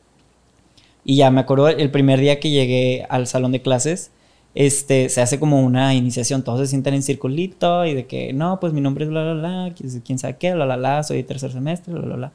Y 1.06 1.17
ya 1.17 1.30
me 1.30 1.41
acuerdo 1.41 1.67
el 1.67 1.91
primer 1.91 2.19
día 2.19 2.39
que 2.39 2.49
llegué 2.49 3.06
al 3.10 3.28
salón 3.28 3.52
de 3.52 3.62
clases, 3.62 4.10
este, 4.56 5.10
se 5.10 5.21
hace 5.21 5.39
como 5.39 5.62
una 5.62 5.93
iniciación, 5.93 6.43
todos 6.43 6.62
se 6.62 6.65
sientan 6.65 6.95
en 6.95 7.04
circulito 7.04 7.86
y 7.86 7.93
de 7.93 8.08
que, 8.08 8.34
no, 8.34 8.60
pues 8.60 8.73
mi 8.73 8.82
nombre 8.82 9.06
es 9.06 9.12
bla, 9.12 9.36
bla, 9.36 9.76
quién 10.04 10.17
sabe 10.17 10.38
qué, 10.38 10.56
bla, 10.56 11.04
soy 11.04 11.17
de 11.17 11.23
tercer 11.26 11.52
semestre, 11.52 11.93
bla. 11.93 12.32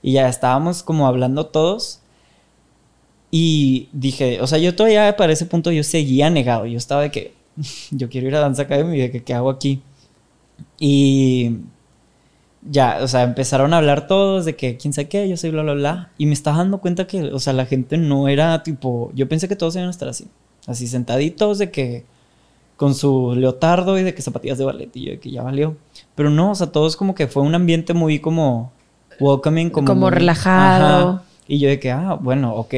Y 0.00 0.12
ya 0.12 0.28
estábamos 0.28 0.84
como 0.84 1.08
hablando 1.08 1.46
todos 1.46 2.02
y 3.32 3.88
dije, 3.92 4.40
o 4.40 4.46
sea, 4.46 4.58
yo 4.58 4.76
todavía 4.76 5.16
para 5.16 5.32
ese 5.32 5.46
punto 5.46 5.72
yo 5.72 5.82
seguía 5.82 6.30
negado, 6.30 6.66
yo 6.66 6.78
estaba 6.78 7.02
de 7.02 7.10
que, 7.10 7.34
yo 7.90 8.08
quiero 8.08 8.28
ir 8.28 8.36
a 8.36 8.40
Danza 8.40 8.62
Academy 8.62 8.96
de 8.96 9.10
que, 9.10 9.24
¿qué 9.24 9.34
hago 9.34 9.50
aquí? 9.50 9.82
Y 10.78 11.56
ya, 12.70 12.98
o 13.02 13.08
sea, 13.08 13.22
empezaron 13.22 13.74
a 13.74 13.78
hablar 13.78 14.06
todos 14.06 14.44
de 14.44 14.56
que 14.56 14.76
quién 14.76 14.92
sabe 14.92 15.08
qué, 15.08 15.28
yo 15.28 15.36
soy 15.36 15.50
bla, 15.50 15.62
bla, 15.62 15.74
bla. 15.74 16.10
Y 16.18 16.26
me 16.26 16.32
estaba 16.32 16.58
dando 16.58 16.78
cuenta 16.78 17.06
que, 17.06 17.24
o 17.24 17.38
sea, 17.38 17.52
la 17.52 17.66
gente 17.66 17.96
no 17.96 18.28
era 18.28 18.62
tipo, 18.62 19.10
yo 19.14 19.28
pensé 19.28 19.48
que 19.48 19.56
todos 19.56 19.74
iban 19.76 19.88
a 19.88 19.90
estar 19.90 20.08
así 20.08 20.28
así 20.66 20.86
sentaditos 20.86 21.58
de 21.58 21.70
que 21.70 22.04
con 22.76 22.94
su 22.94 23.34
leotardo 23.36 23.98
y 23.98 24.02
de 24.02 24.14
que 24.14 24.22
zapatillas 24.22 24.58
de 24.58 24.64
ballet 24.64 24.90
y 24.94 25.10
de 25.10 25.20
que 25.20 25.30
ya 25.30 25.42
valió. 25.42 25.76
Pero 26.14 26.30
no, 26.30 26.50
o 26.50 26.54
sea, 26.54 26.68
todos 26.68 26.96
como 26.96 27.14
que 27.14 27.28
fue 27.28 27.42
un 27.42 27.54
ambiente 27.54 27.94
muy 27.94 28.18
como 28.18 28.72
welcoming, 29.20 29.70
como, 29.70 29.86
como 29.86 30.10
relajado. 30.10 31.22
Y 31.46 31.58
yo 31.58 31.68
de 31.68 31.78
que, 31.78 31.90
ah, 31.90 32.18
bueno, 32.20 32.54
ok. 32.54 32.74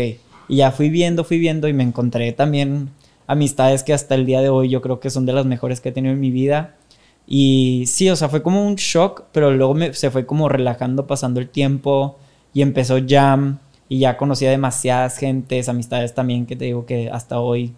Y 0.49 0.57
ya 0.57 0.73
fui 0.73 0.91
viendo, 0.91 1.25
fui 1.25 1.39
viendo 1.39 1.69
y 1.69 1.73
me 1.73 1.85
encontré 1.85 2.33
también 2.33 2.91
amistades 3.27 3.83
que 3.83 3.95
hasta 3.95 4.15
el 4.15 4.27
día 4.27 4.43
de 4.43 4.51
hoy 4.51 4.69
yo 4.69 4.83
creo 4.83 5.01
que 5.01 5.09
son 5.09 5.25
de 5.25 5.33
las 5.33 5.47
mejores 5.47 5.81
que 5.81 5.89
he 5.89 5.93
tenido 5.93 6.13
en 6.13 6.21
mi 6.21 6.31
vida. 6.31 6.75
Y 7.27 7.85
sí, 7.87 8.11
o 8.11 8.17
sea, 8.17 8.29
fue 8.29 8.43
como 8.43 8.67
un 8.67 8.77
shock, 8.77 9.25
pero 9.33 9.51
luego 9.51 9.75
se 9.93 10.11
fue 10.11 10.27
como 10.27 10.49
relajando, 10.49 11.07
pasando 11.07 11.41
el 11.41 11.49
tiempo 11.49 12.19
y 12.53 12.63
empezó 12.63 12.99
Jam 13.07 13.59
y 13.89 14.01
ya 14.01 14.17
conocía 14.17 14.51
demasiadas 14.51 15.17
gentes, 15.19 15.69
amistades 15.69 16.15
también 16.15 16.47
que 16.47 16.57
te 16.57 16.67
digo 16.67 16.87
que 16.87 17.11
hasta 17.11 17.41
hoy 17.41 17.75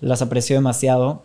las 0.00 0.22
aprecio 0.22 0.56
demasiado. 0.56 1.22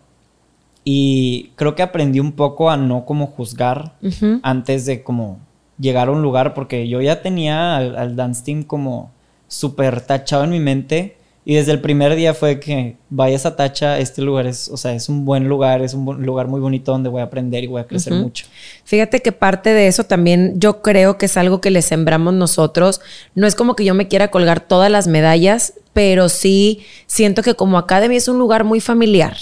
Y 0.84 1.52
creo 1.56 1.74
que 1.74 1.82
aprendí 1.82 2.20
un 2.20 2.32
poco 2.32 2.70
a 2.70 2.76
no 2.76 3.06
como 3.06 3.26
juzgar 3.26 3.94
antes 4.42 4.84
de 4.84 5.02
como 5.02 5.38
llegar 5.78 6.08
a 6.08 6.12
un 6.12 6.20
lugar, 6.20 6.52
porque 6.52 6.88
yo 6.88 7.00
ya 7.00 7.22
tenía 7.22 7.76
al, 7.76 7.96
al 7.96 8.16
dance 8.16 8.44
team 8.44 8.62
como 8.62 9.10
súper 9.48 10.02
tachado 10.02 10.44
en 10.44 10.50
mi 10.50 10.60
mente 10.60 11.16
y 11.46 11.56
desde 11.56 11.72
el 11.72 11.80
primer 11.80 12.14
día 12.14 12.32
fue 12.32 12.58
que 12.58 12.96
vayas 13.10 13.44
a 13.44 13.54
Tacha, 13.54 13.98
este 13.98 14.22
lugar 14.22 14.46
es, 14.46 14.68
o 14.68 14.78
sea, 14.78 14.94
es 14.94 15.10
un 15.10 15.26
buen 15.26 15.46
lugar, 15.46 15.82
es 15.82 15.92
un 15.92 16.24
lugar 16.24 16.48
muy 16.48 16.58
bonito 16.58 16.92
donde 16.92 17.10
voy 17.10 17.20
a 17.20 17.24
aprender 17.24 17.62
y 17.62 17.66
voy 17.66 17.82
a 17.82 17.86
crecer 17.86 18.14
mucho. 18.14 18.46
Fíjate 18.84 19.20
que 19.20 19.30
parte 19.30 19.74
de 19.74 19.86
eso 19.86 20.04
también 20.04 20.54
yo 20.58 20.80
creo 20.80 21.18
que 21.18 21.26
es 21.26 21.36
algo 21.36 21.60
que 21.60 21.70
le 21.70 21.82
sembramos 21.82 22.32
nosotros. 22.32 23.02
No 23.34 23.46
es 23.46 23.54
como 23.54 23.76
que 23.76 23.84
yo 23.84 23.94
me 23.94 24.08
quiera 24.08 24.30
colgar 24.30 24.60
todas 24.60 24.90
las 24.90 25.06
medallas, 25.06 25.74
pero 25.92 26.30
sí 26.30 26.80
siento 27.06 27.42
que 27.42 27.54
como 27.54 27.76
Academy 27.76 28.16
es 28.16 28.28
un 28.28 28.38
lugar 28.38 28.64
muy 28.64 28.80
familiar, 28.80 29.36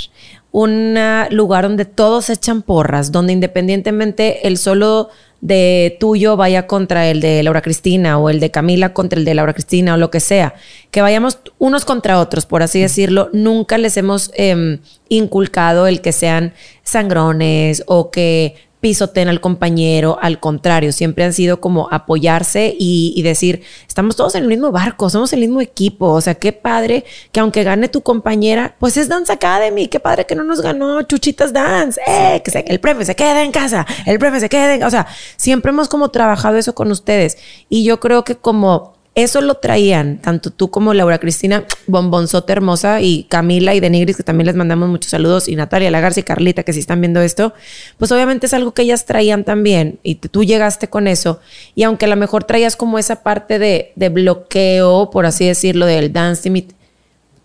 un 0.50 0.98
lugar 1.30 1.68
donde 1.68 1.84
todos 1.84 2.30
echan 2.30 2.62
porras, 2.62 3.12
donde 3.12 3.32
independientemente 3.32 4.48
el 4.48 4.58
solo 4.58 5.08
de 5.42 5.96
tuyo 5.98 6.36
vaya 6.36 6.68
contra 6.68 7.08
el 7.08 7.20
de 7.20 7.42
Laura 7.42 7.62
Cristina 7.62 8.16
o 8.16 8.30
el 8.30 8.38
de 8.38 8.52
Camila 8.52 8.94
contra 8.94 9.18
el 9.18 9.24
de 9.24 9.34
Laura 9.34 9.52
Cristina 9.52 9.94
o 9.94 9.96
lo 9.96 10.08
que 10.08 10.20
sea, 10.20 10.54
que 10.92 11.02
vayamos 11.02 11.40
unos 11.58 11.84
contra 11.84 12.20
otros, 12.20 12.46
por 12.46 12.62
así 12.62 12.80
decirlo, 12.80 13.28
nunca 13.32 13.76
les 13.76 13.96
hemos 13.96 14.30
em, 14.34 14.78
inculcado 15.08 15.88
el 15.88 16.00
que 16.00 16.12
sean 16.12 16.54
sangrones 16.84 17.82
o 17.86 18.12
que 18.12 18.54
pisoten 18.82 19.28
al 19.28 19.40
compañero, 19.40 20.18
al 20.20 20.40
contrario, 20.40 20.90
siempre 20.90 21.22
han 21.24 21.32
sido 21.32 21.60
como 21.60 21.88
apoyarse 21.92 22.74
y, 22.76 23.22
decir, 23.22 23.62
estamos 23.86 24.16
todos 24.16 24.34
en 24.34 24.42
el 24.42 24.48
mismo 24.48 24.72
barco, 24.72 25.08
somos 25.08 25.32
el 25.32 25.38
mismo 25.38 25.60
equipo, 25.60 26.08
o 26.08 26.20
sea, 26.20 26.34
qué 26.34 26.52
padre 26.52 27.04
que 27.30 27.38
aunque 27.38 27.62
gane 27.62 27.86
tu 27.86 28.02
compañera, 28.02 28.74
pues 28.80 28.96
es 28.96 29.08
Dance 29.08 29.32
Academy, 29.32 29.86
qué 29.86 30.00
padre 30.00 30.26
que 30.26 30.34
no 30.34 30.42
nos 30.42 30.60
ganó 30.60 31.00
Chuchitas 31.02 31.52
Dance, 31.52 32.00
eh, 32.08 32.42
que 32.44 32.64
el 32.66 32.80
profe 32.80 33.04
se 33.04 33.14
quede 33.14 33.44
en 33.44 33.52
casa, 33.52 33.86
el 34.04 34.18
profe 34.18 34.40
se 34.40 34.48
quede, 34.48 34.84
o 34.84 34.90
sea, 34.90 35.06
siempre 35.36 35.70
hemos 35.70 35.88
como 35.88 36.08
trabajado 36.08 36.56
eso 36.56 36.74
con 36.74 36.90
ustedes. 36.90 37.38
Y 37.68 37.84
yo 37.84 38.00
creo 38.00 38.24
que 38.24 38.34
como 38.34 38.94
eso 39.14 39.42
lo 39.42 39.56
traían 39.56 40.18
tanto 40.22 40.50
tú 40.50 40.70
como 40.70 40.94
Laura 40.94 41.18
Cristina, 41.18 41.64
Bombonzote 41.86 42.52
Hermosa 42.52 43.02
y 43.02 43.24
Camila 43.24 43.74
y 43.74 43.80
Denigris, 43.80 44.16
que 44.16 44.22
también 44.22 44.46
les 44.46 44.56
mandamos 44.56 44.88
muchos 44.88 45.10
saludos, 45.10 45.48
y 45.48 45.56
Natalia 45.56 45.90
Lagarza 45.90 46.20
y 46.20 46.22
Carlita, 46.22 46.62
que 46.62 46.72
si 46.72 46.80
están 46.80 47.00
viendo 47.02 47.20
esto, 47.20 47.52
pues 47.98 48.10
obviamente 48.10 48.46
es 48.46 48.54
algo 48.54 48.72
que 48.72 48.82
ellas 48.82 49.04
traían 49.04 49.44
también 49.44 49.98
y 50.02 50.14
tú 50.14 50.44
llegaste 50.44 50.88
con 50.88 51.06
eso. 51.08 51.40
Y 51.74 51.82
aunque 51.82 52.06
a 52.06 52.08
lo 52.08 52.16
mejor 52.16 52.44
traías 52.44 52.74
como 52.74 52.98
esa 52.98 53.22
parte 53.22 53.58
de, 53.58 53.92
de 53.96 54.08
bloqueo, 54.08 55.10
por 55.10 55.26
así 55.26 55.46
decirlo, 55.46 55.84
del 55.84 56.12
dance 56.12 56.42
team, 56.42 56.68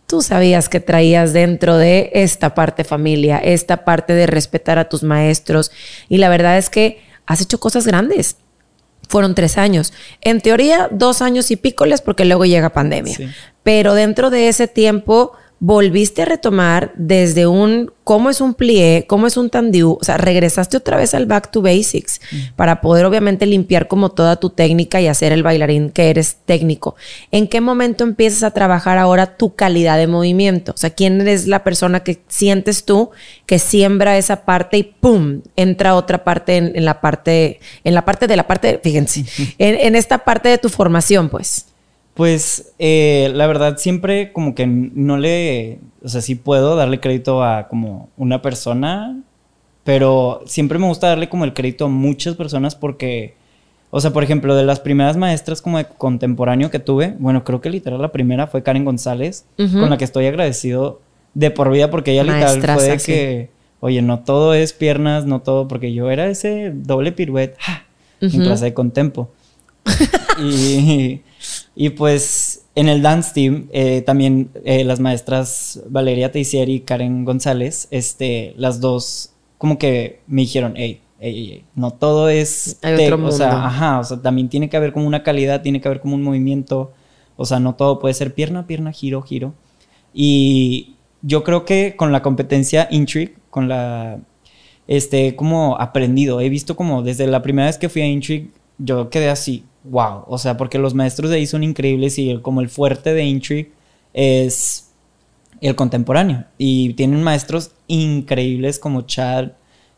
tú 0.08 0.21
sabías 0.21 0.69
que 0.69 0.80
traías 0.80 1.34
dentro 1.34 1.77
de 1.77 2.12
esta 2.13 2.56
parte 2.56 2.86
familia, 2.86 3.39
esta 3.39 3.84
parte 3.84 4.13
de 4.13 4.25
respetar 4.25 4.80
a 4.80 4.88
tus 4.88 5.03
maestros. 5.03 5.71
Y 6.08 6.17
la 6.17 6.30
verdad 6.30 6.58
es 6.58 6.69
que 6.69 7.01
has 7.25 7.41
hecho 7.41 7.60
cosas 7.60 7.86
grandes 7.86 8.38
fueron 9.08 9.36
tres 9.36 9.58
años. 9.58 9.93
En 10.22 10.41
teoría, 10.41 10.89
dos 10.91 11.22
años 11.22 11.52
y 11.52 11.56
pícoles 11.56 12.02
porque 12.02 12.26
luego 12.26 12.46
llega 12.46 12.70
pandemia. 12.70 13.17
Pero 13.63 13.93
dentro 13.93 14.30
de 14.30 14.48
ese 14.48 14.67
tiempo 14.67 15.34
volviste 15.60 16.22
a 16.22 16.26
retomar 16.26 16.91
desde 16.96 17.48
un 17.48 17.91
cómo 18.04 18.30
es 18.30 18.39
un 18.41 18.54
plié, 18.54 19.06
cómo 19.08 19.28
es 19.28 19.38
un 19.38 19.50
tandiu, 19.50 19.98
o 20.00 20.04
sea, 20.04 20.17
regresaste 20.17 20.78
otra 20.78 20.98
vez 20.98 21.13
al 21.13 21.26
back 21.26 21.52
to 21.52 21.62
basics 21.62 22.22
mm. 22.32 22.56
para 22.56 22.80
poder 22.80 23.06
obviamente 23.06 23.46
limpiar 23.46 23.88
como 23.88 24.12
toda 24.12 24.38
tu 24.38 24.50
técnica 24.50 25.02
y 25.02 25.08
hacer 25.08 25.34
el 25.34 25.43
bailarín 25.43 25.89
que 25.89 26.10
eres 26.10 26.38
técnico. 26.46 26.96
¿En 27.32 27.48
qué 27.48 27.60
momento 27.60 28.04
empiezas 28.04 28.43
a 28.43 28.52
trabajar 28.52 28.98
ahora 28.98 29.36
tu 29.36 29.56
calidad 29.56 29.98
de 29.98 30.08
movimiento? 30.08 30.72
O 30.74 30.78
sea, 30.78 30.91
¿quién 30.91 31.20
eres 31.20 31.48
la 31.48 31.63
persona 31.63 32.02
que 32.02 32.22
sientes 32.28 32.86
tú 32.86 33.10
que 33.46 33.60
siembra 33.60 34.17
esa 34.17 34.46
parte 34.46 34.78
y 34.78 34.84
pum, 34.84 35.41
entra 35.56 35.96
otra 35.96 36.24
parte 36.24 36.58
en, 36.58 36.86
la 36.86 37.02
parte, 37.02 37.60
en 37.84 37.93
la 37.93 38.06
parte 38.06 38.28
de 38.28 38.36
la 38.36 38.48
parte, 38.48 38.80
fíjense, 38.82 39.26
en 39.58 39.96
esta 39.96 40.20
parte 40.20 40.50
de 40.50 40.58
tu 40.58 40.70
formación, 40.70 41.30
pues? 41.30 41.65
Pues 42.17 42.73
eh, 42.80 43.32
la 43.36 43.45
verdad 43.45 43.77
siempre 43.77 44.34
como 44.34 44.56
que 44.56 44.65
no 44.65 45.17
le, 45.17 45.80
o 46.03 46.10
sea, 46.10 46.21
sí 46.21 46.34
puedo 46.34 46.75
darle 46.75 46.99
crédito 46.99 47.43
a 47.43 47.67
como 47.67 48.10
una 48.17 48.41
persona, 48.41 49.21
pero 49.84 50.41
siempre 50.47 50.80
me 50.80 50.88
gusta 50.88 51.10
darle 51.10 51.30
como 51.30 51.45
el 51.45 51.53
crédito 51.53 51.86
a 51.86 51.89
muchas 51.89 52.36
personas 52.36 52.73
porque, 52.73 53.36
o 53.91 54.01
sea, 54.01 54.13
por 54.13 54.23
ejemplo, 54.23 54.56
de 54.56 54.65
las 54.65 54.80
primeras 54.80 55.15
maestras 55.15 55.62
como 55.62 55.77
de 55.77 55.86
contemporáneo 55.86 56.71
que 56.71 56.80
tuve, 56.80 57.15
bueno, 57.19 57.43
creo 57.43 57.62
que 57.62 57.69
literal 57.69 58.01
la 58.01 58.12
primera 58.12 58.47
fue 58.47 58.63
Karen 58.63 58.84
González, 58.84 59.45
con 59.56 59.88
la 59.88 59.97
que 59.99 60.06
estoy 60.06 60.25
agradecido 60.25 61.01
de 61.36 61.51
por 61.51 61.69
vida 61.71 61.91
porque 61.91 62.13
ella 62.13 62.23
literal 62.23 62.80
fue 62.80 62.89
de 62.89 62.97
que, 62.97 63.49
oye, 63.80 64.01
no 64.01 64.21
todo 64.21 64.56
es 64.56 64.73
piernas, 64.73 65.27
no 65.27 65.41
todo, 65.41 65.67
porque 65.67 65.93
yo 65.93 66.10
era 66.10 66.27
ese 66.27 66.71
doble 66.73 67.12
piruet 67.12 67.56
en 68.21 68.41
clase 68.41 68.65
de 68.65 68.73
contempo. 68.73 69.30
y 70.39 71.21
y 71.80 71.91
pues 71.91 72.65
en 72.73 72.89
el 72.89 73.04
dance 73.04 73.32
team 73.36 73.67
eh, 73.71 74.02
también 74.02 74.50
eh, 74.65 74.84
las 74.84 75.00
maestras 75.00 75.84
Valeria 75.88 76.32
Teisier 76.32 76.69
y 76.69 76.80
Karen 76.80 77.23
González, 77.23 77.88
este, 77.91 78.56
las 78.58 78.82
dos 78.82 79.34
como 79.60 79.78
que 79.78 80.21
me 80.26 80.41
dijeron, 80.41 80.73
hey, 80.76 81.02
hey, 81.19 81.65
no 81.76 81.91
todo 81.91 82.30
es... 82.30 82.80
o 82.84 83.32
sea, 83.32 83.65
ajá, 83.67 84.00
o 84.00 84.04
sea, 84.04 84.21
también 84.23 84.50
tiene 84.50 84.69
que 84.69 84.78
haber 84.78 84.91
como 84.91 85.06
una 85.06 85.21
calidad, 85.21 85.62
tiene 85.62 85.80
que 85.80 85.88
haber 85.88 86.02
como 86.02 86.15
un 86.15 86.23
movimiento, 86.23 86.93
o 87.36 87.45
sea, 87.45 87.60
no 87.60 87.76
todo 87.76 88.00
puede 88.00 88.15
ser 88.15 88.34
pierna, 88.34 88.65
pierna, 88.65 88.91
giro, 88.91 89.21
giro. 89.21 89.54
Y 90.13 90.95
yo 91.21 91.43
creo 91.43 91.63
que 91.63 91.95
con 91.95 92.12
la 92.12 92.23
competencia 92.23 92.88
Intrigue, 92.89 93.36
con 93.52 93.67
la... 93.67 94.19
Este, 94.88 95.36
como 95.36 95.80
aprendido, 95.80 96.41
he 96.41 96.50
visto 96.50 96.76
como 96.76 97.04
desde 97.04 97.28
la 97.28 97.43
primera 97.43 97.67
vez 97.67 97.78
que 97.78 97.89
fui 97.89 98.02
a 98.02 98.08
Intrigue, 98.08 98.50
yo 98.78 99.10
quedé 99.10 99.30
así, 99.30 99.63
wow. 99.89 100.23
O 100.28 100.38
sea, 100.38 100.58
porque 100.58 100.78
los 100.80 100.93
maestros 100.93 101.30
de 101.30 101.38
ahí 101.38 101.47
son 101.47 101.63
increíbles 101.63 102.17
y 102.19 102.38
como 102.41 102.62
el 102.62 102.69
fuerte 102.69 103.13
de 103.13 103.26
Intrigue 103.26 103.71
es 104.13 104.91
el 105.62 105.76
contemporáneo. 105.76 106.45
Y 106.58 106.93
tienen 106.93 107.23
maestros 107.23 107.71
increíbles 107.88 108.80
como 108.80 109.02
Chad, 109.04 109.52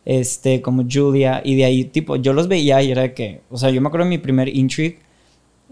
este, 0.05 0.61
como 0.61 0.85
Julia. 0.89 1.41
Y 1.43 1.55
de 1.55 1.65
ahí, 1.65 1.85
tipo, 1.85 2.15
yo 2.15 2.33
los 2.33 2.47
veía 2.47 2.81
y 2.81 2.91
era 2.91 3.13
que, 3.13 3.41
o 3.49 3.57
sea, 3.57 3.69
yo 3.69 3.81
me 3.81 3.87
acuerdo 3.87 4.05
de 4.05 4.11
mi 4.11 4.17
primer 4.17 4.49
Intrigue, 4.55 4.99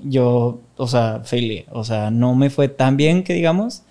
yo, 0.03 0.59
o 0.75 0.87
sea, 0.87 1.21
failé. 1.23 1.65
O 1.71 1.83
sea, 1.83 2.11
no 2.11 2.35
me 2.35 2.49
fue 2.49 2.67
tan 2.67 2.97
bien 2.97 3.23
que 3.23 3.33
digamos. 3.33 3.83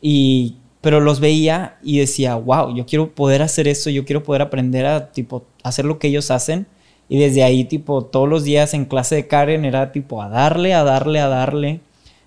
Y, 0.00 0.56
pero 0.80 1.00
los 1.00 1.20
veía 1.20 1.78
y 1.82 1.98
decía, 1.98 2.34
wow, 2.36 2.74
yo 2.74 2.86
quiero 2.86 3.14
poder 3.14 3.42
hacer 3.42 3.68
eso, 3.68 3.90
yo 3.90 4.04
quiero 4.04 4.22
poder 4.22 4.42
aprender 4.42 4.86
a, 4.86 5.12
tipo, 5.12 5.46
hacer 5.62 5.84
lo 5.84 5.98
que 5.98 6.08
ellos 6.08 6.30
hacen 6.30 6.66
y 7.14 7.18
desde 7.18 7.44
ahí, 7.44 7.62
tipo, 7.62 8.02
todos 8.02 8.28
los 8.28 8.42
días 8.42 8.74
en 8.74 8.86
clase 8.86 9.14
de 9.14 9.28
Karen 9.28 9.64
era 9.64 9.92
tipo 9.92 10.20
a 10.20 10.28
darle, 10.28 10.74
a 10.74 10.82
darle, 10.82 11.20
a 11.20 11.28
darle. 11.28 11.78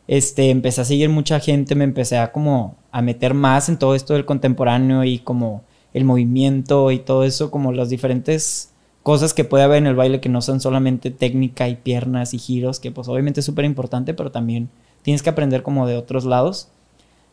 Este, 0.08 0.50
empecé 0.50 0.80
a 0.80 0.86
seguir 0.86 1.10
mucha 1.10 1.42
gente, 1.42 1.76
me 1.76 1.84
empecé 1.84 2.18
a 2.18 2.32
como 2.32 2.78
a 2.94 3.02
meter 3.02 3.34
más 3.34 3.68
en 3.68 3.80
todo 3.80 3.96
esto 3.96 4.14
del 4.14 4.24
contemporáneo 4.24 5.04
y 5.04 5.20
como 5.20 5.62
el 5.94 6.06
movimiento 6.06 6.90
y 6.92 7.00
todo 7.00 7.26
eso, 7.26 7.52
como 7.52 7.74
las 7.74 7.90
diferentes 7.90 8.72
cosas 9.04 9.34
que 9.34 9.44
puede 9.44 9.66
haber 9.66 9.80
en 9.80 9.88
el 9.88 9.96
baile 9.96 10.22
que 10.22 10.30
no 10.30 10.42
son 10.42 10.62
solamente 10.62 11.12
técnica 11.12 11.68
y 11.68 11.76
piernas 11.76 12.34
y 12.34 12.40
giros, 12.40 12.80
que 12.80 12.92
pues 12.92 13.10
obviamente 13.10 13.42
es 13.42 13.46
súper 13.46 13.66
importante, 13.66 14.14
pero 14.14 14.32
también 14.32 14.70
tienes 15.02 15.22
que 15.22 15.32
aprender 15.32 15.64
como 15.64 15.86
de 15.86 15.98
otros 15.98 16.24
lados. 16.24 16.70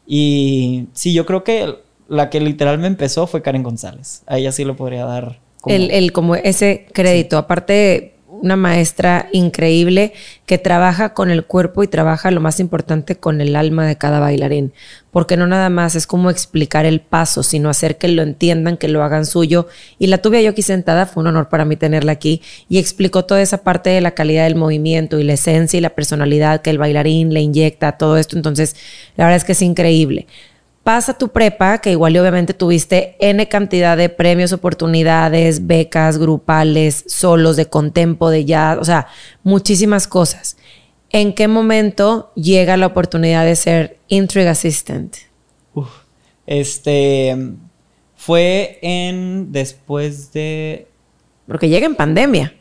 Y 0.08 0.88
sí, 0.92 1.12
yo 1.12 1.24
creo 1.24 1.44
que 1.44 1.76
la 2.08 2.30
que 2.30 2.40
literal 2.40 2.78
me 2.78 2.88
empezó 2.88 3.28
fue 3.28 3.42
Karen 3.42 3.62
González. 3.62 4.24
A 4.26 4.38
ella 4.38 4.50
sí 4.50 4.64
lo 4.64 4.74
podría 4.74 5.04
dar 5.04 5.43
el, 5.66 6.12
como 6.12 6.34
ese 6.36 6.86
crédito. 6.92 7.38
Aparte, 7.38 8.14
una 8.44 8.56
maestra 8.56 9.28
increíble 9.32 10.12
que 10.44 10.58
trabaja 10.58 11.14
con 11.14 11.30
el 11.30 11.46
cuerpo 11.46 11.82
y 11.82 11.88
trabaja 11.88 12.30
lo 12.30 12.40
más 12.42 12.60
importante 12.60 13.16
con 13.16 13.40
el 13.40 13.56
alma 13.56 13.86
de 13.86 13.96
cada 13.96 14.20
bailarín. 14.20 14.74
Porque 15.10 15.36
no 15.36 15.46
nada 15.46 15.70
más 15.70 15.94
es 15.94 16.06
como 16.06 16.28
explicar 16.28 16.84
el 16.84 17.00
paso, 17.00 17.42
sino 17.42 17.70
hacer 17.70 17.96
que 17.96 18.08
lo 18.08 18.22
entiendan, 18.22 18.76
que 18.76 18.88
lo 18.88 19.02
hagan 19.02 19.24
suyo. 19.24 19.68
Y 19.98 20.08
la 20.08 20.18
tuve 20.18 20.42
yo 20.42 20.50
aquí 20.50 20.60
sentada, 20.60 21.06
fue 21.06 21.22
un 21.22 21.28
honor 21.28 21.48
para 21.48 21.64
mí 21.64 21.76
tenerla 21.76 22.12
aquí. 22.12 22.42
Y 22.68 22.78
explicó 22.78 23.24
toda 23.24 23.40
esa 23.40 23.62
parte 23.62 23.90
de 23.90 24.02
la 24.02 24.10
calidad 24.10 24.44
del 24.44 24.56
movimiento 24.56 25.18
y 25.18 25.24
la 25.24 25.34
esencia 25.34 25.78
y 25.78 25.80
la 25.80 25.94
personalidad 25.94 26.60
que 26.60 26.70
el 26.70 26.78
bailarín 26.78 27.32
le 27.32 27.40
inyecta, 27.40 27.92
todo 27.92 28.18
esto. 28.18 28.36
Entonces, 28.36 28.76
la 29.16 29.24
verdad 29.24 29.36
es 29.38 29.44
que 29.44 29.52
es 29.52 29.62
increíble 29.62 30.26
pasa 30.84 31.18
tu 31.18 31.30
prepa, 31.30 31.78
que 31.78 31.90
igual 31.90 32.14
y 32.14 32.18
obviamente 32.18 32.54
tuviste 32.54 33.16
N 33.18 33.48
cantidad 33.48 33.96
de 33.96 34.10
premios, 34.10 34.52
oportunidades, 34.52 35.66
becas, 35.66 36.18
grupales, 36.18 37.04
solos, 37.08 37.56
de 37.56 37.66
contempo, 37.66 38.30
de 38.30 38.44
jazz, 38.44 38.78
o 38.78 38.84
sea, 38.84 39.08
muchísimas 39.42 40.06
cosas. 40.06 40.56
¿En 41.10 41.32
qué 41.32 41.48
momento 41.48 42.32
llega 42.34 42.76
la 42.76 42.86
oportunidad 42.86 43.44
de 43.44 43.56
ser 43.56 43.98
Intrigue 44.08 44.48
Assistant? 44.48 45.16
este 46.46 47.34
fue 48.16 48.78
en 48.82 49.52
después 49.52 50.32
de. 50.32 50.86
Porque 51.46 51.68
llega 51.68 51.86
en 51.86 51.94
pandemia. 51.94 52.54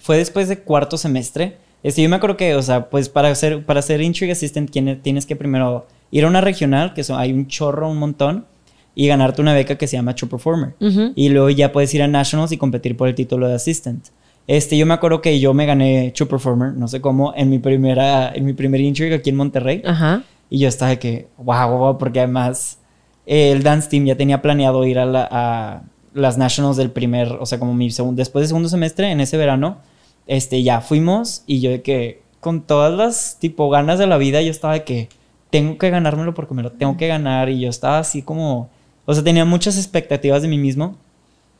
Fue 0.00 0.16
después 0.16 0.48
de 0.48 0.58
cuarto 0.60 0.96
semestre. 0.96 1.58
Este, 1.82 2.02
yo 2.02 2.08
me 2.08 2.16
acuerdo 2.16 2.36
que, 2.36 2.54
o 2.54 2.62
sea, 2.62 2.88
pues 2.88 3.08
para 3.08 3.34
ser, 3.34 3.64
para 3.64 3.82
ser 3.82 4.00
Intrigue 4.00 4.32
Assistant 4.32 4.70
tienes 4.70 5.26
que 5.26 5.36
primero 5.36 5.86
ir 6.12 6.24
a 6.24 6.28
una 6.28 6.40
regional, 6.40 6.94
que 6.94 7.02
son, 7.02 7.18
hay 7.18 7.32
un 7.32 7.48
chorro, 7.48 7.90
un 7.90 7.96
montón, 7.96 8.46
y 8.94 9.08
ganarte 9.08 9.40
una 9.42 9.54
beca 9.54 9.76
que 9.76 9.88
se 9.88 9.96
llama 9.96 10.14
True 10.14 10.30
Performer. 10.30 10.74
Y 11.16 11.30
luego 11.30 11.50
ya 11.50 11.72
puedes 11.72 11.92
ir 11.94 12.02
a 12.02 12.06
Nationals 12.06 12.52
y 12.52 12.58
competir 12.58 12.96
por 12.96 13.08
el 13.08 13.16
título 13.16 13.48
de 13.48 13.54
Assistant. 13.54 14.06
Este, 14.46 14.76
yo 14.76 14.86
me 14.86 14.94
acuerdo 14.94 15.22
que 15.22 15.40
yo 15.40 15.54
me 15.54 15.66
gané 15.66 16.12
True 16.14 16.28
Performer, 16.28 16.74
no 16.74 16.86
sé 16.86 17.00
cómo, 17.00 17.32
en 17.34 17.48
mi 17.48 17.58
primera, 17.58 18.32
en 18.32 18.44
mi 18.44 18.52
primer 18.52 18.80
Intrigue 18.80 19.14
aquí 19.14 19.30
en 19.30 19.36
Monterrey. 19.36 19.82
Ajá. 19.84 20.22
Y 20.50 20.58
yo 20.58 20.68
estaba 20.68 20.90
de 20.90 20.98
que, 20.98 21.28
wow, 21.38 21.78
wow, 21.78 21.98
porque 21.98 22.20
además 22.20 22.78
el 23.24 23.62
dance 23.62 23.88
team 23.88 24.04
ya 24.04 24.16
tenía 24.16 24.42
planeado 24.42 24.84
ir 24.84 24.98
a, 24.98 25.28
a 25.30 25.82
las 26.12 26.36
Nationals 26.36 26.76
del 26.76 26.90
primer, 26.90 27.28
o 27.40 27.46
sea, 27.46 27.58
como 27.58 27.72
mi 27.72 27.90
segundo, 27.90 28.20
después 28.20 28.42
del 28.42 28.48
segundo 28.48 28.68
semestre, 28.68 29.10
en 29.10 29.20
ese 29.20 29.38
verano, 29.38 29.78
este, 30.26 30.62
ya 30.62 30.82
fuimos 30.82 31.44
y 31.46 31.60
yo 31.60 31.70
de 31.70 31.80
que, 31.80 32.20
con 32.40 32.62
todas 32.62 32.92
las, 32.92 33.38
tipo, 33.38 33.70
ganas 33.70 33.98
de 33.98 34.06
la 34.06 34.18
vida, 34.18 34.42
yo 34.42 34.50
estaba 34.50 34.74
de 34.74 34.84
que, 34.84 35.08
tengo 35.52 35.78
que 35.78 35.90
ganármelo 35.90 36.34
porque 36.34 36.54
me 36.54 36.64
lo 36.64 36.72
tengo 36.72 36.96
que 36.96 37.06
ganar 37.06 37.48
y 37.48 37.60
yo 37.60 37.70
estaba 37.70 38.00
así 38.00 38.22
como, 38.22 38.70
o 39.04 39.14
sea, 39.14 39.22
tenía 39.22 39.44
muchas 39.44 39.76
expectativas 39.76 40.42
de 40.42 40.48
mí 40.48 40.58
mismo 40.58 40.96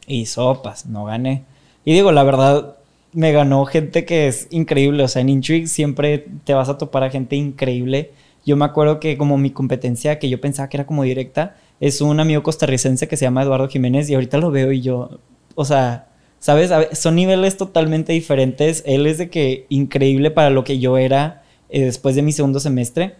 y 0.08 0.26
sopas, 0.26 0.86
no 0.86 1.04
gané. 1.04 1.44
Y 1.84 1.92
digo, 1.92 2.10
la 2.10 2.24
verdad, 2.24 2.74
me 3.12 3.30
ganó 3.30 3.64
gente 3.66 4.04
que 4.04 4.26
es 4.26 4.48
increíble, 4.50 5.04
o 5.04 5.08
sea, 5.08 5.22
en 5.22 5.28
Intrigue 5.28 5.68
siempre 5.68 6.26
te 6.42 6.54
vas 6.54 6.68
a 6.68 6.78
topar 6.78 7.04
a 7.04 7.10
gente 7.10 7.36
increíble 7.36 8.10
yo 8.44 8.56
me 8.56 8.64
acuerdo 8.64 9.00
que 9.00 9.16
como 9.16 9.38
mi 9.38 9.50
competencia, 9.50 10.18
que 10.18 10.28
yo 10.28 10.40
pensaba 10.40 10.68
que 10.68 10.76
era 10.76 10.86
como 10.86 11.04
directa, 11.04 11.56
es 11.80 12.00
un 12.00 12.18
amigo 12.20 12.42
costarricense 12.42 13.08
que 13.08 13.16
se 13.16 13.24
llama 13.24 13.42
Eduardo 13.42 13.68
Jiménez 13.68 14.08
y 14.10 14.14
ahorita 14.14 14.38
lo 14.38 14.50
veo 14.50 14.72
y 14.72 14.80
yo, 14.80 15.20
o 15.54 15.64
sea, 15.64 16.08
¿sabes? 16.38 16.70
son 16.92 17.14
niveles 17.14 17.56
totalmente 17.56 18.12
diferentes. 18.12 18.82
Él 18.86 19.06
es 19.06 19.18
de 19.18 19.30
que 19.30 19.66
increíble 19.68 20.30
para 20.30 20.50
lo 20.50 20.64
que 20.64 20.78
yo 20.78 20.98
era 20.98 21.42
eh, 21.70 21.84
después 21.84 22.16
de 22.16 22.22
mi 22.22 22.32
segundo 22.32 22.60
semestre. 22.60 23.14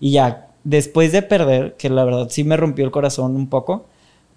Y 0.00 0.12
ya, 0.12 0.48
después 0.64 1.12
de 1.12 1.22
perder, 1.22 1.76
que 1.76 1.88
la 1.88 2.04
verdad 2.04 2.28
sí 2.30 2.44
me 2.44 2.56
rompió 2.56 2.84
el 2.84 2.90
corazón 2.90 3.36
un 3.36 3.48
poco, 3.48 3.86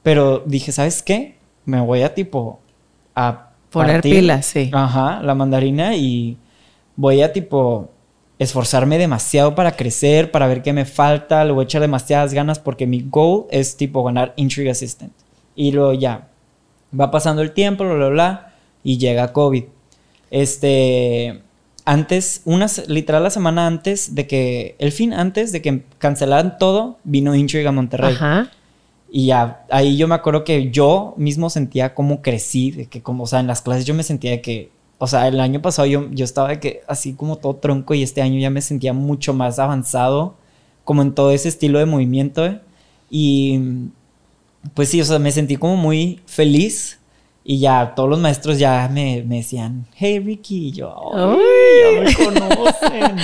pero 0.03 0.39
dije, 0.45 0.71
¿sabes 0.71 1.03
qué? 1.03 1.37
Me 1.65 1.79
voy 1.81 2.01
a 2.01 2.13
tipo 2.13 2.59
a 3.15 3.51
poner 3.69 4.01
pilas, 4.01 4.45
sí. 4.45 4.71
Ajá, 4.73 5.21
la 5.21 5.35
mandarina 5.35 5.95
y 5.95 6.37
voy 6.95 7.21
a 7.21 7.33
tipo 7.33 7.89
esforzarme 8.39 8.97
demasiado 8.97 9.53
para 9.53 9.75
crecer, 9.75 10.31
para 10.31 10.47
ver 10.47 10.63
qué 10.63 10.73
me 10.73 10.85
falta, 10.85 11.45
le 11.45 11.51
voy 11.51 11.63
a 11.63 11.65
echar 11.65 11.81
demasiadas 11.81 12.33
ganas 12.33 12.57
porque 12.57 12.87
mi 12.87 13.01
goal 13.07 13.45
es 13.51 13.77
tipo 13.77 14.03
ganar 14.03 14.33
Intrigue 14.35 14.71
Assistant. 14.71 15.13
Y 15.55 15.71
luego 15.71 15.93
ya, 15.93 16.27
va 16.97 17.11
pasando 17.11 17.43
el 17.43 17.51
tiempo, 17.51 17.83
bla, 17.83 17.93
bla, 17.93 18.09
bla, 18.09 18.53
y 18.83 18.97
llega 18.97 19.31
COVID. 19.31 19.65
Este, 20.31 21.41
antes, 21.85 22.41
unas, 22.45 22.87
literal 22.87 23.23
la 23.23 23.29
semana 23.29 23.67
antes 23.67 24.15
de 24.15 24.27
que, 24.27 24.75
el 24.79 24.91
fin 24.91 25.13
antes 25.13 25.51
de 25.51 25.61
que 25.61 25.83
cancelaran 25.97 26.57
todo, 26.57 26.99
vino 27.03 27.35
Intrigue 27.35 27.67
a 27.67 27.71
Monterrey. 27.71 28.13
Ajá. 28.13 28.51
Y 29.09 29.27
ya, 29.27 29.65
ahí 29.69 29.97
yo 29.97 30.07
me 30.07 30.15
acuerdo 30.15 30.43
que 30.43 30.71
yo 30.71 31.13
mismo 31.17 31.49
sentía 31.49 31.93
cómo 31.93 32.21
crecí, 32.21 32.71
de 32.71 32.85
que 32.85 33.01
como, 33.01 33.23
o 33.23 33.27
sea, 33.27 33.39
en 33.39 33.47
las 33.47 33.61
clases 33.61 33.85
yo 33.85 33.93
me 33.93 34.03
sentía 34.03 34.31
de 34.31 34.41
que 34.41 34.71
o 35.03 35.07
sea, 35.07 35.27
el 35.27 35.39
año 35.39 35.63
pasado 35.63 35.87
yo, 35.87 36.11
yo 36.11 36.23
estaba 36.23 36.59
que 36.59 36.81
así 36.87 37.13
como 37.13 37.37
todo 37.37 37.55
tronco 37.55 37.95
y 37.95 38.03
este 38.03 38.21
año 38.21 38.39
ya 38.39 38.51
me 38.51 38.61
sentía 38.61 38.93
mucho 38.93 39.33
más 39.33 39.57
avanzado, 39.57 40.35
como 40.83 41.01
en 41.01 41.15
todo 41.15 41.31
ese 41.31 41.49
estilo 41.49 41.79
de 41.79 41.87
movimiento. 41.87 42.45
¿eh? 42.45 42.61
Y 43.09 43.59
pues 44.75 44.89
sí, 44.89 45.01
o 45.01 45.05
sea, 45.05 45.17
me 45.17 45.31
sentí 45.31 45.55
como 45.57 45.75
muy 45.75 46.19
feliz 46.27 46.99
y 47.43 47.59
ya 47.59 47.93
todos 47.95 48.09
los 48.09 48.19
maestros 48.19 48.59
ya 48.59 48.87
me, 48.91 49.23
me 49.23 49.37
decían, 49.37 49.87
hey 49.95 50.19
Ricky, 50.19 50.67
y 50.67 50.71
yo, 50.73 50.95
¡ay! 51.13 51.39
Ya 51.83 52.01
me 52.01 52.39
conocen. 52.39 53.17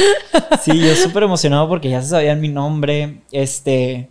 sí, 0.61 0.79
yo 0.79 0.95
súper 0.95 1.23
emocionado 1.23 1.69
porque 1.69 1.89
ya 1.89 2.01
se 2.01 2.09
sabían 2.09 2.41
mi 2.41 2.49
nombre. 2.49 3.21
Este. 3.31 4.09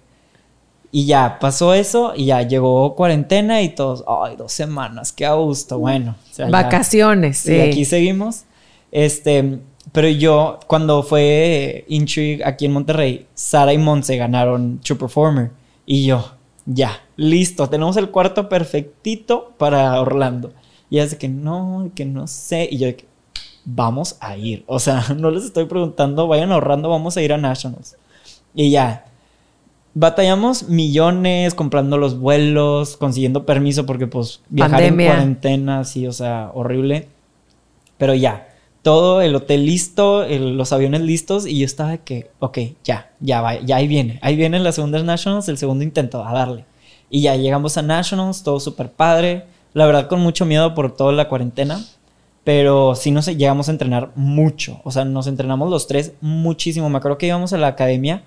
Y 0.92 1.06
ya 1.06 1.38
pasó 1.40 1.74
eso 1.74 2.12
y 2.16 2.26
ya 2.26 2.42
llegó 2.42 2.94
cuarentena 2.94 3.60
y 3.62 3.70
todos, 3.70 4.04
ay, 4.06 4.36
dos 4.36 4.52
semanas, 4.52 5.12
qué 5.12 5.26
a 5.26 5.34
gusto, 5.34 5.78
bueno. 5.78 6.14
Vacaciones, 6.50 7.38
sí. 7.38 7.54
Y 7.54 7.60
aquí 7.60 7.84
seguimos. 7.84 8.44
Este, 8.92 9.58
pero 9.92 10.08
yo, 10.08 10.60
cuando 10.68 11.02
fue 11.02 11.84
Intrigue 11.88 12.42
aquí 12.44 12.66
en 12.66 12.72
Monterrey, 12.72 13.26
Sara 13.34 13.72
y 13.72 13.78
Monse 13.78 14.16
ganaron 14.16 14.80
True 14.82 14.98
Performer. 14.98 15.50
Y 15.84 16.06
yo, 16.06 16.35
ya, 16.66 17.00
listo, 17.16 17.68
tenemos 17.68 17.96
el 17.96 18.10
cuarto 18.10 18.48
perfectito 18.48 19.52
para 19.56 20.00
Orlando. 20.00 20.52
Y 20.90 20.96
ella 20.96 21.04
dice 21.04 21.18
que 21.18 21.28
no, 21.28 21.90
que 21.94 22.04
no 22.04 22.26
sé. 22.26 22.68
Y 22.70 22.78
yo 22.78 22.86
de 22.86 22.96
que, 22.96 23.06
vamos 23.64 24.16
a 24.20 24.36
ir. 24.36 24.64
O 24.66 24.78
sea, 24.78 25.04
no 25.16 25.30
les 25.30 25.44
estoy 25.44 25.66
preguntando, 25.66 26.26
vayan 26.28 26.52
ahorrando, 26.52 26.88
vamos 26.88 27.16
a 27.16 27.22
ir 27.22 27.32
a 27.32 27.38
Nationals. 27.38 27.96
Y 28.54 28.70
ya, 28.70 29.04
batallamos 29.94 30.68
millones 30.68 31.54
comprando 31.54 31.98
los 31.98 32.18
vuelos, 32.18 32.96
consiguiendo 32.96 33.46
permiso 33.46 33.86
porque 33.86 34.06
pues 34.06 34.40
viajar 34.48 34.82
en 34.82 34.96
cuarentena, 34.96 35.84
sí, 35.84 36.06
o 36.06 36.12
sea, 36.12 36.50
horrible. 36.54 37.08
Pero 37.98 38.14
ya, 38.14 38.48
todo 38.86 39.20
el 39.20 39.34
hotel 39.34 39.66
listo, 39.66 40.24
los 40.28 40.72
aviones 40.72 41.00
listos 41.00 41.44
y 41.44 41.58
yo 41.58 41.64
estaba 41.64 41.90
de 41.90 41.98
que, 42.02 42.30
ok, 42.38 42.58
ya, 42.84 43.10
ya 43.18 43.40
va, 43.40 43.60
ya 43.60 43.74
ahí 43.74 43.88
viene, 43.88 44.20
ahí 44.22 44.36
viene 44.36 44.60
la 44.60 44.70
segunda 44.70 45.02
Nationals, 45.02 45.48
el 45.48 45.58
segundo 45.58 45.82
intento, 45.82 46.24
a 46.24 46.32
darle. 46.32 46.66
Y 47.10 47.22
ya 47.22 47.34
llegamos 47.34 47.76
a 47.78 47.82
Nationals, 47.82 48.44
todo 48.44 48.60
súper 48.60 48.92
padre, 48.92 49.46
la 49.72 49.86
verdad 49.86 50.06
con 50.06 50.20
mucho 50.20 50.46
miedo 50.46 50.72
por 50.76 50.94
toda 50.94 51.10
la 51.10 51.28
cuarentena, 51.28 51.84
pero 52.44 52.94
sí 52.94 53.10
nos 53.10 53.26
llegamos 53.26 53.68
a 53.68 53.72
entrenar 53.72 54.12
mucho, 54.14 54.80
o 54.84 54.92
sea, 54.92 55.04
nos 55.04 55.26
entrenamos 55.26 55.68
los 55.68 55.88
tres 55.88 56.12
muchísimo, 56.20 56.88
me 56.88 56.98
acuerdo 56.98 57.18
que 57.18 57.26
íbamos 57.26 57.52
a 57.52 57.58
la 57.58 57.66
academia 57.66 58.22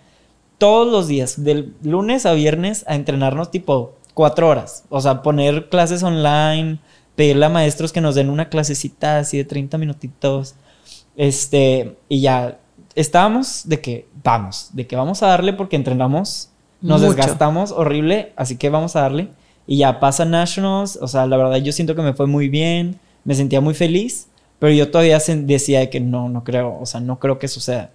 todos 0.58 0.92
los 0.92 1.08
días, 1.08 1.42
del 1.42 1.74
lunes 1.84 2.26
a 2.26 2.34
viernes, 2.34 2.84
a 2.86 2.96
entrenarnos 2.96 3.50
tipo 3.50 3.94
cuatro 4.14 4.50
horas. 4.50 4.84
O 4.90 5.00
sea, 5.00 5.22
poner 5.22 5.70
clases 5.70 6.04
online, 6.04 6.80
pedirle 7.20 7.48
a 7.48 7.50
maestros 7.50 7.92
que 7.92 8.00
nos 8.00 8.16
den 8.16 8.30
una 8.30 8.48
clasecita 8.48 9.20
así 9.20 9.36
de 9.36 9.44
30 9.44 9.78
minutitos. 9.78 10.56
Este, 11.18 11.98
y 12.08 12.22
ya 12.22 12.60
estábamos 12.96 13.68
de 13.68 13.82
que 13.82 14.08
vamos, 14.24 14.70
de 14.72 14.88
que 14.88 14.96
vamos 14.96 15.22
a 15.22 15.28
darle 15.28 15.52
porque 15.52 15.76
entrenamos, 15.76 16.50
nos 16.80 17.02
desgastamos 17.02 17.74
horrible, 17.74 18.32
así 18.38 18.56
que 18.56 18.70
vamos 18.70 18.96
a 18.96 19.02
darle. 19.02 19.28
Y 19.68 19.80
ya 19.80 20.00
pasa 20.00 20.24
Nationals, 20.24 20.98
o 21.02 21.10
sea, 21.10 21.26
la 21.26 21.36
verdad 21.36 21.58
yo 21.58 21.74
siento 21.74 21.94
que 21.94 22.04
me 22.04 22.14
fue 22.14 22.26
muy 22.26 22.48
bien, 22.48 23.02
me 23.26 23.36
sentía 23.36 23.60
muy 23.60 23.74
feliz, 23.74 24.30
pero 24.58 24.72
yo 24.72 24.90
todavía 24.90 25.20
decía 25.20 25.80
de 25.80 25.90
que 25.90 26.00
no, 26.00 26.30
no 26.30 26.46
creo, 26.46 26.80
o 26.80 26.86
sea, 26.86 27.02
no 27.02 27.20
creo 27.20 27.38
que 27.38 27.50
suceda. 27.50 27.92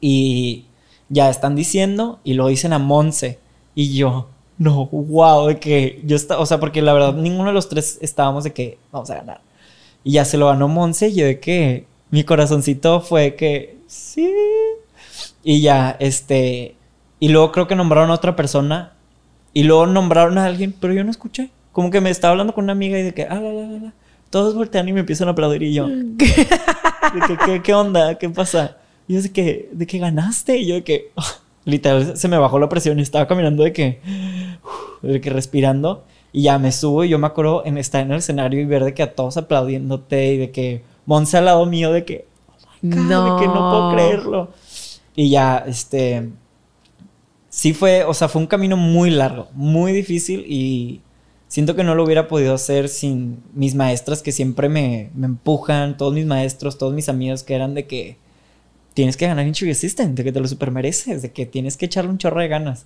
Y 0.00 0.66
ya 1.08 1.28
están 1.28 1.56
diciendo 1.56 2.20
y 2.22 2.34
lo 2.34 2.46
dicen 2.46 2.72
a 2.72 2.78
Monse. 2.78 3.40
Y 3.74 3.96
yo, 3.96 4.28
no, 4.58 4.86
wow, 4.86 5.46
de 5.46 5.58
que 5.58 6.02
yo 6.04 6.16
estaba, 6.16 6.40
o 6.40 6.46
sea, 6.46 6.58
porque 6.58 6.82
la 6.82 6.92
verdad 6.92 7.14
ninguno 7.14 7.48
de 7.48 7.54
los 7.54 7.68
tres 7.68 7.98
estábamos 8.00 8.44
de 8.44 8.52
que 8.52 8.78
vamos 8.90 9.10
a 9.10 9.14
ganar. 9.14 9.40
Y 10.04 10.12
ya 10.12 10.24
se 10.24 10.36
lo 10.36 10.48
ganó 10.48 10.68
Monse 10.68 11.08
y 11.08 11.14
yo 11.14 11.26
de 11.26 11.38
que 11.38 11.86
mi 12.10 12.24
corazoncito 12.24 13.00
fue 13.00 13.34
que 13.36 13.78
sí. 13.86 14.32
Y 15.44 15.60
ya, 15.60 15.96
este, 16.00 16.74
y 17.20 17.28
luego 17.28 17.52
creo 17.52 17.68
que 17.68 17.76
nombraron 17.76 18.10
a 18.10 18.14
otra 18.14 18.36
persona 18.36 18.92
y 19.52 19.62
luego 19.62 19.86
nombraron 19.86 20.38
a 20.38 20.44
alguien, 20.46 20.74
pero 20.78 20.92
yo 20.92 21.04
no 21.04 21.10
escuché. 21.10 21.50
Como 21.72 21.90
que 21.90 22.00
me 22.00 22.10
estaba 22.10 22.32
hablando 22.32 22.52
con 22.52 22.64
una 22.64 22.72
amiga 22.72 22.98
y 22.98 23.02
de 23.02 23.14
que, 23.14 23.22
ah, 23.24 23.40
la, 23.40 23.52
la, 23.52 23.66
la. 23.66 23.92
Todos 24.30 24.54
voltean 24.54 24.88
y 24.88 24.92
me 24.92 25.00
empiezan 25.00 25.28
a 25.28 25.30
aplaudir 25.30 25.62
y 25.62 25.72
yo, 25.72 25.88
¿qué, 26.18 27.62
qué 27.62 27.74
onda? 27.74 28.18
¿Qué 28.18 28.28
pasa? 28.28 28.76
Y 29.06 29.14
yo 29.14 29.22
de 29.22 29.32
que, 29.32 29.68
de 29.72 29.86
que 29.86 29.98
ganaste. 29.98 30.58
Y 30.58 30.66
yo 30.66 30.74
de 30.74 30.84
que, 30.84 31.12
literal, 31.68 32.16
se 32.16 32.28
me 32.28 32.38
bajó 32.38 32.58
la 32.58 32.68
presión 32.68 32.98
y 32.98 33.02
estaba 33.02 33.26
caminando 33.26 33.62
de 33.62 33.72
que, 33.72 34.00
de 35.02 35.20
que 35.20 35.30
respirando. 35.30 36.04
Y 36.32 36.42
ya 36.42 36.58
me 36.58 36.72
subo 36.72 37.04
y 37.04 37.08
yo 37.08 37.18
me 37.18 37.26
acuerdo 37.26 37.64
en 37.64 37.78
estar 37.78 38.02
en 38.02 38.10
el 38.10 38.18
escenario 38.18 38.60
y 38.60 38.64
ver 38.64 38.84
de 38.84 38.94
que 38.94 39.02
a 39.02 39.14
todos 39.14 39.36
aplaudiéndote 39.36 40.34
y 40.34 40.36
de 40.36 40.50
que 40.50 40.82
Monse 41.08 41.38
al 41.38 41.46
lado 41.46 41.64
mío 41.64 41.90
de 41.90 42.04
que, 42.04 42.26
oh 42.46 42.52
my 42.82 42.96
God, 42.96 43.02
no. 43.04 43.34
de 43.34 43.40
que 43.40 43.46
no 43.46 43.70
puedo 43.70 43.92
creerlo. 43.94 44.50
Y 45.16 45.30
ya, 45.30 45.64
este, 45.66 46.28
sí 47.48 47.72
fue, 47.72 48.04
o 48.04 48.12
sea, 48.12 48.28
fue 48.28 48.42
un 48.42 48.46
camino 48.46 48.76
muy 48.76 49.08
largo, 49.08 49.48
muy 49.54 49.92
difícil 49.92 50.44
y 50.46 51.00
siento 51.48 51.74
que 51.74 51.82
no 51.82 51.94
lo 51.94 52.04
hubiera 52.04 52.28
podido 52.28 52.52
hacer 52.52 52.90
sin 52.90 53.42
mis 53.54 53.74
maestras 53.74 54.20
que 54.20 54.32
siempre 54.32 54.68
me, 54.68 55.10
me 55.14 55.24
empujan, 55.24 55.96
todos 55.96 56.12
mis 56.12 56.26
maestros, 56.26 56.76
todos 56.76 56.92
mis 56.92 57.08
amigos 57.08 57.42
que 57.42 57.54
eran 57.54 57.74
de 57.74 57.86
que 57.86 58.18
tienes 58.98 59.16
que 59.16 59.28
ganar 59.28 59.46
Intrigue 59.46 59.70
Assistant, 59.70 60.16
de 60.16 60.24
que 60.24 60.32
te 60.32 60.40
lo 60.40 60.48
super 60.48 60.72
mereces, 60.72 61.22
de 61.22 61.30
que 61.30 61.46
tienes 61.46 61.76
que 61.76 61.86
echarle 61.86 62.10
un 62.10 62.18
chorro 62.18 62.40
de 62.40 62.48
ganas. 62.48 62.84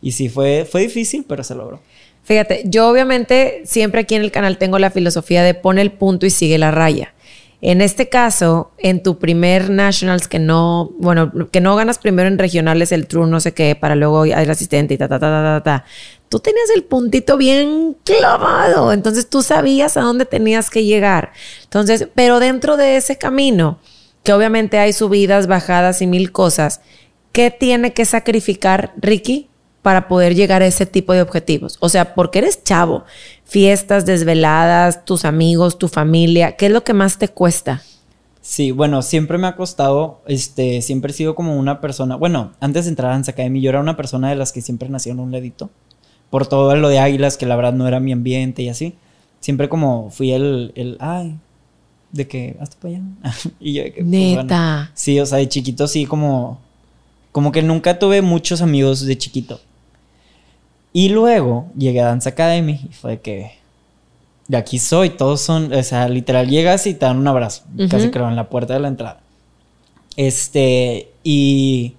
Y 0.00 0.10
sí, 0.10 0.28
fue, 0.28 0.66
fue 0.68 0.80
difícil, 0.80 1.24
pero 1.28 1.44
se 1.44 1.54
logró. 1.54 1.78
Fíjate, 2.24 2.62
yo 2.64 2.88
obviamente 2.88 3.62
siempre 3.64 4.00
aquí 4.00 4.16
en 4.16 4.22
el 4.22 4.32
canal 4.32 4.58
tengo 4.58 4.80
la 4.80 4.90
filosofía 4.90 5.44
de 5.44 5.54
pone 5.54 5.80
el 5.80 5.92
punto 5.92 6.26
y 6.26 6.30
sigue 6.30 6.58
la 6.58 6.72
raya. 6.72 7.14
En 7.60 7.80
este 7.80 8.08
caso, 8.08 8.72
en 8.78 9.04
tu 9.04 9.20
primer 9.20 9.70
Nationals, 9.70 10.26
que 10.26 10.40
no, 10.40 10.90
bueno, 10.98 11.30
que 11.52 11.60
no 11.60 11.76
ganas 11.76 11.98
primero 11.98 12.26
en 12.26 12.38
regionales 12.38 12.90
el 12.90 13.06
true 13.06 13.28
no 13.28 13.38
sé 13.38 13.54
qué, 13.54 13.76
para 13.76 13.94
luego 13.94 14.26
ir 14.26 14.34
asistente 14.34 14.94
y 14.94 14.98
ta, 14.98 15.06
ta, 15.06 15.20
ta, 15.20 15.30
ta, 15.30 15.42
ta, 15.42 15.62
ta. 15.62 15.84
Tú 16.28 16.40
tenías 16.40 16.70
el 16.74 16.82
puntito 16.82 17.36
bien 17.36 17.96
clavado, 18.02 18.92
entonces 18.92 19.30
tú 19.30 19.44
sabías 19.44 19.96
a 19.96 20.00
dónde 20.00 20.24
tenías 20.24 20.70
que 20.70 20.82
llegar. 20.82 21.30
Entonces, 21.62 22.08
pero 22.16 22.40
dentro 22.40 22.76
de 22.76 22.96
ese 22.96 23.16
camino, 23.16 23.78
que 24.22 24.32
obviamente 24.32 24.78
hay 24.78 24.92
subidas, 24.92 25.46
bajadas 25.46 26.02
y 26.02 26.06
mil 26.06 26.32
cosas, 26.32 26.80
¿qué 27.32 27.50
tiene 27.50 27.92
que 27.92 28.04
sacrificar 28.04 28.92
Ricky 28.96 29.48
para 29.82 30.06
poder 30.06 30.34
llegar 30.34 30.62
a 30.62 30.66
ese 30.66 30.86
tipo 30.86 31.12
de 31.12 31.22
objetivos? 31.22 31.76
O 31.80 31.88
sea, 31.88 32.14
porque 32.14 32.38
eres 32.38 32.62
chavo, 32.62 33.04
fiestas, 33.44 34.06
desveladas, 34.06 35.04
tus 35.04 35.24
amigos, 35.24 35.78
tu 35.78 35.88
familia, 35.88 36.56
¿qué 36.56 36.66
es 36.66 36.72
lo 36.72 36.84
que 36.84 36.94
más 36.94 37.18
te 37.18 37.28
cuesta? 37.28 37.82
Sí, 38.40 38.72
bueno, 38.72 39.02
siempre 39.02 39.38
me 39.38 39.46
ha 39.46 39.54
costado, 39.54 40.20
este, 40.26 40.82
siempre 40.82 41.12
he 41.12 41.14
sido 41.14 41.36
como 41.36 41.56
una 41.56 41.80
persona, 41.80 42.16
bueno, 42.16 42.52
antes 42.58 42.84
de 42.84 42.90
entrar 42.90 43.10
a 43.10 43.14
Dance 43.14 43.30
Academy, 43.30 43.60
yo 43.60 43.70
era 43.70 43.80
una 43.80 43.96
persona 43.96 44.30
de 44.30 44.36
las 44.36 44.52
que 44.52 44.60
siempre 44.60 44.88
nació 44.88 45.12
en 45.12 45.20
un 45.20 45.30
ledito, 45.30 45.70
por 46.28 46.46
todo 46.46 46.74
lo 46.74 46.88
de 46.88 46.98
águilas, 46.98 47.36
que 47.36 47.46
la 47.46 47.56
verdad 47.56 47.74
no 47.74 47.86
era 47.86 48.00
mi 48.00 48.10
ambiente 48.10 48.62
y 48.62 48.68
así. 48.68 48.96
Siempre 49.40 49.68
como 49.68 50.10
fui 50.10 50.32
el, 50.32 50.72
el 50.76 50.96
ay, 50.98 51.38
de 52.12 52.28
que, 52.28 52.56
hasta 52.60 52.76
para 52.78 52.94
allá. 52.94 53.02
y 53.60 53.72
yo, 53.74 53.82
pues, 53.92 54.06
Neta. 54.06 54.90
sí, 54.94 55.18
o 55.18 55.26
sea, 55.26 55.38
de 55.38 55.48
chiquito 55.48 55.88
sí, 55.88 56.06
como, 56.06 56.60
como 57.32 57.50
que 57.50 57.62
nunca 57.62 57.98
tuve 57.98 58.22
muchos 58.22 58.62
amigos 58.62 59.04
de 59.04 59.18
chiquito. 59.18 59.60
Y 60.92 61.08
luego 61.08 61.70
llegué 61.76 62.00
a 62.00 62.06
Dance 62.06 62.28
Academy 62.28 62.80
y 62.88 62.92
fue 62.92 63.20
que 63.20 63.52
de 64.48 64.56
aquí 64.58 64.78
soy, 64.78 65.10
todos 65.10 65.40
son, 65.40 65.72
o 65.72 65.82
sea, 65.82 66.08
literal 66.08 66.48
llegas 66.48 66.86
y 66.86 66.92
te 66.92 67.06
dan 67.06 67.16
un 67.16 67.26
abrazo, 67.26 67.62
casi 67.88 68.10
creo, 68.10 68.28
en 68.28 68.36
la 68.36 68.50
puerta 68.50 68.74
de 68.74 68.80
la 68.80 68.88
entrada. 68.88 69.20
Este, 70.16 71.10
y 71.24 71.94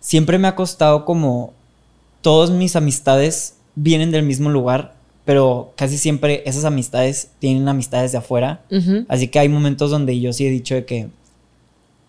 siempre 0.00 0.38
me 0.38 0.48
ha 0.48 0.56
costado 0.56 1.04
como 1.04 1.52
todas 2.20 2.50
mis 2.50 2.74
amistades 2.74 3.58
vienen 3.76 4.10
del 4.10 4.24
mismo 4.24 4.50
lugar, 4.50 4.93
pero 5.24 5.72
casi 5.76 5.98
siempre 5.98 6.42
esas 6.46 6.64
amistades 6.64 7.30
tienen 7.38 7.68
amistades 7.68 8.12
de 8.12 8.18
afuera. 8.18 8.62
Así 9.08 9.28
que 9.28 9.38
hay 9.38 9.48
momentos 9.48 9.90
donde 9.90 10.18
yo 10.20 10.32
sí 10.32 10.46
he 10.46 10.50
dicho 10.50 10.74
de 10.74 10.84
que, 10.84 11.08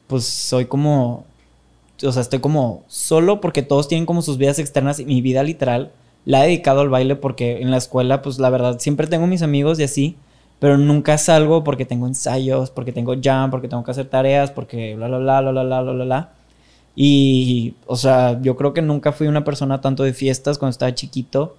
pues 0.08 0.26
soy 0.26 0.66
como, 0.66 1.26
o 2.04 2.12
sea, 2.12 2.22
estoy 2.22 2.40
como 2.40 2.84
solo 2.88 3.42
porque 3.42 3.62
todos 3.62 3.88
tienen 3.88 4.06
como 4.06 4.22
sus 4.22 4.38
vidas 4.38 4.60
externas 4.60 5.00
y 5.00 5.06
mi 5.06 5.22
vida 5.22 5.44
literal 5.44 5.92
la 6.26 6.44
he 6.44 6.48
dedicado 6.48 6.82
al 6.82 6.90
baile 6.90 7.16
porque 7.16 7.62
en 7.62 7.72
la 7.72 7.78
escuela, 7.78 8.22
pues 8.22 8.40
la 8.40 8.50
verdad, 8.50 8.80
siempre 8.80 9.08
tengo 9.08 9.28
mis 9.28 9.44
amigos 9.44 9.80
y 9.80 9.84
así, 9.84 10.18
pero 10.60 10.78
nunca 10.78 11.18
salgo 11.18 11.64
porque 11.64 11.86
tengo 11.86 12.08
ensayos, 12.08 12.72
porque 12.72 12.92
tengo 12.92 13.14
jam, 13.22 13.52
porque 13.52 13.68
tengo 13.68 13.84
que 13.84 13.92
hacer 13.92 14.08
tareas, 14.08 14.52
porque 14.52 14.96
bla, 14.96 15.08
bla, 15.08 15.20
bla, 15.20 15.42
bla, 15.42 15.52
bla, 15.52 15.64
bla, 15.64 15.82
bla, 15.82 16.06
bla. 16.06 16.30
Y, 16.96 17.76
o 17.86 17.96
sea, 17.96 18.42
yo 18.42 18.56
creo 18.56 18.74
que 18.74 18.82
nunca 18.82 19.12
fui 19.12 19.28
una 19.28 19.44
persona 19.44 19.82
tanto 19.82 20.04
de 20.04 20.14
fiestas 20.14 20.58
cuando 20.58 20.72
estaba 20.72 20.96
chiquito. 20.96 21.58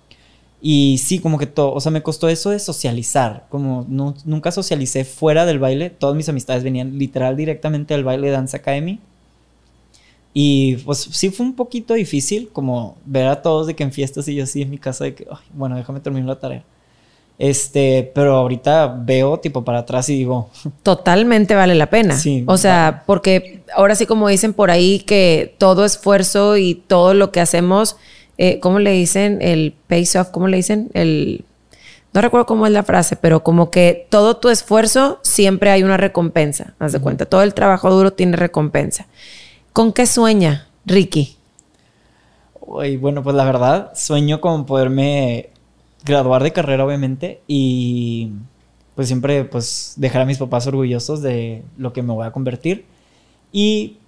Y 0.69 0.99
sí, 0.99 1.21
como 1.21 1.39
que 1.39 1.47
todo, 1.47 1.73
o 1.75 1.81
sea, 1.81 1.93
me 1.93 2.03
costó 2.03 2.29
eso 2.29 2.51
de 2.51 2.59
socializar, 2.59 3.47
como 3.51 3.87
no, 3.89 4.17
nunca 4.25 4.51
socialicé 4.51 5.05
fuera 5.05 5.47
del 5.47 5.61
baile, 5.61 5.91
todas 5.91 6.17
mis 6.17 6.29
amistades 6.29 6.65
venían 6.65 6.99
literal 6.99 7.37
directamente 7.37 7.95
del 7.95 8.03
baile 8.03 8.31
Dance 8.31 8.57
Academy. 8.57 8.99
Y 10.35 10.75
pues 10.79 11.09
sí 11.13 11.31
fue 11.31 11.47
un 11.47 11.55
poquito 11.55 11.95
difícil 11.95 12.49
como 12.53 12.97
ver 13.05 13.29
a 13.29 13.43
todos 13.43 13.69
de 13.69 13.77
que 13.77 13.85
en 13.85 13.93
fiestas 13.93 14.27
y 14.27 14.35
yo 14.35 14.43
así 14.43 14.61
en 14.61 14.71
mi 14.71 14.79
casa 14.79 15.05
de 15.05 15.15
que, 15.15 15.29
bueno, 15.55 15.77
déjame 15.77 16.01
terminar 16.01 16.31
la 16.31 16.41
tarea. 16.41 16.65
Este, 17.39 18.11
pero 18.13 18.35
ahorita 18.35 18.89
veo 19.05 19.39
tipo 19.39 19.63
para 19.63 19.79
atrás 19.79 20.09
y 20.09 20.17
digo. 20.17 20.51
Totalmente 20.83 21.55
vale 21.55 21.77
la 21.77 21.91
pena. 21.91 22.17
Sí. 22.17 22.43
O 22.49 22.57
sea, 22.57 23.05
porque 23.07 23.63
ahora 23.73 23.95
sí, 23.95 24.05
como 24.05 24.27
dicen 24.27 24.53
por 24.53 24.73
ahí, 24.73 24.99
que 24.99 25.55
todo 25.59 25.85
esfuerzo 25.85 26.57
y 26.57 26.75
todo 26.75 27.15
lo 27.15 27.31
que 27.31 27.39
hacemos, 27.39 27.97
eh, 28.39 28.61
¿cómo 28.61 28.79
le 28.79 28.93
dicen? 28.93 29.39
El 29.41 29.75
pace 29.89 30.19
off, 30.19 30.29
¿cómo 30.29 30.49
le 30.49 30.57
dicen? 30.59 30.91
El. 30.95 31.45
No 32.13 32.23
recuerdo 32.23 32.47
cómo 32.47 32.67
es 32.67 32.73
la 32.73 32.83
frase, 32.83 33.17
pero 33.17 33.43
como 33.43 33.71
que 33.71 34.07
todo 34.09 34.39
tu 34.39 34.49
esfuerzo 34.49 35.19
siempre 35.23 35.71
hay 35.71 35.83
una 35.83 35.99
recompensa. 35.99 36.75
Haz 36.79 36.93
de 36.93 37.01
cuenta, 37.01 37.27
todo 37.27 37.43
el 37.43 37.53
trabajo 37.53 37.91
duro 37.91 38.13
tiene 38.13 38.37
recompensa. 38.37 39.07
¿Con 39.75 39.93
qué 39.93 40.07
sueña 40.07 40.69
Ricky? 40.87 41.37
Uy, 42.61 42.97
bueno, 42.97 43.23
pues 43.23 43.37
la 43.37 43.45
verdad, 43.45 43.93
sueño 43.95 44.41
con 44.41 44.65
poderme 44.65 45.51
graduar 46.05 46.43
de 46.43 46.53
carrera, 46.53 46.87
obviamente, 46.87 47.43
y 47.47 48.33
pues 48.95 49.09
siempre 49.09 49.45
pues 49.45 49.93
dejar 49.97 50.23
a 50.23 50.25
mis 50.25 50.39
papás 50.39 50.67
orgullosos 50.67 51.21
de 51.21 51.63
lo 51.77 51.93
que 51.93 52.03
me 52.03 52.15
voy 52.15 52.27
a 52.27 52.33
convertir. 52.33 52.87
Y 53.53 53.99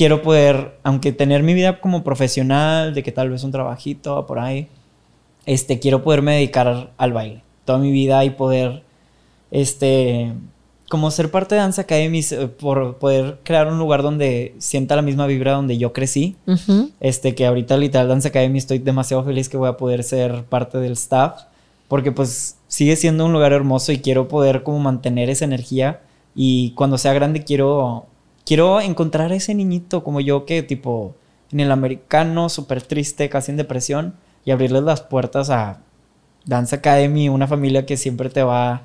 quiero 0.00 0.22
poder, 0.22 0.78
aunque 0.82 1.12
tener 1.12 1.42
mi 1.42 1.52
vida 1.52 1.78
como 1.78 2.02
profesional, 2.02 2.94
de 2.94 3.02
que 3.02 3.12
tal 3.12 3.28
vez 3.28 3.44
un 3.44 3.50
trabajito 3.50 4.26
por 4.26 4.38
ahí, 4.38 4.66
este, 5.44 5.78
quiero 5.78 6.02
poderme 6.02 6.36
dedicar 6.36 6.90
al 6.96 7.12
baile 7.12 7.42
toda 7.66 7.78
mi 7.78 7.92
vida 7.92 8.24
y 8.24 8.30
poder, 8.30 8.82
este, 9.50 10.32
como 10.88 11.10
ser 11.10 11.30
parte 11.30 11.54
de 11.54 11.60
Dance 11.60 11.82
Academy, 11.82 12.20
eh, 12.30 12.48
por 12.48 12.96
poder 12.96 13.40
crear 13.42 13.68
un 13.70 13.78
lugar 13.78 14.02
donde 14.02 14.54
sienta 14.56 14.96
la 14.96 15.02
misma 15.02 15.26
vibra 15.26 15.52
donde 15.52 15.76
yo 15.76 15.92
crecí. 15.92 16.34
Este, 17.00 17.34
que 17.34 17.44
ahorita 17.44 17.76
literal 17.76 18.08
Dance 18.08 18.28
Academy 18.28 18.56
estoy 18.56 18.78
demasiado 18.78 19.22
feliz 19.22 19.50
que 19.50 19.58
voy 19.58 19.68
a 19.68 19.76
poder 19.76 20.02
ser 20.02 20.44
parte 20.44 20.78
del 20.78 20.92
staff. 20.92 21.42
Porque 21.88 22.10
pues 22.10 22.56
sigue 22.68 22.96
siendo 22.96 23.26
un 23.26 23.34
lugar 23.34 23.52
hermoso 23.52 23.92
y 23.92 23.98
quiero 23.98 24.28
poder 24.28 24.62
como 24.62 24.78
mantener 24.78 25.28
esa 25.28 25.44
energía. 25.44 26.00
Y 26.34 26.70
cuando 26.70 26.96
sea 26.96 27.12
grande 27.12 27.44
quiero, 27.44 28.06
quiero 28.44 28.80
encontrar 28.80 29.32
a 29.32 29.34
ese 29.34 29.54
niñito 29.54 30.02
como 30.04 30.20
yo 30.20 30.46
que 30.46 30.62
tipo 30.62 31.14
en 31.52 31.60
el 31.60 31.72
americano, 31.72 32.48
súper 32.48 32.82
triste, 32.82 33.28
casi 33.28 33.50
en 33.50 33.56
depresión. 33.56 34.14
Y 34.44 34.52
abrirles 34.52 34.82
las 34.82 35.02
puertas 35.02 35.50
a 35.50 35.80
Dance 36.46 36.74
Academy, 36.74 37.28
una 37.28 37.46
familia 37.46 37.84
que 37.84 37.96
siempre 37.96 38.30
te 38.30 38.42
va 38.42 38.82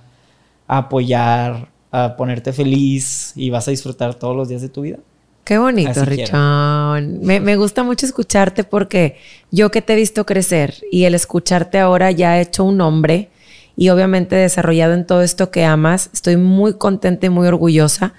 a 0.67 0.77
apoyar, 0.77 1.69
a 1.91 2.17
ponerte 2.17 2.51
feliz 2.51 3.31
y 3.35 3.49
vas 3.49 3.67
a 3.67 3.71
disfrutar 3.71 4.15
todos 4.15 4.35
los 4.35 4.49
días 4.49 4.61
de 4.61 4.69
tu 4.69 4.81
vida. 4.81 4.97
Qué 5.45 5.57
bonito, 5.57 6.03
Richón. 6.03 7.21
Me, 7.21 7.39
me, 7.39 7.55
gusta 7.55 7.83
mucho 7.83 8.05
escucharte 8.05 8.63
porque 8.63 9.17
yo 9.51 9.69
que 9.69 9.81
te 9.81 9.93
he 9.93 9.95
visto 9.95 10.25
crecer 10.25 10.75
y 10.91 11.03
el 11.03 11.13
escucharte 11.13 11.79
ahora 11.79 12.11
ya 12.11 12.31
ha 12.31 12.41
hecho 12.41 12.63
un 12.63 12.81
hombre 12.81 13.29
y 13.77 13.89
obviamente 13.89 14.35
desarrollado 14.35 14.93
en 14.93 15.05
todo 15.05 15.21
esto 15.21 15.51
que 15.51 15.63
amas, 15.63 16.09
estoy 16.13 16.37
muy 16.37 16.73
contenta 16.73 17.27
y 17.27 17.29
muy 17.29 17.47
orgullosa. 17.47 18.13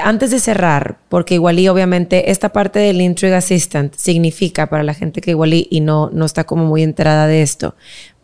Antes 0.00 0.30
de 0.30 0.38
cerrar, 0.38 0.98
porque 1.08 1.34
igual 1.34 1.58
y 1.58 1.68
obviamente 1.68 2.30
esta 2.30 2.50
parte 2.50 2.78
del 2.78 3.00
Intrigue 3.00 3.34
Assistant 3.34 3.94
significa 3.94 4.68
para 4.68 4.82
la 4.82 4.94
gente 4.94 5.20
que 5.20 5.32
igual 5.32 5.52
y, 5.52 5.80
no, 5.80 6.08
no 6.12 6.24
está 6.24 6.44
como 6.44 6.64
muy 6.64 6.82
enterada 6.82 7.26
de 7.26 7.42
esto, 7.42 7.74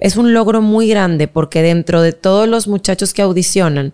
es 0.00 0.16
un 0.16 0.32
logro 0.32 0.62
muy 0.62 0.88
grande 0.88 1.28
porque 1.28 1.60
dentro 1.60 2.00
de 2.00 2.12
todos 2.12 2.48
los 2.48 2.68
muchachos 2.68 3.12
que 3.12 3.22
audicionan, 3.22 3.92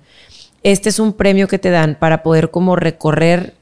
este 0.63 0.89
es 0.89 0.99
un 0.99 1.15
premio 1.15 1.49
que 1.49 1.59
te 1.59 1.71
dan 1.71 1.97
para 1.99 2.23
poder 2.23 2.51
como 2.51 2.77
recorrer 2.77 3.55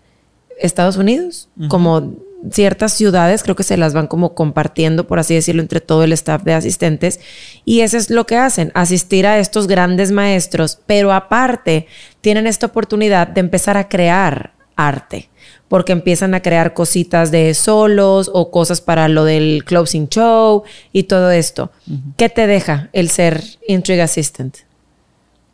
Estados 0.59 0.97
Unidos, 0.97 1.49
como 1.69 2.15
ciertas 2.51 2.93
ciudades, 2.93 3.43
creo 3.43 3.57
que 3.57 3.63
se 3.63 3.77
las 3.77 3.95
van 3.95 4.07
como 4.07 4.35
compartiendo, 4.35 5.07
por 5.07 5.19
así 5.19 5.35
decirlo, 5.35 5.63
entre 5.63 5.81
todo 5.81 6.05
el 6.05 6.13
staff 6.13 6.43
de 6.43 6.55
asistentes. 6.55 7.21
Y 7.65 7.81
eso 7.81 7.97
es 7.97 8.11
lo 8.11 8.27
que 8.27 8.37
hacen, 8.37 8.73
asistir 8.75 9.27
a 9.27 9.39
estos 9.39 9.67
grandes 9.67 10.13
maestros, 10.13 10.79
pero 10.87 11.13
aparte 11.13 11.87
tienen 12.21 12.47
esta 12.47 12.67
oportunidad 12.67 13.29
de 13.29 13.41
empezar 13.41 13.77
a 13.77 13.89
crear 13.89 14.53
arte, 14.77 15.29
porque 15.69 15.93
empiezan 15.93 16.35
a 16.35 16.43
crear 16.43 16.75
cositas 16.75 17.31
de 17.31 17.55
solos 17.55 18.31
o 18.33 18.51
cosas 18.51 18.81
para 18.81 19.09
lo 19.09 19.25
del 19.25 19.65
closing 19.65 20.09
show 20.09 20.65
y 20.93 21.05
todo 21.05 21.31
esto. 21.31 21.71
¿Qué 22.17 22.29
te 22.29 22.47
deja 22.47 22.91
el 22.93 23.09
ser 23.09 23.43
Intrigue 23.69 24.03
Assistant? 24.03 24.57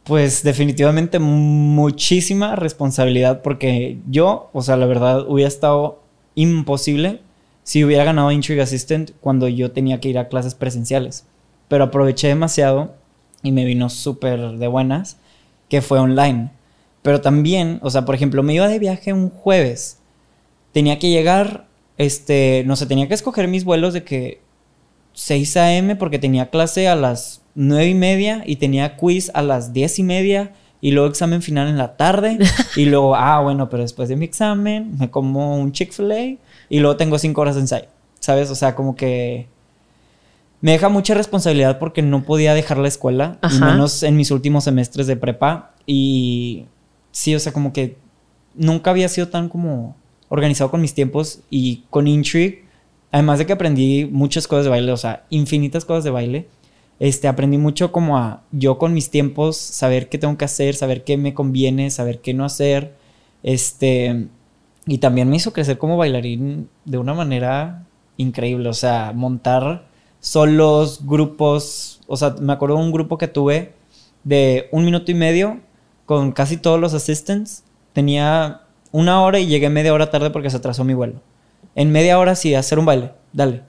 Pues 0.05 0.43
definitivamente 0.43 1.19
muchísima 1.19 2.57
responsabilidad 2.57 3.43
porque 3.43 3.99
yo, 4.09 4.49
o 4.55 4.63
sea, 4.63 4.79
la 4.79 4.87
verdad 4.87 5.29
hubiera 5.29 5.49
estado 5.49 6.01
imposible 6.43 7.21
si 7.65 7.85
hubiera 7.85 8.05
ganado 8.05 8.33
Intrigue 8.33 8.63
Assistant 8.63 9.11
cuando 9.21 9.49
yo 9.49 9.73
tenía 9.73 10.01
que 10.01 10.09
ir 10.09 10.19
a 10.19 10.29
clases 10.29 10.55
presenciales. 10.55 11.27
Pero 11.69 11.85
aproveché 11.85 12.29
demasiado 12.29 12.95
y 13.43 13.53
me 13.53 13.65
vino 13.65 13.91
súper 13.91 14.53
de 14.59 14.67
buenas 14.69 15.19
que 15.69 15.83
fue 15.83 15.99
online. 15.99 16.51
Pero 17.03 17.21
también, 17.21 17.79
o 17.83 17.91
sea, 17.91 18.05
por 18.05 18.15
ejemplo, 18.15 18.43
me 18.43 18.55
iba 18.55 18.69
de 18.69 18.79
viaje 18.79 19.13
un 19.13 19.31
jueves. 19.31 19.99
Tenía 20.73 20.99
que 20.99 21.11
llegar, 21.11 21.67
este, 21.97 22.63
no 22.67 22.77
sé, 22.77 22.87
tenía 22.87 23.09
que 23.09 23.15
escoger 23.15 23.49
mis 23.49 23.65
vuelos 23.65 23.93
de 23.93 24.05
que 24.05 24.41
6 25.13 25.57
a.m. 25.57 25.97
porque 25.97 26.19
tenía 26.19 26.51
clase 26.51 26.89
a 26.89 26.97
las 26.97 27.43
nueve 27.55 27.89
y 27.89 27.95
media 27.95 28.45
y 28.47 28.57
tenía 28.57 28.97
quiz 28.97 29.31
a 29.35 29.43
las 29.43 29.73
diez 29.73 29.99
y 29.99 30.05
media 30.05 30.53
y 30.81 30.93
luego 30.93 31.09
examen 31.09 31.43
final 31.43 31.69
en 31.69 31.79
la 31.79 31.97
tarde 31.97 32.39
y 32.77 32.85
luego, 32.87 33.17
ah, 33.17 33.41
bueno, 33.41 33.69
pero 33.69 33.83
después 33.83 34.09
de 34.09 34.17
mi 34.17 34.25
examen 34.25 34.97
me 34.99 35.11
como 35.11 35.57
un 35.57 35.73
Chick-fil-A 35.73 36.39
y 36.69 36.81
luego 36.81 36.97
tengo 36.97 37.19
cinco 37.19 37.41
horas 37.41 37.57
de 37.57 37.63
ensayo, 37.63 37.89
¿sabes? 38.21 38.51
O 38.51 38.55
sea, 38.55 38.75
como 38.75 38.95
que 38.95 39.49
me 40.61 40.73
deja 40.73 40.89
mucha 40.89 41.15
responsabilidad 41.15 41.79
porque 41.79 42.03
no 42.03 42.25
podía 42.25 42.55
dejar 42.55 42.79
la 42.79 42.89
escuela, 42.89 43.39
menos 43.61 44.03
en 44.03 44.17
mis 44.17 44.31
últimos 44.31 44.65
semestres 44.65 45.07
de 45.07 45.17
prepa 45.17 45.73
y 45.87 46.67
sí, 47.13 47.35
o 47.35 47.41
sea, 47.41 47.53
como 47.53 47.73
que 47.73 47.97
nunca 48.55 48.91
había 48.91 49.09
sido 49.09 49.29
tan 49.29 49.49
como 49.49 49.97
organizado 50.29 50.71
con 50.71 50.81
mis 50.81 50.95
tiempos 50.95 51.41
y 51.49 51.85
con 51.91 52.07
Intrigue, 52.07 52.65
además 53.11 53.39
de 53.39 53.47
que 53.47 53.53
aprendí 53.53 54.09
muchas 54.11 54.47
cosas 54.47 54.65
de 54.65 54.71
baile, 54.71 54.93
o 54.93 54.97
sea, 54.97 55.25
infinitas 55.31 55.85
cosas 55.85 56.05
de 56.05 56.11
baile 56.11 56.49
este, 57.01 57.29
aprendí 57.29 57.59
mucho 57.59 57.93
como 57.93 58.19
a 58.19 58.43
yo 58.51 58.79
con 58.79 58.93
mis 58.93 59.11
tiempos 59.11 59.57
saber 59.57 60.09
qué 60.09 60.19
tengo 60.19 60.37
que 60.37 60.45
hacer, 60.45 60.75
saber 60.75 61.05
qué 61.05 61.17
me 61.17 61.35
conviene, 61.35 61.91
saber 61.91 62.21
qué 62.21 62.35
no 62.35 62.45
hacer. 62.45 62.95
Este, 63.43 64.29
y 64.87 64.99
también 64.99 65.29
me 65.29 65.37
hizo 65.37 65.53
crecer 65.53 65.79
como 65.79 65.97
bailarín 65.97 66.69
de 66.85 66.99
una 66.99 67.15
manera 67.15 67.87
increíble. 68.17 68.69
O 68.69 68.75
sea, 68.75 69.13
montar 69.15 69.87
solos, 70.21 71.07
grupos. 71.07 72.01
O 72.07 72.17
sea, 72.17 72.35
me 72.41 72.53
acuerdo 72.53 72.77
un 72.77 72.93
grupo 72.93 73.19
que 73.19 73.29
tuve 73.29 73.75
de 74.25 74.69
un 74.73 74.85
minuto 74.85 75.11
y 75.11 75.15
medio 75.15 75.61
con 76.07 76.33
casi 76.33 76.57
todos 76.57 76.81
los 76.81 76.95
assistants. 76.95 77.65
Tenía 77.93 78.63
una 78.91 79.23
hora 79.23 79.39
y 79.39 79.47
llegué 79.47 79.69
media 79.71 79.95
hora 79.95 80.11
tarde 80.11 80.31
porque 80.31 80.51
se 80.51 80.57
atrasó 80.57 80.85
mi 80.85 80.95
vuelo. 80.95 81.21
En 81.75 81.93
media 81.93 82.19
hora 82.19 82.35
sí, 82.35 82.55
hacer 82.55 82.79
un 82.79 82.87
baile. 82.87 83.13
Dale. 83.33 83.68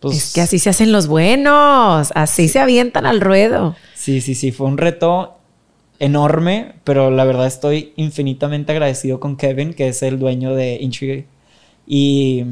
Pues, 0.00 0.16
es 0.16 0.34
que 0.34 0.40
así 0.40 0.58
se 0.58 0.70
hacen 0.70 0.92
los 0.92 1.06
buenos, 1.06 2.12
así 2.14 2.48
se 2.48 2.58
avientan 2.58 3.06
al 3.06 3.20
ruedo. 3.20 3.76
Sí, 3.94 4.20
sí, 4.20 4.34
sí, 4.34 4.52
fue 4.52 4.66
un 4.66 4.78
reto 4.78 5.36
enorme, 5.98 6.74
pero 6.84 7.10
la 7.10 7.24
verdad 7.24 7.46
estoy 7.46 7.92
infinitamente 7.96 8.72
agradecido 8.72 9.20
con 9.20 9.36
Kevin, 9.36 9.74
que 9.74 9.88
es 9.88 10.02
el 10.02 10.18
dueño 10.18 10.54
de 10.54 10.78
Intrigue. 10.80 11.26
Y 11.86 12.44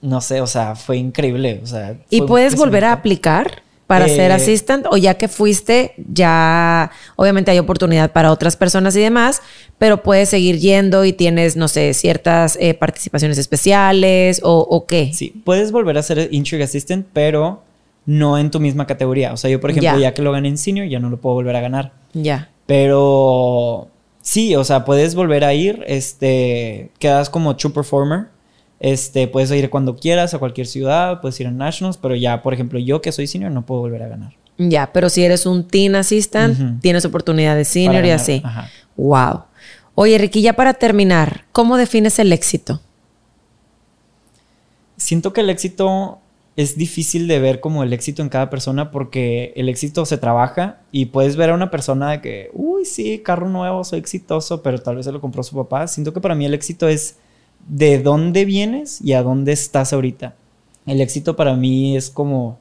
no 0.00 0.20
sé, 0.20 0.40
o 0.40 0.46
sea, 0.46 0.74
fue 0.76 0.98
increíble. 0.98 1.60
O 1.62 1.66
sea, 1.66 1.96
¿Y 2.10 2.22
puedes 2.22 2.56
volver 2.56 2.84
a 2.84 2.92
aplicar? 2.92 3.63
Para 3.86 4.08
ser 4.08 4.30
eh, 4.30 4.34
assistant 4.34 4.86
o 4.90 4.96
ya 4.96 5.14
que 5.14 5.28
fuiste, 5.28 5.94
ya 6.12 6.90
obviamente 7.16 7.50
hay 7.50 7.58
oportunidad 7.58 8.12
para 8.12 8.32
otras 8.32 8.56
personas 8.56 8.96
y 8.96 9.00
demás, 9.00 9.42
pero 9.78 10.02
puedes 10.02 10.30
seguir 10.30 10.58
yendo 10.58 11.04
y 11.04 11.12
tienes, 11.12 11.56
no 11.56 11.68
sé, 11.68 11.92
ciertas 11.94 12.56
eh, 12.60 12.74
participaciones 12.74 13.38
especiales 13.38 14.40
o, 14.42 14.86
qué. 14.86 15.12
Sí, 15.12 15.34
puedes 15.44 15.70
volver 15.72 15.98
a 15.98 16.02
ser 16.02 16.28
Intrigue 16.32 16.64
Assistant, 16.64 17.06
pero 17.12 17.62
no 18.06 18.38
en 18.38 18.50
tu 18.50 18.60
misma 18.60 18.86
categoría. 18.86 19.32
O 19.32 19.36
sea, 19.36 19.50
yo, 19.50 19.60
por 19.60 19.70
ejemplo, 19.70 19.98
ya, 19.98 20.14
que 20.14 20.22
lo 20.22 20.32
gané 20.32 20.48
en 20.48 20.58
senior, 20.58 20.88
ya 20.88 20.98
no 20.98 21.10
lo 21.10 21.18
puedo 21.18 21.34
volver 21.34 21.56
a 21.56 21.60
ganar. 21.60 21.92
Ya. 22.14 22.50
Pero 22.66 23.88
sí, 24.22 24.56
o 24.56 24.64
sea, 24.64 24.84
puedes 24.84 25.14
volver 25.14 25.44
a 25.44 25.52
ir, 25.52 25.84
este, 25.86 26.90
quedas 26.98 27.28
como 27.28 27.56
true 27.56 27.72
performer 27.72 28.33
este, 28.84 29.28
puedes 29.28 29.50
ir 29.50 29.70
cuando 29.70 29.96
quieras 29.96 30.34
a 30.34 30.38
cualquier 30.38 30.66
ciudad, 30.66 31.22
puedes 31.22 31.40
ir 31.40 31.46
a 31.46 31.50
Nationals, 31.50 31.96
pero 31.96 32.14
ya, 32.14 32.42
por 32.42 32.52
ejemplo, 32.52 32.78
yo 32.78 33.00
que 33.00 33.12
soy 33.12 33.26
senior 33.26 33.50
no 33.50 33.64
puedo 33.64 33.80
volver 33.80 34.02
a 34.02 34.08
ganar. 34.08 34.34
Ya, 34.58 34.92
pero 34.92 35.08
si 35.08 35.24
eres 35.24 35.46
un 35.46 35.66
teen 35.66 35.94
assistant, 35.94 36.82
tienes 36.82 37.06
oportunidad 37.06 37.56
de 37.56 37.64
senior 37.64 38.04
y 38.04 38.10
así. 38.10 38.42
Wow. 38.98 39.44
Oye, 39.94 40.18
Ricky, 40.18 40.42
ya 40.42 40.52
para 40.52 40.74
terminar, 40.74 41.46
¿cómo 41.50 41.78
defines 41.78 42.18
el 42.18 42.30
éxito? 42.30 42.82
Siento 44.98 45.32
que 45.32 45.40
el 45.40 45.48
éxito 45.48 46.18
es 46.54 46.76
difícil 46.76 47.26
de 47.26 47.38
ver 47.38 47.60
como 47.60 47.84
el 47.84 47.92
éxito 47.94 48.20
en 48.20 48.28
cada 48.28 48.50
persona 48.50 48.90
porque 48.90 49.54
el 49.56 49.70
éxito 49.70 50.04
se 50.04 50.18
trabaja 50.18 50.80
y 50.92 51.06
puedes 51.06 51.36
ver 51.36 51.48
a 51.48 51.54
una 51.54 51.70
persona 51.70 52.10
de 52.10 52.20
que, 52.20 52.50
uy, 52.52 52.84
sí, 52.84 53.20
carro 53.20 53.48
nuevo, 53.48 53.82
soy 53.82 53.98
exitoso, 53.98 54.62
pero 54.62 54.78
tal 54.82 54.96
vez 54.96 55.06
se 55.06 55.12
lo 55.12 55.22
compró 55.22 55.42
su 55.42 55.56
papá. 55.56 55.86
Siento 55.86 56.12
que 56.12 56.20
para 56.20 56.34
mí 56.34 56.44
el 56.44 56.52
éxito 56.52 56.86
es 56.86 57.16
de 57.66 57.98
dónde 57.98 58.44
vienes 58.44 59.00
y 59.00 59.12
a 59.12 59.22
dónde 59.22 59.52
estás 59.52 59.92
ahorita. 59.92 60.34
El 60.86 61.00
éxito 61.00 61.36
para 61.36 61.54
mí 61.54 61.96
es 61.96 62.10
como 62.10 62.58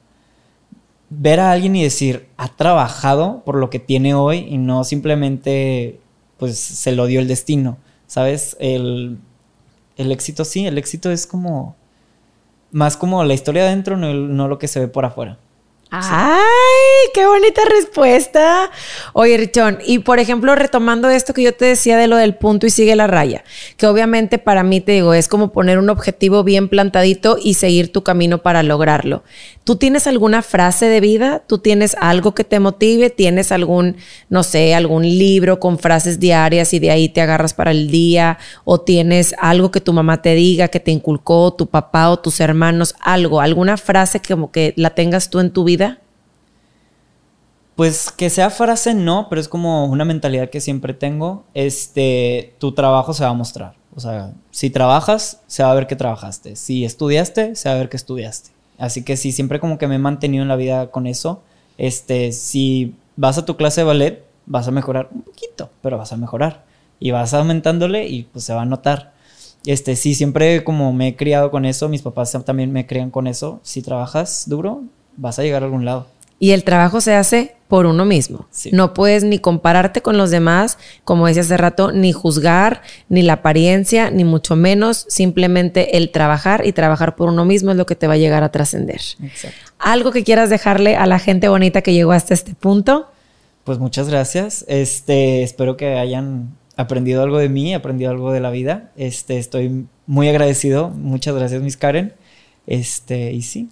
ver 1.09 1.39
a 1.39 1.51
alguien 1.51 1.75
y 1.75 1.83
decir, 1.83 2.27
ha 2.37 2.55
trabajado 2.55 3.43
por 3.45 3.55
lo 3.55 3.69
que 3.69 3.79
tiene 3.79 4.13
hoy 4.13 4.47
y 4.49 4.57
no 4.57 4.83
simplemente 4.83 5.99
pues 6.37 6.57
se 6.57 6.91
lo 6.91 7.05
dio 7.05 7.19
el 7.19 7.27
destino, 7.27 7.77
¿sabes? 8.07 8.57
El, 8.59 9.19
el 9.97 10.11
éxito 10.11 10.45
sí, 10.45 10.65
el 10.65 10.77
éxito 10.77 11.11
es 11.11 11.27
como 11.27 11.75
más 12.71 12.97
como 12.97 13.23
la 13.23 13.33
historia 13.33 13.63
adentro, 13.63 13.97
no, 13.97 14.13
no 14.13 14.47
lo 14.47 14.57
que 14.57 14.67
se 14.67 14.79
ve 14.79 14.87
por 14.87 15.05
afuera. 15.05 15.37
¡Ay, 15.95 16.41
qué 17.13 17.27
bonita 17.27 17.61
respuesta! 17.69 18.71
Oye, 19.13 19.37
Richón, 19.37 19.77
y 19.85 19.99
por 19.99 20.17
ejemplo, 20.17 20.55
retomando 20.55 21.07
esto 21.07 21.35
que 21.35 21.43
yo 21.43 21.53
te 21.53 21.65
decía 21.65 21.97
de 21.97 22.07
lo 22.07 22.15
del 22.15 22.33
punto 22.33 22.65
y 22.65 22.71
sigue 22.71 22.95
la 22.95 23.05
raya, 23.05 23.43
que 23.77 23.85
obviamente 23.85 24.39
para 24.39 24.63
mí 24.63 24.81
te 24.81 24.93
digo, 24.93 25.13
es 25.13 25.27
como 25.27 25.51
poner 25.51 25.77
un 25.77 25.91
objetivo 25.91 26.43
bien 26.43 26.67
plantadito 26.67 27.37
y 27.39 27.53
seguir 27.53 27.91
tu 27.91 28.01
camino 28.01 28.39
para 28.39 28.63
lograrlo. 28.63 29.21
¿Tú 29.65 29.75
tienes 29.75 30.07
alguna 30.07 30.41
frase 30.41 30.87
de 30.87 30.99
vida? 30.99 31.43
¿Tú 31.45 31.59
tienes 31.59 31.95
algo 32.01 32.33
que 32.33 32.43
te 32.43 32.59
motive? 32.59 33.11
¿Tienes 33.11 33.51
algún, 33.51 33.95
no 34.29 34.41
sé, 34.41 34.73
algún 34.73 35.03
libro 35.03 35.59
con 35.59 35.77
frases 35.77 36.19
diarias 36.19 36.73
y 36.73 36.79
de 36.79 36.89
ahí 36.89 37.07
te 37.07 37.21
agarras 37.21 37.53
para 37.53 37.69
el 37.69 37.91
día? 37.91 38.39
¿O 38.65 38.81
tienes 38.81 39.35
algo 39.37 39.69
que 39.69 39.79
tu 39.79 39.93
mamá 39.93 40.23
te 40.23 40.33
diga, 40.33 40.69
que 40.69 40.79
te 40.79 40.91
inculcó 40.91 41.53
tu 41.53 41.67
papá 41.67 42.09
o 42.09 42.17
tus 42.17 42.39
hermanos? 42.39 42.95
Algo, 42.99 43.39
alguna 43.39 43.77
frase 43.77 44.19
como 44.19 44.51
que 44.51 44.73
la 44.75 44.95
tengas 44.95 45.29
tú 45.29 45.39
en 45.39 45.51
tu 45.51 45.63
vida 45.63 45.82
pues 47.75 48.11
que 48.11 48.29
sea 48.29 48.49
frase 48.49 48.93
no, 48.93 49.27
pero 49.29 49.41
es 49.41 49.47
como 49.47 49.85
una 49.85 50.05
mentalidad 50.05 50.49
que 50.49 50.61
siempre 50.61 50.93
tengo. 50.93 51.43
Este, 51.53 52.53
tu 52.59 52.73
trabajo 52.73 53.13
se 53.13 53.23
va 53.23 53.29
a 53.29 53.33
mostrar. 53.33 53.75
O 53.95 53.99
sea, 53.99 54.33
si 54.51 54.69
trabajas, 54.69 55.41
se 55.47 55.63
va 55.63 55.71
a 55.71 55.75
ver 55.75 55.87
que 55.87 55.95
trabajaste. 55.95 56.55
Si 56.55 56.85
estudiaste, 56.85 57.55
se 57.55 57.69
va 57.69 57.75
a 57.75 57.77
ver 57.77 57.89
que 57.89 57.97
estudiaste. 57.97 58.51
Así 58.77 59.03
que 59.03 59.17
sí, 59.17 59.31
siempre 59.31 59.59
como 59.59 59.77
que 59.77 59.87
me 59.87 59.95
he 59.95 59.99
mantenido 59.99 60.41
en 60.41 60.47
la 60.47 60.55
vida 60.55 60.91
con 60.91 61.07
eso. 61.07 61.41
Este, 61.77 62.31
si 62.31 62.95
vas 63.15 63.37
a 63.37 63.45
tu 63.45 63.55
clase 63.55 63.81
de 63.81 63.85
ballet, 63.85 64.23
vas 64.45 64.67
a 64.67 64.71
mejorar 64.71 65.09
un 65.11 65.21
poquito, 65.21 65.69
pero 65.81 65.97
vas 65.97 66.11
a 66.13 66.17
mejorar. 66.17 66.65
Y 66.99 67.11
vas 67.11 67.33
aumentándole 67.33 68.07
y 68.07 68.23
pues 68.23 68.45
se 68.45 68.53
va 68.53 68.63
a 68.63 68.65
notar. 68.65 69.13
Este, 69.65 69.95
sí, 69.95 70.13
siempre 70.15 70.63
como 70.63 70.91
me 70.93 71.09
he 71.09 71.15
criado 71.15 71.49
con 71.51 71.65
eso, 71.65 71.87
mis 71.87 72.01
papás 72.01 72.37
también 72.45 72.71
me 72.71 72.85
crían 72.85 73.11
con 73.11 73.27
eso. 73.27 73.59
Si 73.63 73.81
trabajas 73.81 74.43
duro, 74.47 74.83
vas 75.17 75.39
a 75.39 75.43
llegar 75.43 75.63
a 75.63 75.65
algún 75.65 75.85
lado. 75.85 76.07
Y 76.43 76.51
el 76.51 76.65
trabajo 76.65 76.99
se 76.99 77.15
hace 77.15 77.55
por 77.69 77.85
uno 77.85 78.03
mismo. 78.03 78.49
No 78.73 78.93
puedes 78.93 79.23
ni 79.23 79.39
compararte 79.39 80.01
con 80.01 80.17
los 80.17 80.29
demás, 80.29 80.77
como 81.05 81.25
decía 81.25 81.41
hace 81.41 81.55
rato, 81.55 81.93
ni 81.93 82.11
juzgar, 82.11 82.81
ni 83.07 83.21
la 83.21 83.33
apariencia, 83.33 84.11
ni 84.11 84.25
mucho 84.25 84.57
menos. 84.57 85.05
Simplemente 85.07 85.95
el 85.95 86.09
trabajar 86.09 86.67
y 86.67 86.73
trabajar 86.73 87.15
por 87.15 87.29
uno 87.29 87.45
mismo 87.45 87.71
es 87.71 87.77
lo 87.77 87.85
que 87.85 87.95
te 87.95 88.07
va 88.07 88.15
a 88.15 88.17
llegar 88.17 88.43
a 88.43 88.51
trascender. 88.51 88.99
¿Algo 89.79 90.11
que 90.11 90.25
quieras 90.25 90.49
dejarle 90.49 90.97
a 90.97 91.05
la 91.05 91.17
gente 91.17 91.47
bonita 91.47 91.81
que 91.81 91.93
llegó 91.93 92.11
hasta 92.11 92.33
este 92.33 92.55
punto? 92.55 93.07
Pues 93.63 93.79
muchas 93.79 94.09
gracias. 94.09 94.65
Este, 94.67 95.43
espero 95.43 95.77
que 95.77 95.97
hayan 95.97 96.57
aprendido 96.75 97.23
algo 97.23 97.37
de 97.37 97.47
mí, 97.47 97.73
aprendido 97.73 98.11
algo 98.11 98.33
de 98.33 98.41
la 98.41 98.51
vida. 98.51 98.91
Este, 98.97 99.37
estoy 99.37 99.87
muy 100.07 100.27
agradecido. 100.27 100.89
Muchas 100.89 101.35
gracias, 101.35 101.61
Miss 101.61 101.77
Karen. 101.77 102.11
Este, 102.67 103.31
y 103.31 103.43
sí, 103.43 103.69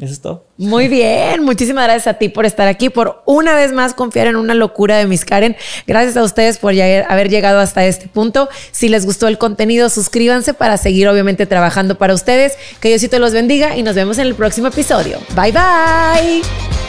eso 0.00 0.12
es 0.12 0.20
todo. 0.20 0.44
Muy 0.56 0.88
bien, 0.88 1.44
muchísimas 1.44 1.84
gracias 1.84 2.08
a 2.08 2.18
ti 2.18 2.28
por 2.28 2.46
estar 2.46 2.66
aquí, 2.66 2.90
por 2.90 3.22
una 3.26 3.54
vez 3.54 3.72
más 3.72 3.94
confiar 3.94 4.26
en 4.26 4.36
una 4.36 4.54
locura 4.54 4.98
de 4.98 5.06
Miss 5.06 5.24
Karen. 5.24 5.56
Gracias 5.86 6.16
a 6.16 6.24
ustedes 6.24 6.58
por 6.58 6.72
haber 6.72 7.28
llegado 7.28 7.60
hasta 7.60 7.84
este 7.86 8.08
punto. 8.08 8.48
Si 8.72 8.88
les 8.88 9.06
gustó 9.06 9.28
el 9.28 9.38
contenido, 9.38 9.88
suscríbanse 9.88 10.52
para 10.52 10.78
seguir 10.78 11.08
obviamente 11.08 11.46
trabajando 11.46 11.96
para 11.96 12.12
ustedes. 12.12 12.54
Que 12.80 12.88
Diosito 12.88 13.18
los 13.20 13.32
bendiga 13.32 13.76
y 13.76 13.82
nos 13.82 13.94
vemos 13.94 14.18
en 14.18 14.26
el 14.26 14.34
próximo 14.34 14.68
episodio. 14.68 15.18
Bye 15.36 15.52
bye. 15.52 16.83